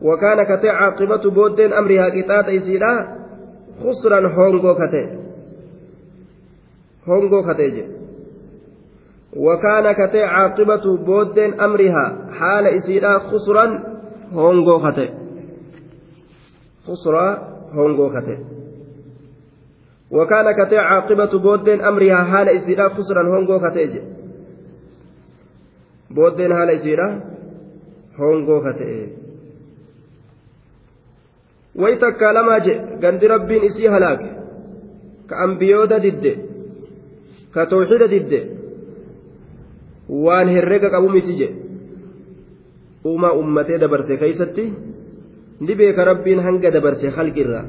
وكان 0.02 0.44
كتي 0.44 0.70
عاقبة 0.70 1.30
بودين 1.30 1.74
أمرها. 1.74 2.10
كتات 2.10 2.46
إسيرا 2.46 3.18
خسرا 3.84 4.28
هونغو 4.28 4.76
كتي 4.76 5.04
هونغو 7.08 7.54
كتي 7.54 7.84
وكان 9.38 9.92
كتي 9.92 10.24
عاقبة 10.24 10.98
بودين 11.06 11.60
أمرها. 11.60 12.28
حال 12.32 12.68
إسيرا 12.68 13.20
خسرا 13.20 13.84
هونغو 14.34 14.92
كتي 14.92 15.10
خسرا 16.88 17.54
هونغو 17.74 18.10
كتي 18.10 18.53
وكان 20.14 20.51
كتي 20.51 20.78
عاقبة 20.78 21.39
بودين 21.39 21.82
أمرها 21.82 22.24
حال 22.24 22.49
إسيرا 22.49 22.89
خسرا 22.89 23.24
هونغو 23.28 23.59
كتي 23.59 24.01
بودين 26.16 26.53
حال 26.53 26.70
إسيرا 26.70 27.07
هونغو 28.20 28.59
كتي 28.66 29.07
je 32.66 32.74
gandi 33.01 33.28
rabbiin 33.28 33.64
isii 33.70 33.89
halaake 33.93 34.30
ka 35.30 35.36
ambiyoota 35.45 35.97
didde 36.03 36.32
ka 37.53 37.66
tawxida 37.66 38.07
didde 38.14 38.39
waan 40.26 40.47
herrega 40.55 40.89
qabu 40.93 41.09
miti 41.09 41.34
je 41.39 41.47
uumaa 43.09 43.34
ummatee 43.41 43.82
dabarse 43.84 44.18
keeysatti 44.22 44.74
ni 45.66 45.76
beeka 45.80 46.05
rabbiin 46.05 46.43
hanga 46.45 46.70
dabarse 46.76 47.07
halqirra 47.18 47.61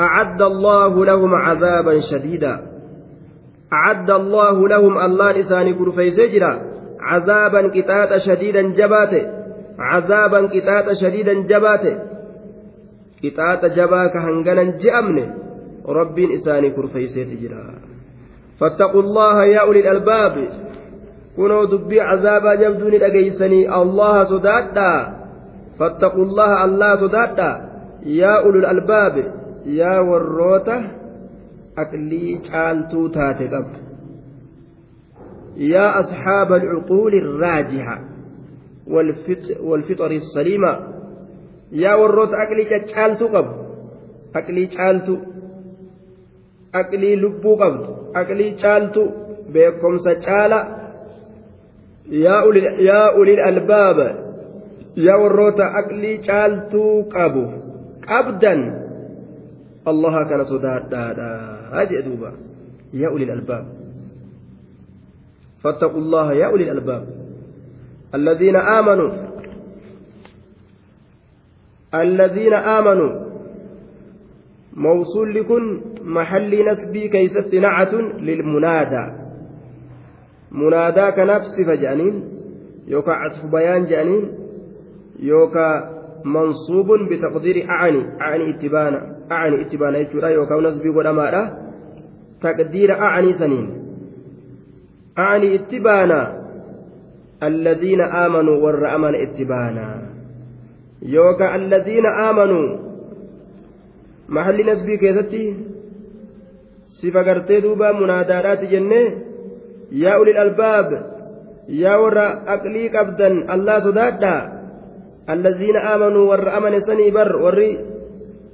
أعد 0.00 0.42
الله 0.42 1.04
لهم 1.04 1.34
عذابا 1.34 2.00
شديدا 2.00 2.60
أعد 3.72 4.10
الله 4.10 4.68
لهم 4.68 4.98
الله 4.98 5.32
لسان 5.32 5.74
كرفي 5.74 6.10
سجرا 6.10 6.62
عذابا 7.00 7.68
كتاتا 7.74 8.18
شديدا 8.18 8.62
جباته 8.62 9.24
عذابا 9.78 10.46
كتاتا 10.46 10.92
شديدا 10.94 11.32
جباته 11.32 11.96
ka 14.12 14.20
hanganan 14.20 14.76
je'amne 14.76 15.24
rabbiin 15.88 16.36
isaanii 16.36 16.76
kurfeeyseeti 16.76 17.40
jira 17.40 17.80
fattaquu 18.60 19.00
allaha 19.00 19.46
yaa 19.48 19.64
ulil 19.64 19.88
albaabi 19.88 20.48
kunoo 21.36 21.64
dubbii 21.70 22.04
cazaabaa 22.08 22.56
jabduu 22.56 22.90
ni 22.90 22.98
dhageeysanii 23.00 23.66
allaha 23.80 24.26
sodaadhaa 24.32 25.00
fattaquu 25.78 26.20
allaha 26.28 26.56
allaha 26.66 27.00
sodaadhaa 27.04 27.60
yaa 28.04 28.42
ulul 28.48 28.68
albaabi 28.74 29.24
yaa 29.64 30.00
warroota 30.10 30.76
aqlii 31.82 32.38
caaltuu 32.50 33.08
taate 33.08 33.48
qabu 33.54 33.84
يا 35.56 36.00
أصحاب 36.00 36.52
العقول 36.52 37.14
الراجحة 37.14 37.96
والفطر 39.60 40.10
السليمة 40.10 40.72
yaa 41.82 41.96
warroota 41.98 42.36
aqlii 42.44 42.66
caccaaltuu 42.72 43.28
qabu 43.34 43.52
aqlii 44.38 44.66
caaltu 44.76 45.14
aqlii 46.80 47.16
lubbuu 47.22 47.56
qabdu 47.62 47.90
aqlii 48.20 48.52
caaltu 48.62 49.02
beekomsa 49.54 50.14
caala 50.26 50.58
yaa 52.24 53.10
ulil 53.20 53.40
albaaba 53.50 54.08
yaa 55.06 55.18
warroota 55.22 55.64
aqlii 55.80 56.18
caaltuu 56.28 57.04
qabu 57.14 57.44
qabdan 58.08 58.60
allaha 59.86 60.24
kana 60.28 60.44
sodaadhaadha 60.44 61.86
jee 61.90 62.02
duuba 62.02 62.30
yaa 62.92 63.10
ulil 63.10 63.30
albaab 63.30 63.84
فاتقوا 65.64 66.00
الله 66.00 66.32
يا 66.32 66.46
أولي 66.46 66.64
الألباب. 66.70 67.08
الذين 68.14 68.56
آمنوا. 68.56 69.12
الذين 71.94 72.54
آمنوا. 72.54 73.24
موصول 74.76 75.34
لكن 75.34 75.80
محل 76.02 76.64
نسبي 76.68 77.08
كيست 77.08 77.54
نعة 77.54 77.94
للمنادى. 78.20 79.24
منادى 80.50 81.10
كنفس 81.10 81.56
فجأنين. 81.66 82.24
يوكا 82.86 83.12
عطف 83.12 83.46
بيان 83.46 83.84
جانين. 83.84 84.32
يوكا 85.18 85.93
منصوب 86.24 86.88
بتقدير 87.10 87.56
أعني 87.70 88.20
أعني 88.20 88.50
اتبانا 88.50 89.00
أعني 89.32 89.60
اتبانا 89.62 89.98
يجورا 89.98 90.28
يوكا 90.28 90.60
نسبي 90.60 90.88
ودمارا 90.88 91.58
تقدير 92.40 92.92
أعني 92.92 93.32
سنين 93.32 93.66
أعني 95.18 95.54
اتبانا 95.54 96.20
الذين 97.42 98.00
آمنوا 98.00 98.56
والرأمن 98.64 99.14
اتبانا 99.14 100.14
yookaan 101.04 101.60
alladiina 101.60 102.10
aamanuu 102.26 102.68
mahalli 104.36 104.64
nasbii 104.64 104.98
keessatti 104.98 105.42
sifa 107.00 107.24
gartee 107.24 107.60
duuba 107.64 107.92
munaadaadhaati 107.92 108.70
jennee 108.72 109.06
yaa 110.02 110.18
ulil 110.22 110.38
albaab 110.44 110.94
yaa 111.82 111.98
warra 112.02 112.26
aqlii 112.56 112.88
qabdan 112.96 113.36
allah 113.56 113.76
sodaadhaa 113.88 114.40
aamanuu 115.28 116.28
warra 116.28 116.54
amane 116.58 116.80
sanii 116.80 117.10
bar 117.10 117.28
warri 117.36 117.78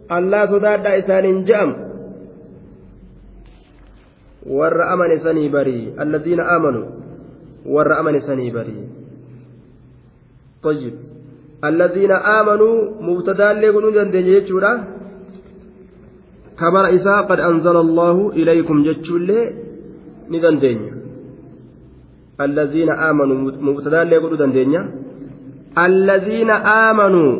allah 0.08 0.42
sodaadhaa 0.52 0.96
isaaniin 1.02 1.44
je'am 1.44 1.70
warra 4.46 4.90
amane 4.94 5.18
sanii 5.26 5.48
barii 5.48 5.92
alladiina 5.98 6.46
aamanuu 6.54 6.86
warra 7.66 7.98
amane 7.98 8.20
sanii 8.20 8.50
barii 8.50 9.00
طيب 10.60 10.94
الذين 11.64 12.12
آمنوا 12.12 12.76
مبتدا 13.00 13.48
لكم 13.52 13.84
دندن 13.96 14.24
جيتشورا 14.28 14.72
كبر 16.60 16.84
إساء 16.96 17.18
قد 17.30 17.40
أنزل 17.40 17.76
الله 17.76 18.16
إليكم 18.40 18.76
جيتشول 18.82 19.28
ندندن 20.32 20.80
الذين 22.46 22.90
آمنوا 22.90 23.36
مبتدا 23.66 24.04
لكم 24.04 24.34
دندن 24.40 24.74
الذين 25.78 26.50
آمنوا 26.50 27.32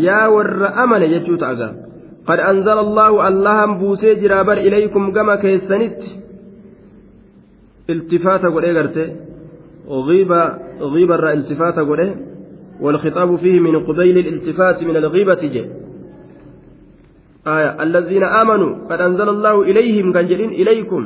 yaa 0.00 0.32
warra 0.32 0.72
amane 0.82 1.04
jechuu 1.08 1.36
ta'aga 1.36 1.68
qad 2.24 2.38
anzala 2.40 2.80
allaahu 2.80 3.20
allahan 3.20 3.76
buusee 3.80 4.16
jiraa 4.22 4.40
bar 4.48 4.56
ilaykum 4.56 5.12
gama 5.12 5.36
keessanitti 5.36 6.26
التفاتة 7.90 8.50
قد 8.54 8.64
إيغرتي 8.64 9.06
غيبة 9.88 10.42
غيبة 10.80 11.32
التفاتة 11.32 11.82
قد 11.90 12.00
والخطاب 12.80 13.36
فيه 13.36 13.60
من 13.60 13.84
قبيل 13.86 14.18
الالتفات 14.18 14.82
من 14.82 14.96
الغيبة 14.96 15.34
جي 15.34 15.64
آية. 17.46 17.82
الذين 17.82 18.24
آمنوا 18.24 18.90
قد 18.90 19.00
أنزل 19.00 19.28
الله 19.28 19.62
إليهم 19.62 20.12
كان 20.12 20.24
إليكم. 20.60 21.02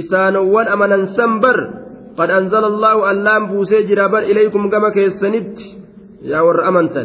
إسانوان 0.00 0.66
أمنا 0.68 1.06
سنبر 1.16 1.56
قد 2.18 2.30
أنزل 2.30 2.64
الله 2.64 3.10
اللام 3.10 3.42
بوسي 3.46 3.82
جرابا 3.82 4.18
إليكم 4.18 4.70
كما 4.70 4.88
كيستنبت 4.96 5.58
يا 6.22 6.40
ور 6.40 6.68
أمنتا 6.68 7.04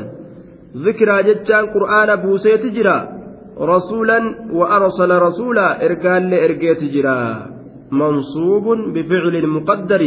ذكرى 0.86 1.24
جتان 1.28 1.66
قرآن 1.74 2.10
بوسي 2.24 2.58
تجرى 2.58 2.98
رسولا 3.74 4.20
وأرسل 4.54 5.12
رسولا 5.28 5.86
إرقال 5.86 6.24
لإرقيت 6.30 6.82
جرى 6.96 7.22
منصوب 7.92 8.66
بفعل 8.96 9.48
مقدر 9.48 10.02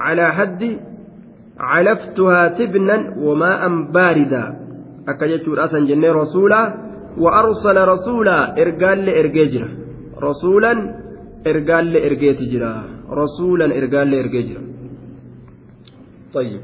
على 0.00 0.32
حد 0.32 0.62
علفتها 1.58 2.48
تبنا 2.58 2.96
وماء 3.18 3.62
باردا 3.96 4.44
أكجت 5.08 5.48
رأسا 5.48 5.78
جنة 5.78 6.12
رسولا 6.12 6.60
وأرسل 7.18 7.76
رسولا 7.88 8.38
إرقال 8.62 8.98
لإرقيت 9.06 9.54
رسولا 10.22 10.72
إرقال 11.46 11.92
لإرقيت 11.92 12.40
جرى 12.52 12.74
رسولا 13.10 13.66
إرقال 13.78 14.10
لإرقيت 14.10 14.46
جرى 14.50 14.64
طيب. 16.34 16.62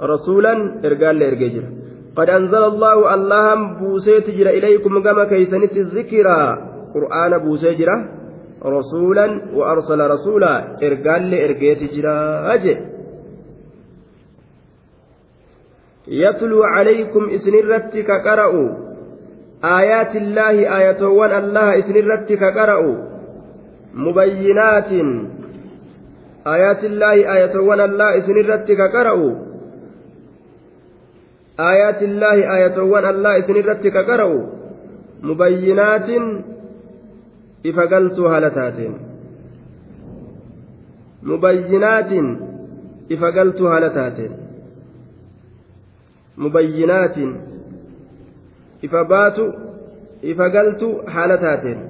رسولا 0.00 0.54
لإرقيت 0.82 1.52
جرى 1.54 1.68
قد 2.16 2.28
أنزل 2.30 2.62
الله 2.72 3.14
اللهم 3.14 3.62
بوسيت 3.78 4.30
جرى 4.30 4.58
إليكم 4.58 5.02
كما 5.02 5.24
كيسنت 5.24 5.76
الذكرى 5.76 6.40
قرآن 6.94 7.32
بوسيجرة 7.44 7.96
رسولا 8.64 9.26
وأرسل 9.54 10.00
رسولا 10.14 10.54
إرقال 10.82 11.30
لإرقيت 11.30 11.80
جرى 11.94 12.18
أجي. 12.54 12.76
يتلو 16.08 16.62
عليكم 16.62 17.22
إسنرتك 17.30 18.10
قرأوا. 18.26 18.87
آيات 19.64 20.16
الله 20.16 20.56
آية 20.78 21.02
وان 21.02 21.32
الله 21.44 21.78
إسنرتك 21.78 22.42
قرأوا 22.44 22.96
مبينات. 23.94 24.90
آيات 26.46 26.84
الله 26.84 27.14
آية 27.34 27.54
وان 27.58 27.80
الله 27.80 28.18
إسنرتك 28.18 28.80
قرأوا 28.80 29.32
آيات 31.60 32.02
الله 32.02 32.36
آية 32.56 32.76
وان 32.82 33.06
الله 33.14 33.38
إسنرتك 33.38 33.96
قرأوا 33.96 34.42
مبينات. 35.22 36.10
ifa 37.64 37.86
galtuu 37.86 38.28
haala 38.28 38.50
taateen 38.50 38.94
mubayyinaatiin 41.22 42.28
ifa 43.14 43.32
galtuu 43.32 43.66
haala 43.66 43.90
taateen 43.90 44.32
mubayyinaatiin 46.36 47.32
ifa 48.86 49.04
baatu 49.04 49.44
ifa 50.32 50.48
galtuu 50.56 50.92
haala 51.14 51.38
taateen 51.44 51.80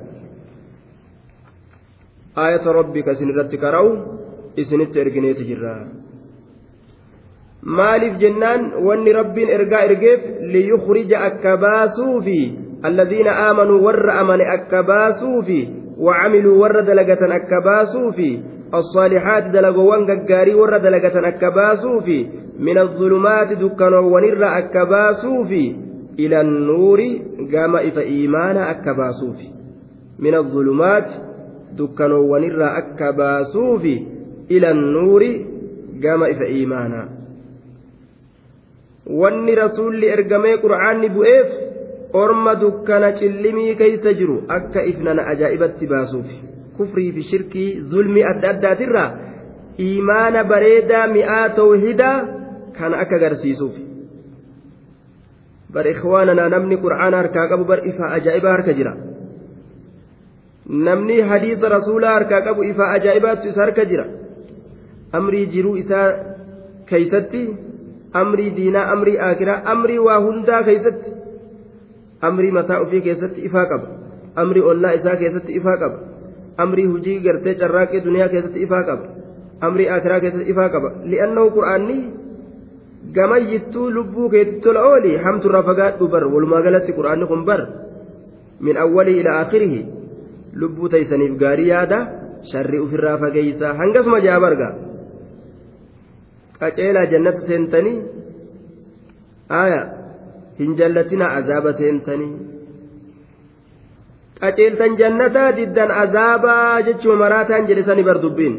aayata 2.37 2.77
rabbika 2.81 3.17
isin 3.17 3.33
irratti 3.35 3.63
kara'u 3.65 3.91
isinitti 4.63 5.01
ergineeti 5.05 5.49
jirra 5.51 5.75
maaliif 7.81 8.15
jennaan 8.23 8.71
wanni 8.87 9.13
rabbiin 9.21 9.55
ergaa 9.59 9.83
ergeef 9.91 10.25
liyukhrija 10.55 11.27
akka 11.29 11.57
baasuufi 11.67 12.41
الذين 12.85 13.29
آمنوا 13.29 13.81
ور 13.81 14.21
أمن 14.21 14.41
أكباسوفي 14.41 15.69
وعملوا 15.99 16.57
ور 16.63 16.81
دلقة 16.81 17.37
أكباسوفي 17.37 18.41
الصالحات 18.75 19.45
دلقوان 19.45 20.27
قاري 20.31 20.55
ور 20.55 20.79
دلقة 20.79 21.29
أكباسوفي 21.29 22.27
من 22.59 22.79
الظلمات 22.79 23.53
دكانوا 23.53 24.01
ونر 24.01 24.43
أكباسوفي 24.59 25.88
إلى 26.19 26.41
النور 26.41 27.01
قام 27.55 27.77
إف 27.77 27.99
إيمان 27.99 28.57
أكباسوفي 28.57 29.49
من 30.19 30.35
الظلمات 30.35 31.09
دكانوا 31.79 32.23
ونر 32.33 32.61
أكباسوفي 32.79 33.97
إلى 34.51 34.71
النور 34.71 35.23
قام 36.05 36.23
إف 36.23 36.41
إيمانا 36.43 37.09
wanni 39.09 39.55
rasuulli 39.57 40.07
ergamee 40.13 40.59
qur'aanni 40.61 41.09
bu'eef 41.17 41.49
orma 42.13 42.53
dukkana 42.61 43.13
cillimii 43.17 43.77
keeysa 43.81 44.13
jiru 44.19 44.43
akka 44.57 44.83
ifnana 44.91 45.23
ajaa'ibatti 45.33 45.87
baasuuf 45.93 46.29
kufrii 46.77 47.13
fi 47.17 47.23
shirkii 47.31 47.71
zulmii 47.93 48.27
adda 48.33 48.51
addaatirraa 48.55 49.11
imaana 49.87 50.45
bareedaa 50.45 51.07
mi'aa 51.17 51.49
tawhidaa 51.61 52.17
kan 52.79 52.95
akka 53.03 53.17
agarsiisuuf 53.21 53.88
bar 55.75 55.87
ikhwaananaa 55.95 56.49
namni 56.55 56.77
qur'aana 56.85 57.17
harkaa 57.23 57.47
qabu 57.53 57.65
bar 57.71 57.81
ifa 57.91 58.05
ajaa'ibaa 58.17 58.53
harka 58.57 58.73
jira 58.79 58.93
namni 60.89 61.21
hadiisa 61.21 61.69
rasuulaa 61.77 62.15
harkaa 62.15 62.43
qabu 62.49 62.65
ifa 62.71 62.91
ajaa'ibaatu 62.97 63.49
isa 63.49 63.61
harka 63.65 63.85
jira 63.85 64.05
amrii 65.13 65.47
jiruu 65.55 65.77
isaa 65.83 66.09
keeysatti 66.91 67.43
amrii 68.23 68.51
diinaa 68.57 68.91
amrii 68.95 69.19
aakiraa 69.29 69.63
amrii 69.75 69.99
waa 70.09 70.21
hundaa 70.27 70.63
keeysatti 70.69 71.11
amrii 72.31 72.53
mataa 72.59 72.81
ofii 72.85 73.01
keessatti 73.07 73.45
ifaa 73.49 73.67
qaba 73.73 73.87
amrii 74.43 74.63
ollaa 74.73 74.93
isaa 75.01 75.17
keessatti 75.23 75.57
ifaa 75.61 75.77
qaba 75.83 75.99
amrii 76.65 76.87
hujii 76.93 77.19
gartee 77.27 77.55
carraaqii 77.63 78.05
duniyaa 78.05 78.29
keessatti 78.29 78.63
ifaa 78.69 78.83
qaba 78.91 79.05
amrii 79.61 79.89
akiraa 79.97 80.21
keessatti 80.21 80.51
ifaa 80.51 80.69
qaba 80.77 80.93
li'annahu 81.05 81.51
qur'aanni 81.59 81.99
gamayyittuu 83.17 83.91
lubbuu 83.97 84.29
keetti 84.35 84.61
tola 84.65 84.81
ooli 84.91 85.17
hamturraa 85.25 85.63
fagaadhu 85.71 86.09
bar 86.15 86.25
walumaa 86.35 86.63
galatti 86.67 86.97
qur'aanni 86.99 87.27
kun 87.31 87.45
bar 87.49 87.61
min 88.67 88.77
awwalii 88.85 89.21
ila 89.21 89.31
aakhirihi 89.41 89.81
lubbuu 90.61 90.89
taysaniif 90.95 91.39
gaarii 91.43 91.71
yaada 91.73 91.99
sharri 92.53 92.79
ofirraa 92.85 93.17
fageeysaa 93.23 93.73
hangasuma 93.81 94.21
jaa 94.27 94.41
barga 94.45 94.69
qaceelaa 96.61 97.07
jannata 97.13 97.47
seentanii 97.49 97.97
aayaa 99.63 99.87
hin 100.61 100.77
jallatina 100.81 101.33
azaaba 101.41 101.73
seentanii 101.81 102.33
qaceeltan 104.41 104.97
jannataa 105.03 105.51
diddan 105.59 105.91
azaabaa 106.05 106.81
jechuma 106.89 107.17
maraataan 107.25 107.69
jedhe 107.69 107.85
sani 107.91 108.09
bar 108.09 108.19
dubbiin 108.25 108.57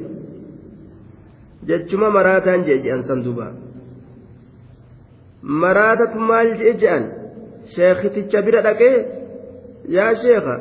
jechuma 1.72 2.10
maraataan 2.18 2.64
jee 2.68 2.80
je'an 2.86 3.04
san 3.10 3.24
duba 3.26 3.48
maraatatu 5.44 6.20
maal 6.20 6.50
jee 6.62 6.74
je'an 6.82 7.04
sheekiticha 7.76 8.42
bira 8.48 8.62
dhaqee 8.68 8.96
yaa 9.98 10.14
sheeka 10.24 10.56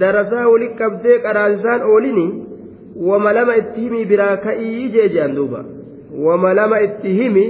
darasaa 0.00 0.46
walitti 0.52 0.78
qabdee 0.80 1.18
qaraasisaan 1.26 1.82
oolini 1.90 2.26
wama 3.08 3.32
lama 3.38 3.56
itti 3.60 3.80
himi 3.84 4.04
biraa 4.12 4.36
ka'ii 4.46 4.88
jee 4.94 5.08
je'an 5.14 5.34
duuba 5.36 5.60
wama 6.26 6.54
lama 6.60 6.80
itti 6.86 7.10
himi 7.20 7.44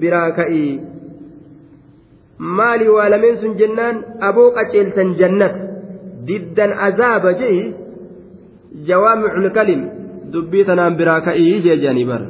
biraa 0.00 0.30
ka'ii 0.40 0.72
maali 2.58 2.88
waa 2.96 3.08
lameen 3.14 3.36
sun 3.42 3.56
jennaan 3.60 3.96
aboo 4.28 4.50
qaceeltan 4.58 5.14
jannata 5.20 5.60
diddan 6.26 6.72
azaaba 6.86 7.32
jee 7.40 7.58
jawaamicul 8.88 9.50
kalim 9.58 9.82
dubbii 10.32 10.64
tanaan 10.68 10.96
biraa 11.00 11.20
ka'ii 11.28 11.60
jee 11.64 11.76
jedhanii 11.82 12.06
bara 12.10 12.26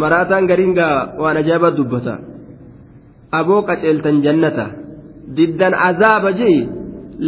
maraataan 0.00 0.46
gariin 0.50 0.74
gaa 0.78 0.96
waan 1.22 1.36
ajaa'ibaa 1.42 1.76
dubbata 1.78 2.14
aboo 3.40 3.62
qaceeltan 3.68 4.22
jannata 4.24 4.66
diddan 5.36 5.74
azaaba 5.88 6.30
jee 6.40 6.58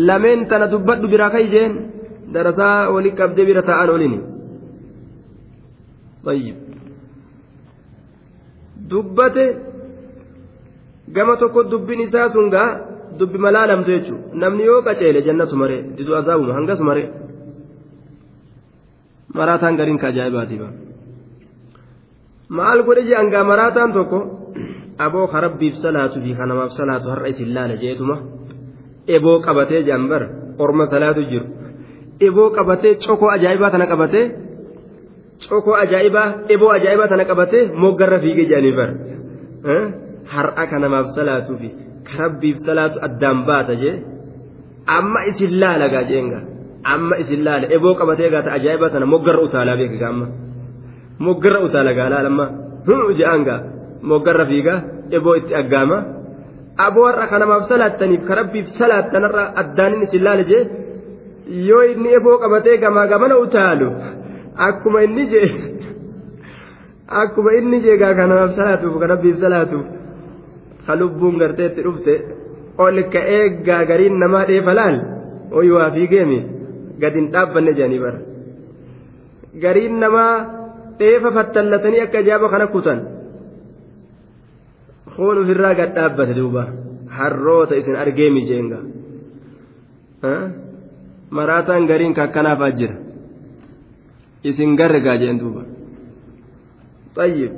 lameen 0.09 0.41
tana 0.51 0.67
dubbadhu 0.73 1.07
biraa 1.13 1.31
ka'ii 1.35 1.53
jeen 1.55 1.73
darasaa 2.35 2.91
walii 2.95 3.15
qabdee 3.21 3.47
bira 3.51 3.63
ta'an 3.69 3.91
olini 3.97 4.19
dubbate 8.91 9.45
gama 11.17 11.35
tokko 11.41 11.61
dubbiin 11.71 12.01
isaa 12.07 12.29
sun 12.35 12.49
gaa 12.55 12.71
dubbi 13.19 13.39
malaa 13.45 13.67
lamtu 13.71 13.91
jechuun 13.97 14.21
namni 14.43 14.65
yoo 14.71 14.81
qaceele 14.87 15.21
jannatu 15.27 15.57
maree 15.63 15.83
didu 15.97 16.13
azaabuma 16.21 16.57
hangas 16.59 16.81
maree 16.89 17.09
maraataan 19.39 19.77
gariin 19.81 19.99
ka 20.03 20.07
ajaa'ibaati 20.13 20.57
maal 22.59 22.79
godhe 22.87 23.03
jedhan 23.09 23.29
gaa 23.35 23.45
maraataan 23.51 23.91
tokko? 23.97 24.19
Aboo 25.07 25.27
karabbiif 25.35 25.75
salaatu 25.85 26.17
fi 26.25 26.31
kanamaaf 26.41 26.71
salaatu 26.81 27.07
har'a 27.13 27.29
isin 27.33 27.51
laala 27.57 27.75
jeetuma? 27.83 28.17
Eboo 29.17 29.37
qabatee 29.47 29.81
jambar 29.89 30.23
orma 30.65 30.85
salaatu 30.93 31.23
jiru. 31.31 31.47
Eboo 32.27 32.49
qabatee 32.57 32.93
cokoo 33.05 33.31
ajaa'ibaa 33.37 33.71
tana 33.75 33.87
qabatee? 33.93 34.25
Cokoo 35.49 35.75
ajaa'ibaa 35.85 36.29
eboo 36.55 36.71
ajaa'ibaa 36.79 37.09
tana 37.13 37.25
qabatee 37.31 37.63
moggarra 37.83 38.19
fiigee 38.25 38.47
jedhanii 38.51 38.75
bar 38.79 38.91
har'a 40.35 40.65
kanamaaf 40.73 41.07
salaatuu 41.17 41.57
fi 41.61 41.69
karabbiif 42.09 42.57
salaatu 42.67 42.97
addaan 43.07 43.39
baata 43.49 43.75
jee? 43.83 43.95
Amma 44.99 45.21
isin 45.31 45.53
laala 45.61 45.87
gaa 45.95 46.05
jeenga. 46.11 46.39
Amma 46.95 47.15
isin 47.23 47.41
laala. 47.47 47.67
Eboo 47.77 47.95
qabatee 48.01 48.29
gaata 48.35 48.51
ajaa'iba 48.59 48.87
tana 48.95 49.07
moggarra 49.13 49.41
utaalaa 49.47 49.77
beeka 49.81 50.07
amma 50.13 50.27
moggarra 51.19 51.61
utaala 51.67 51.93
gaa 51.99 52.09
laalamma 52.15 52.47
hum 52.87 53.01
je'an 53.19 53.45
gaa. 53.45 53.61
Moggarra 54.03 54.47
fiigaa. 54.47 54.81
Eboo 55.17 55.35
itti 55.41 55.55
aggaama. 55.55 55.99
Aboo 56.87 57.07
har'a 57.09 57.27
kanamaaf 57.33 57.63
salaattaniif 57.69 58.23
karabbiif 58.29 58.67
salaattanarra 58.79 59.45
addaanin 59.61 60.03
isin 60.07 60.25
laala 60.25 60.45
jee? 60.51 60.63
Yoo 61.69 61.83
inni 61.93 62.15
efoo 62.19 62.39
qabatee 62.43 62.77
gamaa 62.85 63.07
gamana 63.07 63.37
utaalu 63.45 63.89
akkuma 64.67 65.03
inni 65.07 65.25
jee 65.33 65.49
akkuma 67.23 67.51
inni 67.59 67.79
jeegaa 67.85 68.15
kanaaf 68.19 68.51
salaatuuf 68.59 68.95
kan 69.01 69.09
rabbiif 69.15 69.37
salaatuuf 69.45 69.85
ka 70.87 70.93
lubbuun 71.01 71.39
gartee 71.43 71.67
itti 71.71 71.83
dhufte 71.87 72.15
ol 72.85 72.97
ka'ee 73.15 73.43
gaagariin 73.67 74.17
namaa 74.23 74.45
dheefa 74.49 74.75
laal? 74.79 74.97
Oyi 75.59 75.71
waa 75.77 75.91
fiigeemi 75.95 76.39
gadi 77.01 77.19
hin 77.21 77.29
dhaabbanne 77.35 77.73
jedhanii 77.79 78.01
bara. 78.05 78.19
Gariin 79.63 80.01
namaa 80.03 80.35
dheefa 80.99 81.31
fattallatanii 81.37 82.01
akka 82.07 82.21
ijaaba 82.25 82.49
kana 82.53 82.67
kutan. 82.75 83.01
Foon 85.17 85.39
ofirraa 85.43 85.75
gad 85.79 85.95
dhaabbate 85.97 86.35
duuba. 86.35 86.63
Harroota 87.17 87.75
isin 87.81 87.97
argee 87.97 88.31
mijeenga. 88.31 88.79
Maraataan 91.31 91.87
gariin 91.87 92.15
kakkanaafaa 92.15 92.67
ajjira. 92.73 92.97
Isin 94.45 94.77
gargaa 94.77 95.17
jeen 95.23 95.39
duuba. 95.41 95.63
Xayyib 97.17 97.53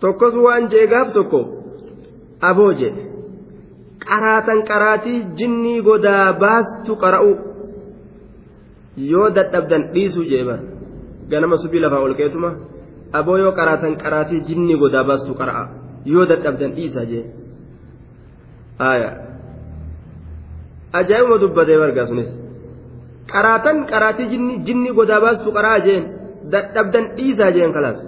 tokkos 0.00 0.34
waan 0.44 0.64
jee 0.72 0.86
gaaf 0.90 1.12
tokko 1.14 1.40
aboo 2.48 2.72
jee 2.80 2.92
qaraatan 4.04 4.62
qaraatii 4.70 5.18
jinnii 5.38 5.82
godaa 5.88 6.32
baastu 6.42 6.96
qara'u. 7.02 7.32
Yoo 9.10 9.28
dadhabdan 9.36 9.82
dhiisuu 9.94 10.24
jee 10.32 10.44
ganama 11.32 11.56
subii 11.62 11.80
lafaa 11.84 12.02
ol 12.06 12.14
keetuma 12.20 12.50
aboo 13.18 13.36
yoo 13.42 13.52
qaraatan 13.58 13.92
qaraatii 14.02 14.40
jinnii 14.48 14.76
godaa 14.82 15.04
baastu 15.10 15.32
qara'a 15.40 15.64
yoo 16.12 16.24
dadhabdan 16.30 16.70
dhiisa 16.78 17.02
jee 17.10 17.24
ajaa'ibuma 21.00 21.36
dubbatee 21.42 21.78
bargaa 21.82 22.06
sunis 22.10 22.30
qaraatan 23.32 23.76
qaraatii 23.92 24.26
jinni 24.66 24.90
godaa 24.98 25.20
baastu 25.24 25.48
qara'a 25.56 25.78
jeen 25.86 26.04
dadhabdan 26.52 27.04
dhiisaa 27.16 27.50
jeen 27.56 27.72
kalaas 27.76 27.98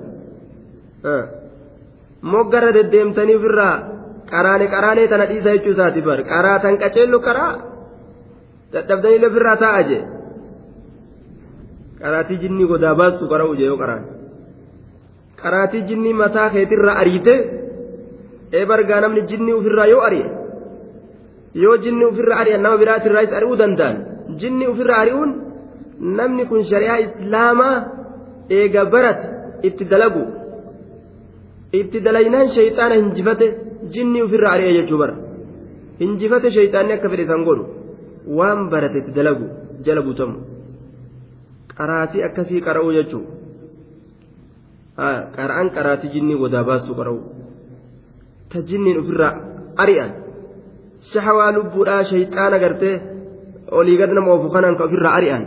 moggarra 2.33 2.71
deddeemsanii 2.79 3.37
ofirraa 3.41 3.75
qaraane 4.33 4.67
qaraanee 4.75 5.07
tana 5.13 5.27
dhiisa 5.31 5.51
jechuu 5.57 5.73
isaati 5.77 6.01
bar 6.09 6.19
qaraatan 6.33 6.75
qaceellu 6.83 7.19
qaraa 7.29 7.55
dadhabdanii 8.75 9.27
ofirraa 9.31 9.57
taa'a 9.65 9.83
jee 9.91 10.03
qaraatii 12.05 12.39
jinnii 12.43 12.67
godaa 12.73 12.95
baastu 13.01 13.25
qara'u 13.33 13.53
jee 13.59 13.69
yoo 13.71 13.79
qaraan. 13.83 14.03
Qaraatii 15.43 15.83
jinnii 15.89 16.15
mataa 16.23 16.49
keetirraa 16.55 16.97
ariite 17.03 17.35
ee 18.59 18.65
bargaa 18.71 19.01
namni 19.05 19.23
jinnii 19.31 19.55
ofirraa 19.61 19.89
yoo 19.93 20.03
ari'e 20.09 20.27
yoo 21.63 21.77
jinnii 21.85 22.07
ofirraa 22.13 22.39
ari'an 22.43 22.63
nama 22.65 22.77
biraatirraas 22.83 23.31
ari'uu 23.39 23.57
danda'an 23.63 23.97
jinnii 24.41 24.69
ofirraa 24.73 25.01
ari'uun 25.05 25.31
namni 26.19 26.43
kun 26.51 26.61
shari'aa 26.71 26.99
islaamaa 27.07 27.77
eega 28.59 28.83
barate 28.95 29.27
itti 29.69 29.85
dalagu 29.93 30.23
itti 31.81 31.99
dalaynaan 32.07 32.49
shayxaana 32.57 32.95
hinjifate 33.03 33.47
jinnii 33.95 34.23
ofirraa 34.27 34.53
ari'e 34.57 34.73
jechuu 34.79 34.99
bara. 35.03 35.15
Hinjifate 36.03 36.49
shayxaanni 36.57 36.93
akka 36.97 37.09
fedhe 37.13 37.25
isan 37.27 37.43
godhu 37.49 37.65
waan 38.39 38.61
barate 38.73 38.97
itti 39.03 39.13
dalagu 39.19 39.45
jala 39.87 40.03
butamu 40.09 40.35
qaraatii 41.79 42.23
akkasii 42.29 42.61
qara'uu 42.67 42.93
jechuu? 42.99 43.23
Qara'an 45.37 45.69
qaraatii 45.77 46.11
jinnii 46.15 46.37
godaa 46.43 46.65
baastuu 46.69 46.95
qara'u. 47.01 47.19
Ta 48.51 48.59
jinniin 48.69 48.99
ofirraa 49.03 49.33
ari'an. 49.83 50.11
Shahawaa 51.13 51.51
lubbuudhaa 51.57 52.05
shayxaana 52.11 52.59
gartee 52.65 52.97
olii 53.79 53.97
gad 54.01 54.11
nama 54.17 54.31
oofu 54.35 54.49
kanaan 54.55 54.77
ka 54.79 54.85
ofirraa 54.89 55.15
ari'an. 55.19 55.45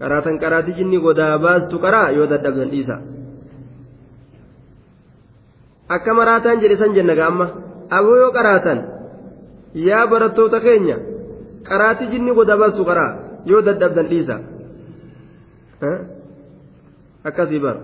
Qaraatan 0.00 0.36
qaraatii 0.42 0.74
jinnii 0.78 1.00
godaa 1.06 1.38
baastu 1.44 1.76
qaraa 1.84 2.08
yoo 2.16 2.26
dadhabdan 2.32 2.70
dhiisa. 2.72 2.96
Akka 5.94 6.12
maraataan 6.14 6.60
jedhe 6.62 6.76
san 6.76 6.94
jenna 6.94 7.14
gaamma. 7.20 7.46
Aboo 7.96 8.16
yoo 8.22 8.30
qaraatan 8.36 8.78
yaa 9.88 10.06
barattoota 10.12 10.58
keenya 10.64 10.96
qaraatii 11.68 12.08
jinnii 12.12 12.34
godaa 12.38 12.56
baastu 12.62 12.82
qaraa 12.90 13.12
yoo 13.50 13.60
dadhabdan 13.68 14.06
dhiisa 14.12 14.36
akkasii 17.28 17.60
bara 17.64 17.80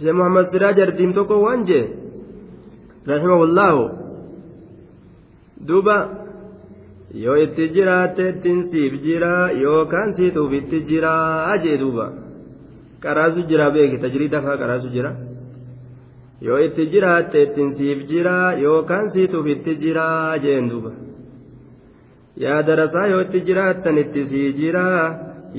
shee 0.00 0.12
muhammad 0.18 0.46
siraaj 0.52 0.78
ardiim 0.86 1.12
tokko 1.18 1.36
waan 1.46 1.60
jee 1.70 1.84
rahimahullaahu 3.10 3.82
duuba 5.68 5.96
yoo 7.24 7.36
itti 7.44 7.64
jiraatte 7.76 8.22
ittiin 8.32 8.60
siif 8.70 8.92
jira 9.04 9.32
yookaan 9.64 10.10
siituuf 10.16 10.52
itti 10.60 10.78
jiraa 10.90 11.56
jee 11.64 11.76
duuba 11.82 12.06
qaraasu 13.04 13.40
jira 13.50 13.66
beeki 13.74 13.96
tajriida 14.04 14.38
faa 14.46 14.56
qaraasu 14.62 14.88
jira 14.94 15.10
yoo 16.46 16.58
itti 16.66 16.82
jiraatte 16.92 17.38
ittiin 17.46 17.70
siif 17.78 17.98
jira 18.10 18.36
yookaan 18.64 19.06
siituuf 19.14 19.46
itti 19.54 19.72
jiraa 19.82 20.38
jeen 20.44 20.66
duuba 20.72 20.90
yaa 22.44 22.60
darasaa 22.68 23.06
yoo 23.12 23.20
itti 23.26 23.40
jiraattan 23.48 23.96
itti 24.02 24.20
sii 24.30 24.52
jira 24.58 24.84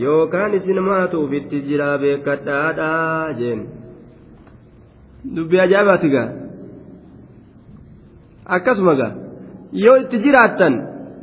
yookaan 0.03 0.53
isin 0.57 0.79
maatuuf 0.89 1.31
itti 1.39 1.57
jiraa 1.67 1.95
beekadhaadhaa 2.03 3.33
jeen. 3.39 3.59
Dubbii 5.35 5.61
ajaa'ibaati 5.65 6.09
gaa? 6.15 6.27
Akkasuma 8.55 8.93
gaa 8.99 9.11
yoo 9.83 9.95
itti 10.03 10.17
jiraattan 10.25 10.73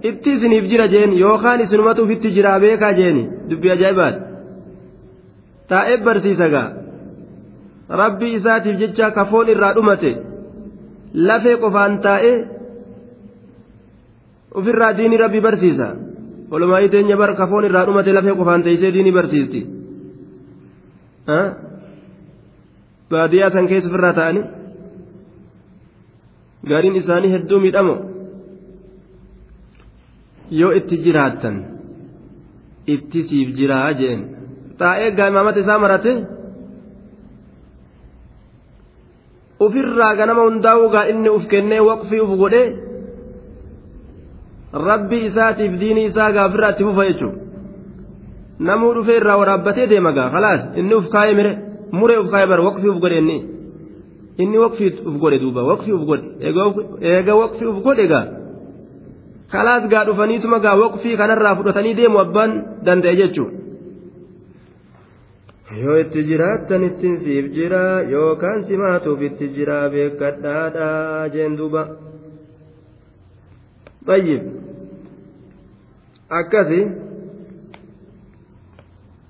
itti 0.08 0.30
isiniif 0.36 0.64
jira 0.70 0.86
jeen 0.94 1.12
yookaan 1.22 1.60
isinumatuuf 1.64 2.10
itti 2.16 2.28
jiraa 2.36 2.58
beekaa 2.64 2.92
jeeni 2.98 3.22
dubbii 3.50 3.72
ajaa'ibaati 3.76 4.20
taa'ee 5.70 5.96
barsiisa 6.06 6.46
gaa 6.54 6.68
rabbii 8.00 8.32
isaatiif 8.38 8.76
jecha 8.82 9.06
kafoon 9.16 9.48
irraa 9.54 9.72
dhumate 9.76 10.12
lafee 11.28 11.56
qofaan 11.62 11.94
taa'ee 12.06 12.34
ofirraa 14.58 14.92
diinii 14.98 15.20
rabbii 15.24 15.44
barsiisa. 15.46 15.88
Walumaa 16.50 16.88
teenya 16.92 17.16
bar 17.20 17.30
kafoon 17.40 17.64
irraa 17.68 17.86
dhumate 17.86 18.12
lafee 18.16 18.34
qofaan 18.40 18.62
teessee 18.66 18.92
diinii 18.94 19.14
barsiisti 19.18 19.60
baadiyyaa 23.10 23.50
san 23.54 23.66
keessa 23.70 23.88
ofirraa 23.90 24.12
ta'anii 24.18 24.44
gaariin 26.68 26.96
isaanii 27.00 27.32
hedduu 27.34 27.58
miidhamo? 27.64 27.94
Yoo 30.60 30.70
itti 30.78 30.96
jiraattan 31.04 31.56
itti 32.94 33.20
siif 33.28 33.48
jiraa 33.58 33.92
jeen. 34.00 34.20
Taa'ee 34.78 35.10
gaa'imamata 35.18 35.60
isaa 35.64 35.78
marate? 35.84 36.12
Ufirraa 39.66 40.14
ganama 40.18 40.42
hundaa'uu 40.48 40.88
gaa 40.94 41.06
inni 41.12 41.30
uf 41.36 41.44
kennee 41.52 41.80
waqfii 41.88 42.20
uf 42.24 42.32
godhee 42.42 42.66
rabbii 44.72 45.24
isaatiif 45.28 45.72
diinii 45.80 46.06
isaa 46.10 46.30
gaafirraa 46.36 46.70
itti 46.70 46.84
fufa 46.84 47.04
jechuudha 47.08 47.38
namuu 48.58 48.94
dhufee 48.94 49.16
irraa 49.20 49.36
waraabbatee 49.40 49.86
deema 49.90 50.12
gaa 50.12 50.30
khalaas. 50.30 50.62
Inni 50.80 50.94
uf 50.94 51.08
kaayee 51.14 51.34
mire 51.38 51.52
muree 51.98 52.18
uf 52.22 52.30
kaayee 52.30 52.48
bara 52.52 52.62
waqfii 52.68 52.88
uf 52.94 53.00
godhe 53.04 53.18
inni. 53.18 53.38
Inni 54.42 54.58
waqfii 54.64 54.90
uf 55.08 55.16
godhe 55.22 55.38
duuba 55.42 55.62
waqfii 55.70 55.92
uf 55.98 56.04
godhe. 56.10 56.26
Eega 57.10 57.34
waqfii 57.42 57.66
uf 57.72 57.82
godhe 57.84 58.06
gaa. 58.12 58.24
Khalaas 59.52 59.84
gaa 59.92 60.04
dhufaniituma 60.08 60.58
gaa 60.64 60.76
waqfii 60.84 61.16
kanarraa 61.20 61.54
fudhatanii 61.58 61.94
deemu 62.00 62.18
abbaan 62.24 62.50
danda'e 62.86 63.16
jechuudha. 63.22 63.54
yoo 65.82 65.96
itti 66.02 66.20
jiraattan 66.28 66.82
ittiin 66.88 67.16
siif 67.22 67.46
jira 67.54 67.84
yookaan 68.12 68.60
si 68.66 68.76
maatuuf 68.82 69.20
itti 69.28 69.46
jira 69.54 69.78
beekadhaadhaa 69.92 71.28
jeen 71.34 71.56
duuba. 71.58 71.82
طيب 74.07 74.41
akkasi 76.31 76.81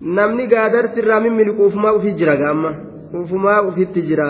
namni 0.01 0.43
gaadarsi 0.47 0.99
irraa 1.01 1.19
mimmiliqu 1.25 1.61
ufumaa 1.65 1.93
ufii 1.97 2.13
jira 2.19 2.35
gaamma 2.41 2.71
ufumaa 3.21 3.61
ufitti 3.69 4.01
jira 4.09 4.27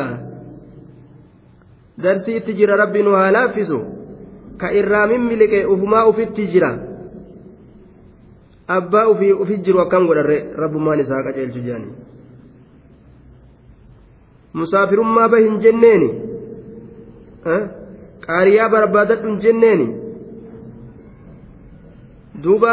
darsi 2.03 2.35
itti 2.39 2.53
jira 2.59 2.75
rabbi 2.81 3.03
nu 3.03 3.11
haa 3.19 3.31
laaffisu 3.37 3.79
ka 4.61 4.71
irraa 4.79 5.07
mimmiliqe 5.11 5.59
ufumaa 5.73 6.05
ufitti 6.11 6.47
jira 6.53 6.71
abbaa 8.77 9.05
ufii 9.13 9.33
ufi 9.43 9.57
jiru 9.65 9.79
akkam 9.83 10.07
godharre 10.07 10.37
rabbummaan 10.63 10.99
isaa 11.03 11.23
qaceelchu 11.25 11.59
jedhani 11.65 11.89
musaafirummaa 14.59 15.27
bahi 15.33 15.43
hin 15.49 15.57
jenneeni 15.65 16.09
qaariyaa 18.27 18.69
barbaadadhu 18.75 19.27
hin 19.27 19.39
jenneeni 19.47 19.87
duuba 22.42 22.72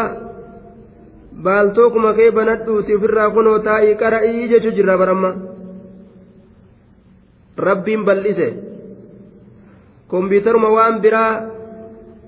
baaltoo 1.44 1.90
kuma 1.94 2.14
kee 2.14 2.32
banadhuuti 2.32 2.96
ofirraa 2.96 3.30
kunoo 3.36 3.60
taa'ii 3.60 3.96
qara'ii 4.02 4.48
jechuu 4.52 4.76
jirra 4.78 4.98
baramma 4.98 5.32
rabbiin 7.58 8.06
bal'ise 8.06 8.48
kompiitaruma 10.08 10.70
waan 10.76 11.02
biraa 11.02 11.32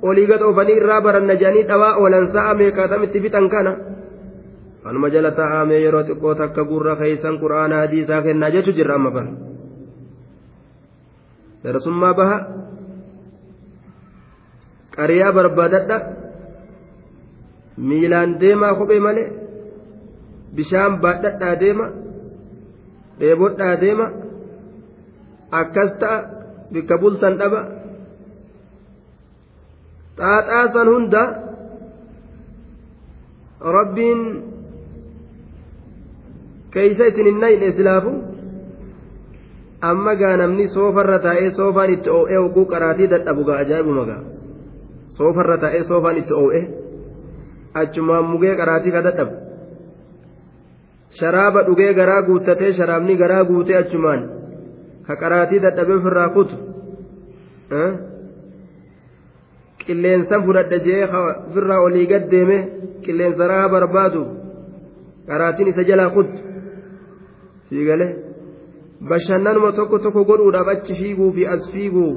olii 0.01 0.27
gad 0.27 0.41
oofanii 0.41 0.77
irraa 0.81 1.01
baranna 1.01 1.33
jedhanii 1.41 1.67
dhawaa 1.69 1.97
oolan 2.01 2.31
sa'a 2.33 2.53
meeqaatamitti 2.59 3.21
fixan 3.21 3.49
kana 3.49 3.73
kanuma 4.83 5.09
jala 5.09 5.31
taa'amee 5.31 5.79
yeroo 5.85 6.03
xiqqoo 6.07 6.35
takka 6.41 6.63
gurra 6.69 6.95
keeysan 6.95 7.39
quraana 7.41 7.75
hadiisaa 7.83 8.21
kennaa 8.25 8.53
jechu 8.55 8.71
jirra 8.77 8.95
amma 8.95 9.11
bara 9.15 9.31
darasummaa 11.63 12.13
baha 12.19 12.37
qariyaa 14.97 15.31
barbaadadha 15.37 15.97
miilaan 17.77 18.39
deemaa 18.39 18.75
kophee 18.79 18.99
malee 18.99 19.29
bishaan 20.55 20.99
baadhadhaa 21.03 21.55
deema 21.59 21.87
dheebodhaa 23.19 23.75
deema 23.81 24.07
akkas 25.61 25.91
ta'a 25.99 26.17
bikka 26.73 26.97
bultan 27.01 27.37
dhaba 27.39 27.61
xaaxaasan 30.19 30.87
hunda 30.93 31.23
rabbiin 33.77 34.21
keeysa 36.73 37.05
isin 37.11 37.25
hin 37.25 37.39
nayne 37.39 37.67
islaafu 37.73 38.11
amma 39.81 40.15
gaa 40.21 40.37
namni 40.37 40.67
soofarra 40.75 41.19
taa'ee 41.19 41.51
soofaan 41.59 41.89
itti 41.95 42.09
oo'ee 42.17 42.37
hogguu 42.43 42.65
qaraatii 42.71 43.09
dadhabu 43.13 43.43
gaa 43.49 43.59
ajaa'ibuma 43.65 44.03
gaa 44.09 44.21
soofarra 45.17 45.57
taa'ee 45.63 45.83
soofaan 45.91 46.17
itti 46.23 46.33
oo'ee 46.33 46.63
achumaan 47.81 48.25
mugee 48.31 48.53
qaraatii 48.59 48.93
ka 48.95 49.01
dadhabu 49.07 49.35
sharaaba 51.19 51.59
dhugee 51.67 51.91
garaa 51.99 52.21
guuttatee 52.27 52.71
sharaabni 52.79 53.13
garaa 53.21 53.43
guutee 53.49 53.77
achumaan 53.83 54.21
ka 55.07 55.13
qaraatii 55.21 55.59
dadhabee 55.65 55.97
ofirraa 55.99 56.29
kutu 56.37 56.55
qilleensan 59.85 60.41
fudhadha 60.45 60.77
jee 60.87 61.03
ofirraa 61.47 61.79
olii 61.87 62.07
gad 62.11 62.25
deeme 62.31 62.57
qilleensa 63.05 63.43
raha 63.51 63.67
barbaadu 63.73 64.21
qaraatiin 65.29 65.67
isa 65.71 65.83
jalaa 65.89 66.09
kutu 66.15 66.37
sii 67.69 67.85
galee 67.89 68.11
bashannanuma 69.09 69.71
tokko 69.77 69.97
tokko 70.05 70.21
godhuudhaaf 70.29 70.67
achi 70.73 70.93
fiiguu 71.01 71.31
fi 71.35 71.43
as 71.53 71.63
fiiguu 71.73 72.11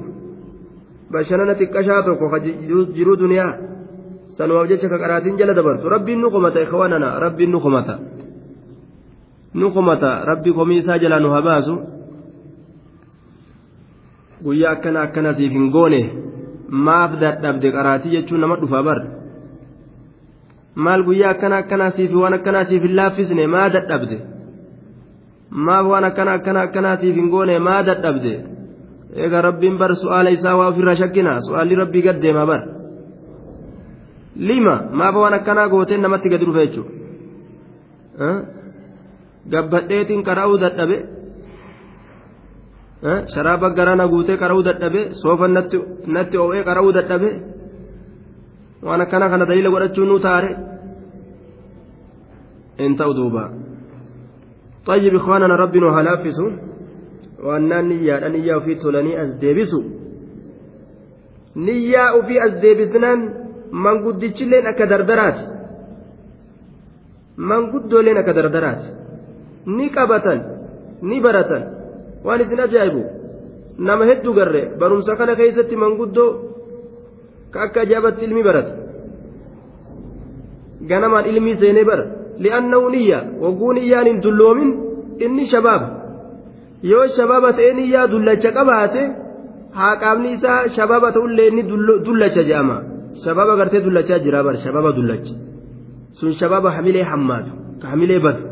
bashannana 1.12 1.54
xiqqashaa 1.60 2.02
tokko 2.08 2.26
ka 2.32 2.38
jiruu 2.96 3.16
duniyaa 3.22 3.52
sanumaaf 4.36 4.68
jecha 4.70 4.88
ka 4.92 4.98
qaraatiin 5.02 5.36
jala 5.38 5.54
dabartu. 5.58 5.88
Rabbiin 5.88 6.20
nu 6.20 6.28
qomata 6.30 6.60
ikhwaanana 6.66 7.08
rabbiin 7.24 7.50
nu 7.50 7.60
qomata 7.60 7.94
nu 9.54 9.66
qomata 9.74 10.10
rabbi 10.30 10.50
komiisaa 10.58 10.98
jalaa 11.02 11.20
nu 11.20 11.30
habaasu. 11.36 11.74
Guyyaa 14.44 14.72
akkana 14.76 15.00
akkana 15.06 15.30
siif 15.34 15.52
hin 15.52 15.70
goone. 15.74 16.02
Maaf 16.86 17.10
dadhabde 17.20 17.68
qaraatii 17.76 18.10
jechuun 18.14 18.40
nama 18.40 18.56
dhufa 18.60 18.82
bar. 18.86 18.98
Maal 20.84 21.02
guyyaa 21.08 21.30
akkana 21.34 21.56
akkanaa 21.62 21.90
siif 21.96 22.12
waan 22.22 22.34
akkanaa 22.38 22.64
siif 22.68 22.82
hin 22.82 22.94
laaffisne? 22.96 23.46
Maa 23.54 23.68
dadhabde? 23.74 24.18
Maaf 25.66 25.86
waan 25.90 26.04
akkana 26.10 26.32
akkana 26.38 26.60
akkanaatiif 26.66 27.14
hin 27.16 27.28
goone? 27.34 27.58
Maa 27.58 27.82
dadhabde? 27.88 28.34
Eega 29.22 29.40
rabbiin 29.42 29.76
bar 29.80 29.92
su'aala 29.96 30.30
isaa 30.36 30.56
waa 30.58 30.68
ofirraa 30.70 30.94
shakkina 31.00 31.40
su'aalli 31.46 31.74
rabbii 31.82 32.02
gad 32.06 32.18
deema 32.22 32.44
bar 32.50 32.62
lima 34.38 34.74
maaf 34.92 35.14
waan 35.14 35.34
akkanaa 35.34 35.68
gooteen 35.68 36.02
namatti 36.02 36.28
gadi 36.32 36.46
dhufe 36.46 36.66
jechuudha 36.66 38.30
gabbadheetiin 39.52 40.22
qara'uu 40.28 40.58
dadhabe 40.64 40.98
sharaaba 43.34 43.70
garana 43.78 44.08
guutee 44.08 44.36
qara'uu 44.42 44.64
dadhabe 44.68 45.00
soofa 45.22 45.48
natti 46.16 46.36
oo'ee 46.44 46.62
qara'uu 46.68 46.92
dadhabe 46.98 47.30
waan 48.86 49.00
akkana 49.00 49.30
kana 49.32 49.44
daliila 49.46 49.70
godhachuun 49.74 50.08
nu 50.08 50.18
taare 50.26 50.50
in 52.78 52.96
ta'u 52.96 53.14
duubaa. 53.14 53.50
طيب 54.88 55.14
إخواننا 55.14 55.56
ربنا 55.56 56.00
هلافسوا 56.00 56.50
وأن 57.44 57.88
نية 57.88 58.28
نية 58.28 58.58
في 58.58 58.74
تولني 58.74 59.22
أزديبسوا 59.22 59.82
نية 61.56 62.22
في 62.26 62.44
أزديبسنان 62.46 63.47
manguddichilleen 63.72 64.66
akka 64.66 64.86
dardaraati. 64.86 65.44
Manguddooleen 67.36 68.16
akka 68.18 68.32
dardaraati. 68.38 68.88
Ni 69.76 69.86
qabatan 69.90 70.38
ni 71.02 71.20
baratan. 71.20 71.62
Waan 72.24 72.40
isin 72.40 72.60
ajaa'ibu 72.60 73.02
nama 73.78 74.04
hedduu 74.10 74.34
garree 74.34 74.64
barumsa 74.80 75.16
kana 75.16 75.34
keessatti 75.36 75.76
manguddoo 75.76 76.30
ka 77.52 77.58
akka 77.66 77.80
ajaa'ibatti 77.84 78.24
ilmi 78.24 78.42
barata. 78.42 78.72
Ganamaan 80.88 81.26
ilmii 81.30 81.56
seenee 81.60 81.84
bara. 81.84 82.04
Li'annahu 82.38 82.90
niyya 82.90 83.18
wagguu 83.42 83.72
niyyaan 83.72 84.06
hin 84.06 84.18
dulloomin 84.22 84.70
inni 85.24 85.46
shabaaba. 85.46 85.88
Yoo 86.82 87.06
shabaaba 87.16 87.52
ta'ee 87.52 87.72
niyyaa 87.78 88.06
dullacha 88.12 88.50
qabaate 88.58 89.02
haa 89.78 89.96
qaamni 90.02 90.32
isaa 90.36 90.68
shabaaba 90.76 91.12
ta'ullee 91.12 91.48
inni 91.50 91.62
dullacha 92.06 92.42
jedhama. 92.48 92.76
Shabaaba 93.24 93.54
gartee 93.60 93.80
dullachaa 93.86 94.18
jira 94.24 94.42
bara 94.46 94.58
shabaaba 94.64 94.90
dullacha. 94.98 95.34
Sun 96.18 96.32
shabaaba 96.40 96.68
hamilee 96.76 97.04
hammaatu 97.12 97.52
ka 97.80 97.86
hamilee 97.92 98.20
badu. 98.26 98.42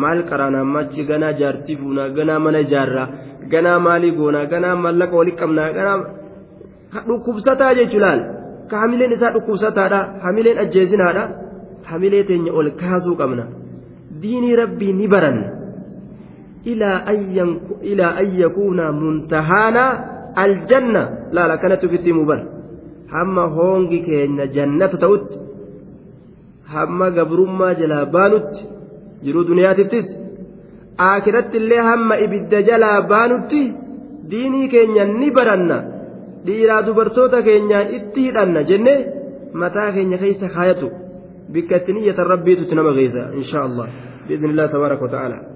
Maal 0.00 0.20
qaraan 0.30 0.54
ammachi 0.62 1.00
ganaa 1.10 1.32
jaartii 1.40 1.76
fuunaa 1.80 2.08
ganaa 2.16 2.38
mana 2.44 2.58
ijaarraa 2.66 3.08
ganaa 3.52 3.78
maalii 3.86 4.12
goonaa 4.18 4.46
ganaa 4.52 4.76
mallaqa 4.84 5.14
walii 5.20 5.36
qabnaa 5.40 5.70
ganaa 5.76 5.98
dhukkubsataa 7.08 7.74
jechuun 7.78 8.02
laal 8.04 8.20
ka 8.70 8.74
hamileen 8.82 9.12
isaa 9.16 9.30
dhukkubsataadha 9.34 9.98
hamileen 10.24 10.58
ajjeesinaadha 10.64 11.24
hamilee 11.90 12.22
teenya 12.28 12.52
ol 12.58 12.68
kaasuu 12.80 13.16
qabna. 13.20 13.44
Diinii 14.22 14.56
rabbii 14.62 14.92
ni 14.98 15.06
baranna. 15.08 15.48
Ilaa 17.92 18.12
an 18.20 18.28
yakuuna 18.42 18.92
muntahaana 18.92 19.84
aljanna. 20.44 21.02
Laal 21.32 21.50
akkanatti 21.54 21.86
ofitti 21.86 22.08
himuu 22.10 22.24
bara 22.30 22.44
hamma 23.14 23.44
hoongi 23.56 23.98
keenya 24.08 24.46
jannata 24.56 24.96
ta'utti 25.04 25.36
hamma 26.74 27.06
gabrummaa 27.16 27.74
jalaa 27.80 28.04
baanutti 28.16 28.60
jiruu 29.24 29.44
duniyaatittis 29.50 30.06
aakiratti 31.08 31.56
illee 31.62 31.82
hamma 31.90 32.14
ibidda 32.26 32.62
jalaa 32.68 32.98
baanutti 33.12 33.62
diinii 34.30 34.68
keenya 34.74 35.04
ni 35.04 35.30
baranna. 35.30 35.78
Dhiiraa 36.46 36.82
dubartoota 36.86 37.42
keenyaan 37.42 37.94
itti 37.98 38.20
hidhanna 38.26 38.60
jenne 38.70 38.94
mataa 39.60 39.92
keenya 39.92 40.18
keessa 40.22 40.48
kaayatu. 40.54 40.90
Bikka 41.52 41.76
itti 41.80 41.92
niyyatan 41.92 42.26
rabbiitutti 42.32 42.74
nama 42.74 42.92
geessa 42.98 43.22
insha 43.40 43.58
allah. 43.68 43.86
Biidni 44.28 44.48
illah 44.52 44.66
tabaaraka 44.72 45.04
wata'ala 45.06 45.53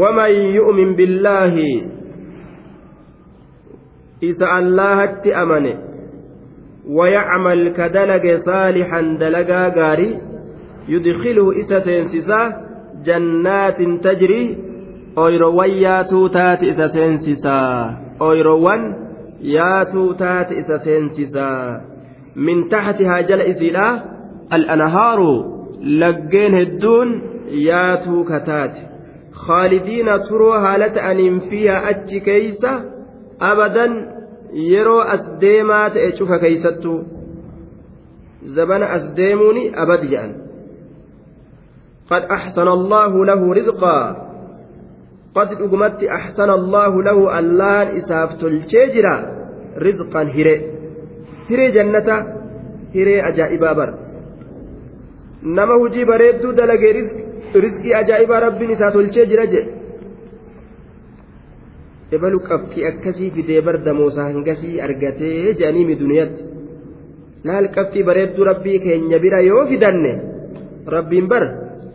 ومن 0.00 0.32
يؤمن 0.58 0.94
بالله 0.96 1.54
إذا 4.22 4.58
الله 4.58 5.04
أمنه 5.42 5.78
ويعمل 6.88 7.68
كدلج 7.68 8.24
صالحا 8.46 9.00
دلجا 9.20 9.62
غاري 9.76 10.20
يدخله 10.88 11.58
إسا 11.58 12.38
جنات 13.06 13.78
تجري 14.02 14.58
أويروان 15.18 15.70
ياتو 15.70 16.26
تات 16.26 16.62
إسا 16.64 16.86
سينسسا 16.86 17.60
أويروان 18.20 18.80
ياتو 19.40 20.12
تات 20.12 20.52
إسا 20.52 20.76
سينسسا 20.76 21.80
من 22.36 22.68
تحتها 22.68 23.20
جل 23.20 23.40
إسيلا 23.40 24.04
الأنهار 24.52 25.20
لجين 25.80 26.54
هدون 26.54 27.22
ياتو 27.48 28.24
كتات 28.24 28.93
خالدين 29.34 30.06
تروا 30.28 30.56
هالة 30.56 31.10
أن 31.10 31.40
فيها 31.50 31.90
أتش 31.90 32.10
كيسة 32.22 32.72
أبدا 33.42 34.14
cufa 36.18 36.38
keeysattuu 36.38 37.04
zabana 38.54 38.86
as 38.86 39.14
deemuuni 39.14 39.74
abad 39.74 40.00
jedhan 40.06 40.44
قد 42.10 42.22
أحسن 42.22 42.68
الله 42.68 43.24
له 43.24 43.54
رزقا. 43.54 44.00
قد 45.34 45.48
أقمت 45.52 46.04
أحسن 46.04 46.50
الله 46.50 47.02
له 47.02 47.38
اللان 47.38 47.86
إساف 47.96 48.30
تلشيجرا. 48.40 49.16
رزقا 49.78 50.22
هري 50.22 50.56
هري 51.50 51.70
جنة. 51.70 52.08
هري 52.94 53.28
أجائبا 53.28 53.72
بر. 53.72 54.03
نما 55.44 55.74
هجي 55.82 56.04
بريدو 56.04 56.50
دلق 56.50 56.82
رزق 56.98 57.16
رزقي 57.56 57.90
أجائبا 58.00 58.38
ربي 58.38 58.72
إساف 58.72 58.92
تلشيجرا 58.94 59.44
جي 59.44 59.62
ebalu 62.14 62.38
qabxii 62.48 62.86
akkasii 62.90 63.30
fidee 63.34 63.60
bar 63.66 63.76
damoosaa 63.86 64.28
hangasii 64.30 64.80
argatee 64.86 65.38
jedhaniimi 65.46 65.94
duniyaatti 66.02 66.42
laal 67.48 67.66
qabxii 67.76 68.06
bareedduu 68.08 68.44
rabbii 68.50 68.78
keenya 68.84 69.18
bira 69.24 69.40
yoo 69.50 69.62
fidanne 69.70 70.12
rabbiin 70.96 71.28
bar 71.32 71.44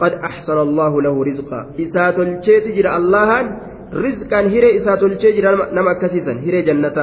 قد 0.03 0.13
أحسن 0.13 0.57
الله 0.57 1.01
له 1.01 1.15
رزقا 1.23 1.61
إسات 1.79 2.17
الشيت 2.19 2.65
الله 2.99 3.29
رزقا 4.05 4.39
هري 4.53 4.69
إسات 4.77 5.03
الشيت 5.03 5.35
نما 5.75 5.93
كسيسا 6.01 6.33
هري 6.45 6.61
جنة 6.61 6.97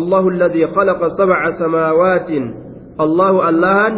الله 0.00 0.28
الذي 0.28 0.66
خلق 0.66 1.00
سبع 1.20 1.40
سماوات 1.50 2.30
الله 3.04 3.48
الله 3.48 3.92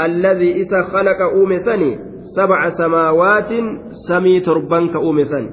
الذي 0.00 0.60
إسا 0.60 0.82
خلق 0.82 1.20
أومسني 1.34 1.98
سبع 2.36 2.68
سماوات 2.68 3.52
سمي 4.08 4.40
تربان 4.40 4.88
كأومسني 4.88 5.50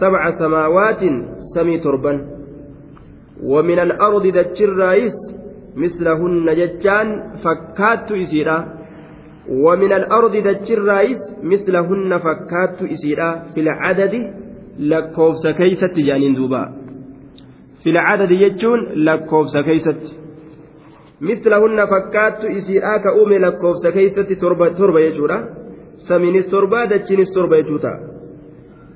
سبع 0.00 0.30
سماوات 0.30 1.00
سمي 1.54 1.78
تربان. 1.78 2.18
ومن 3.42 3.78
الأرض 3.78 4.26
دتشر 4.26 4.68
رايس 4.68 5.12
مثلهن 5.76 6.46
ججان 6.54 7.08
فكات 7.44 8.12
إسيرا. 8.12 8.58
ومن 9.48 9.92
الأرض 9.92 10.36
دتشر 10.36 10.78
رايس 10.78 11.18
مثلهن 11.42 12.16
فكات 12.16 12.82
إسيرا. 12.82 13.42
في 13.54 13.60
العدد 13.60 14.14
لكوفس 14.78 15.46
كيست 15.46 15.94
جانين 15.98 16.34
دوبا. 16.34 16.72
في 17.84 17.90
العدد 17.90 18.30
يجون 18.30 18.80
لكوفس 18.94 19.58
كيست. 19.58 20.25
مثلهن 21.20 21.86
فكات 21.86 22.44
إسيرا 22.44 22.96
كأومي 22.96 23.38
لكوفس 23.38 23.86
كيست 23.86 24.32
تربة 24.32 24.68
تربة 24.68 25.00
يجورا 25.00 25.38
سمينس 25.96 26.50
تربة 26.50 26.84
دتشينس 26.84 27.30
تربة 27.30 27.56
يجوتا 27.56 28.16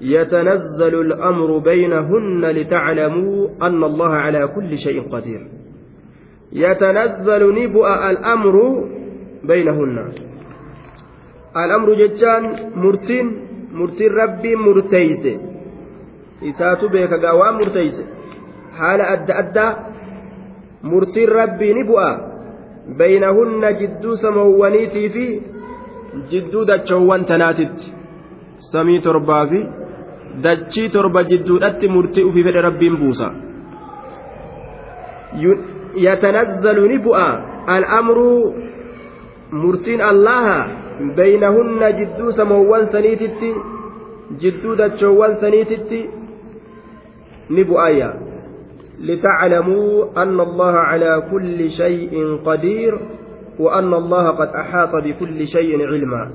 يتنزل 0.01 0.95
الأمر 1.01 1.59
بينهن 1.59 2.45
لتعلموا 2.45 3.49
أن 3.63 3.85
الله 3.85 4.09
على 4.09 4.49
كل 4.49 4.79
شيء 4.79 5.09
قدير 5.13 5.49
يتنزل 6.53 7.43
نبؤ 7.63 7.87
الأمر 8.11 8.55
بينهن 9.45 10.13
الأمر 11.57 11.95
جتان 11.95 12.71
مرتين 12.77 13.27
مرتين 13.73 14.11
ربي 14.13 14.57
مرتيس 14.57 15.25
إساتو 16.49 16.89
بيك 16.89 17.13
قوام 17.13 17.55
مرتيس 17.55 17.95
حال 18.79 19.01
أدى 19.01 19.33
أدى 19.33 19.90
مرتين 20.83 21.29
ربي 21.29 21.73
نبؤ 21.73 22.01
بينهن 22.99 23.63
جدو 23.81 24.11
سموانيتي 24.15 25.09
في 25.09 25.25
جدو 26.31 26.61
دتشوان 26.65 27.27
تناتت 27.27 27.77
سمي 28.73 28.99
تربا 29.05 29.45
في 29.51 29.61
dachii 30.45 30.89
torba 30.95 31.25
jidduudhatti 31.31 31.89
murtii 31.89 32.25
ufii 32.29 32.45
fedhe 32.47 32.61
rabbiin 32.67 32.97
buusa 33.03 33.29
yatanazzalu 36.07 36.87
ni 36.89 36.99
bu'a 37.07 37.29
al'amruu 37.77 38.55
murtiin 39.63 40.01
allaha 40.11 40.59
beynahunna 41.17 41.93
jidduu 41.99 42.33
samoowwan 42.39 42.87
saniititti 42.95 43.51
jidduu 44.43 44.77
dachoowwan 44.83 45.37
saniititti 45.43 46.01
ni 47.51 47.65
bu'ayya 47.71 48.09
لتعلموا 49.01 50.23
أن 50.23 50.41
الله 50.41 50.73
على 50.73 51.23
كل 51.31 51.71
شيء 51.71 52.37
قدير 52.45 53.01
وأن 53.59 53.95
الله 53.95 54.31
قد 54.31 54.49
أحاط 54.49 55.05
بكل 55.05 55.47
شيء 55.47 55.87
علما 55.87 56.31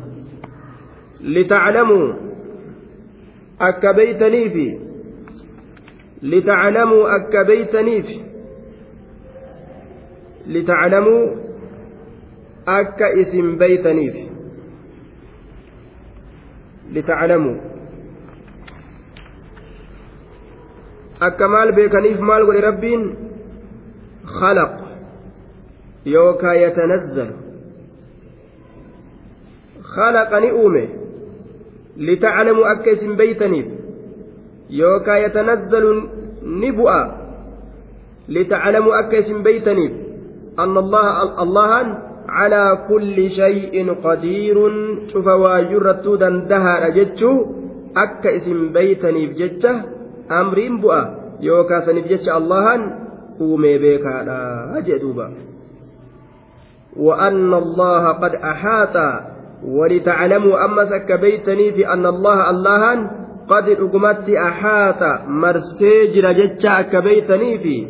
لتعلموا 1.22 2.14
akka 3.60 3.94
beeytaniifi 3.94 4.80
litaclamuu 6.22 7.04
akka 7.18 7.44
beeytaniif 7.48 8.10
litaclamuu 10.48 11.24
akka 12.66 13.10
isin 13.22 13.56
beeytaniif 13.62 14.16
litaclamuu 16.98 17.56
akka 21.20 21.48
maal 21.48 21.72
beekaniif 21.72 22.20
maal 22.20 22.46
godhe 22.46 22.62
rabbiin 22.62 23.04
khalaq 24.40 24.74
yookaa 26.06 26.54
yatanazzalu 26.54 27.36
khalaqa 29.96 30.40
ni 30.40 30.52
uume 30.52 30.84
litaclamuu 31.98 32.66
akka 32.74 32.92
isin 32.92 33.16
beeytaniif 33.16 33.68
yookaa 34.70 35.18
yatanazzalu 35.26 35.92
ni 36.62 36.72
bu'a 36.72 37.02
litaclamuu 38.28 38.98
akka 39.02 39.18
isin 39.24 39.44
beeytaniif 39.48 39.94
anna 40.58 40.80
allahan 41.46 41.88
calaa 42.28 42.76
kulli 42.92 43.30
shay'in 43.40 43.96
qadiirun 44.06 45.08
cufa 45.12 45.38
waayyurrattuu 45.44 46.20
dandahaadha 46.20 46.96
jechuu 46.98 47.38
akka 47.96 48.36
isin 48.38 48.74
beeytaniif 48.76 49.38
jecha 49.42 49.95
amriin 50.30 50.82
bu'a 50.82 51.02
yookaa 51.40 51.82
saniif 51.86 52.08
jecha 52.08 52.36
allahan 52.36 52.82
uumee 53.42 53.80
beekaadha 53.80 54.82
jee 54.86 55.00
وأن 56.96 57.54
الله 57.54 58.12
قد 58.12 58.36
أحاط 58.36 58.96
ولتعلموا 59.64 60.66
أمس 60.66 60.92
أكبيتني 60.92 61.72
في 61.72 61.88
أن 61.94 62.06
الله 62.06 62.50
اللهان 62.50 63.10
قد 63.48 63.70
أقمت 63.70 64.30
أحاط 64.30 65.28
مرسيجر 65.28 66.32
جتشا 66.32 66.80
أكبيتني 66.80 67.58
في 67.60 67.88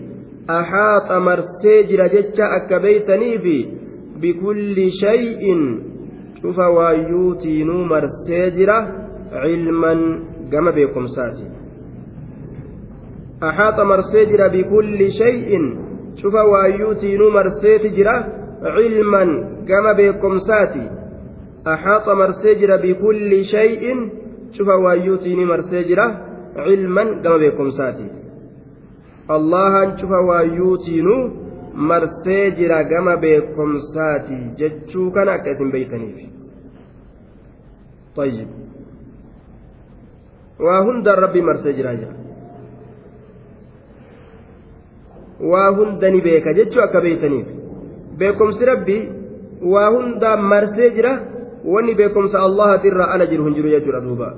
أحاط 0.49 1.11
مرسيجر 1.11 2.07
جتشا 2.07 2.43
أكبيتني 2.55 3.39
في 3.39 3.67
بكل 4.21 4.91
شيء 4.91 5.43
شوف 6.41 6.57
وايوتينو 6.59 7.83
مرسيجر 7.83 8.69
علما 9.31 9.93
كما 10.51 10.71
بكم 10.71 11.05
ساتي 11.05 11.54
أحاط 13.43 13.79
مرسيجر 13.79 14.47
بكل 14.47 15.11
شيء. 15.11 15.49
شوف 16.15 16.33
وايوتينو 16.33 17.29
مرسيجر 17.29 18.07
علما 18.63 19.23
كما 19.67 19.91
بكم 19.97 20.37
ساتي. 20.37 20.89
أحاط 21.67 22.09
مرسجر 22.09 22.77
بكل 22.77 23.43
شيء. 23.43 23.83
شوف 24.51 24.67
وايوتيني 24.67 25.45
مرسجر 25.45 25.99
علما 26.55 27.03
كما 27.23 27.37
بكم 27.37 27.69
ساتي. 27.69 28.09
الله 29.31 29.95
شوف 29.95 30.11
وايوتينو 30.11 31.17
مرسجر 31.73 32.71
كما 32.91 33.15
بكم 33.15 33.77
ساتي. 33.77 34.39
جتشو 34.59 35.11
كان 35.11 35.27
أكاسم 35.27 35.71
بيتني 35.71 36.29
طيب. 38.15 38.47
وهند 40.59 41.07
ربي 41.07 41.41
مرسجر 41.41 41.85
waa 45.39 45.69
hunda 45.77 46.09
ni 46.09 46.21
beeka 46.21 46.53
jechuu 46.53 46.81
akka 46.87 47.01
beeytaniif 47.05 47.47
beekumsi 48.17 48.65
rabbi 48.65 48.97
waa 49.73 49.89
hundaa 49.95 50.37
marsee 50.37 50.89
jira 50.97 51.13
wanni 51.73 51.95
beekumsa 51.95 52.39
allahatirraa 52.47 53.07
ala 53.13 53.25
jiru 53.31 53.45
hin 53.45 53.53
jiru 53.57 53.69
jechuudha 53.75 54.01
duuba 54.07 54.29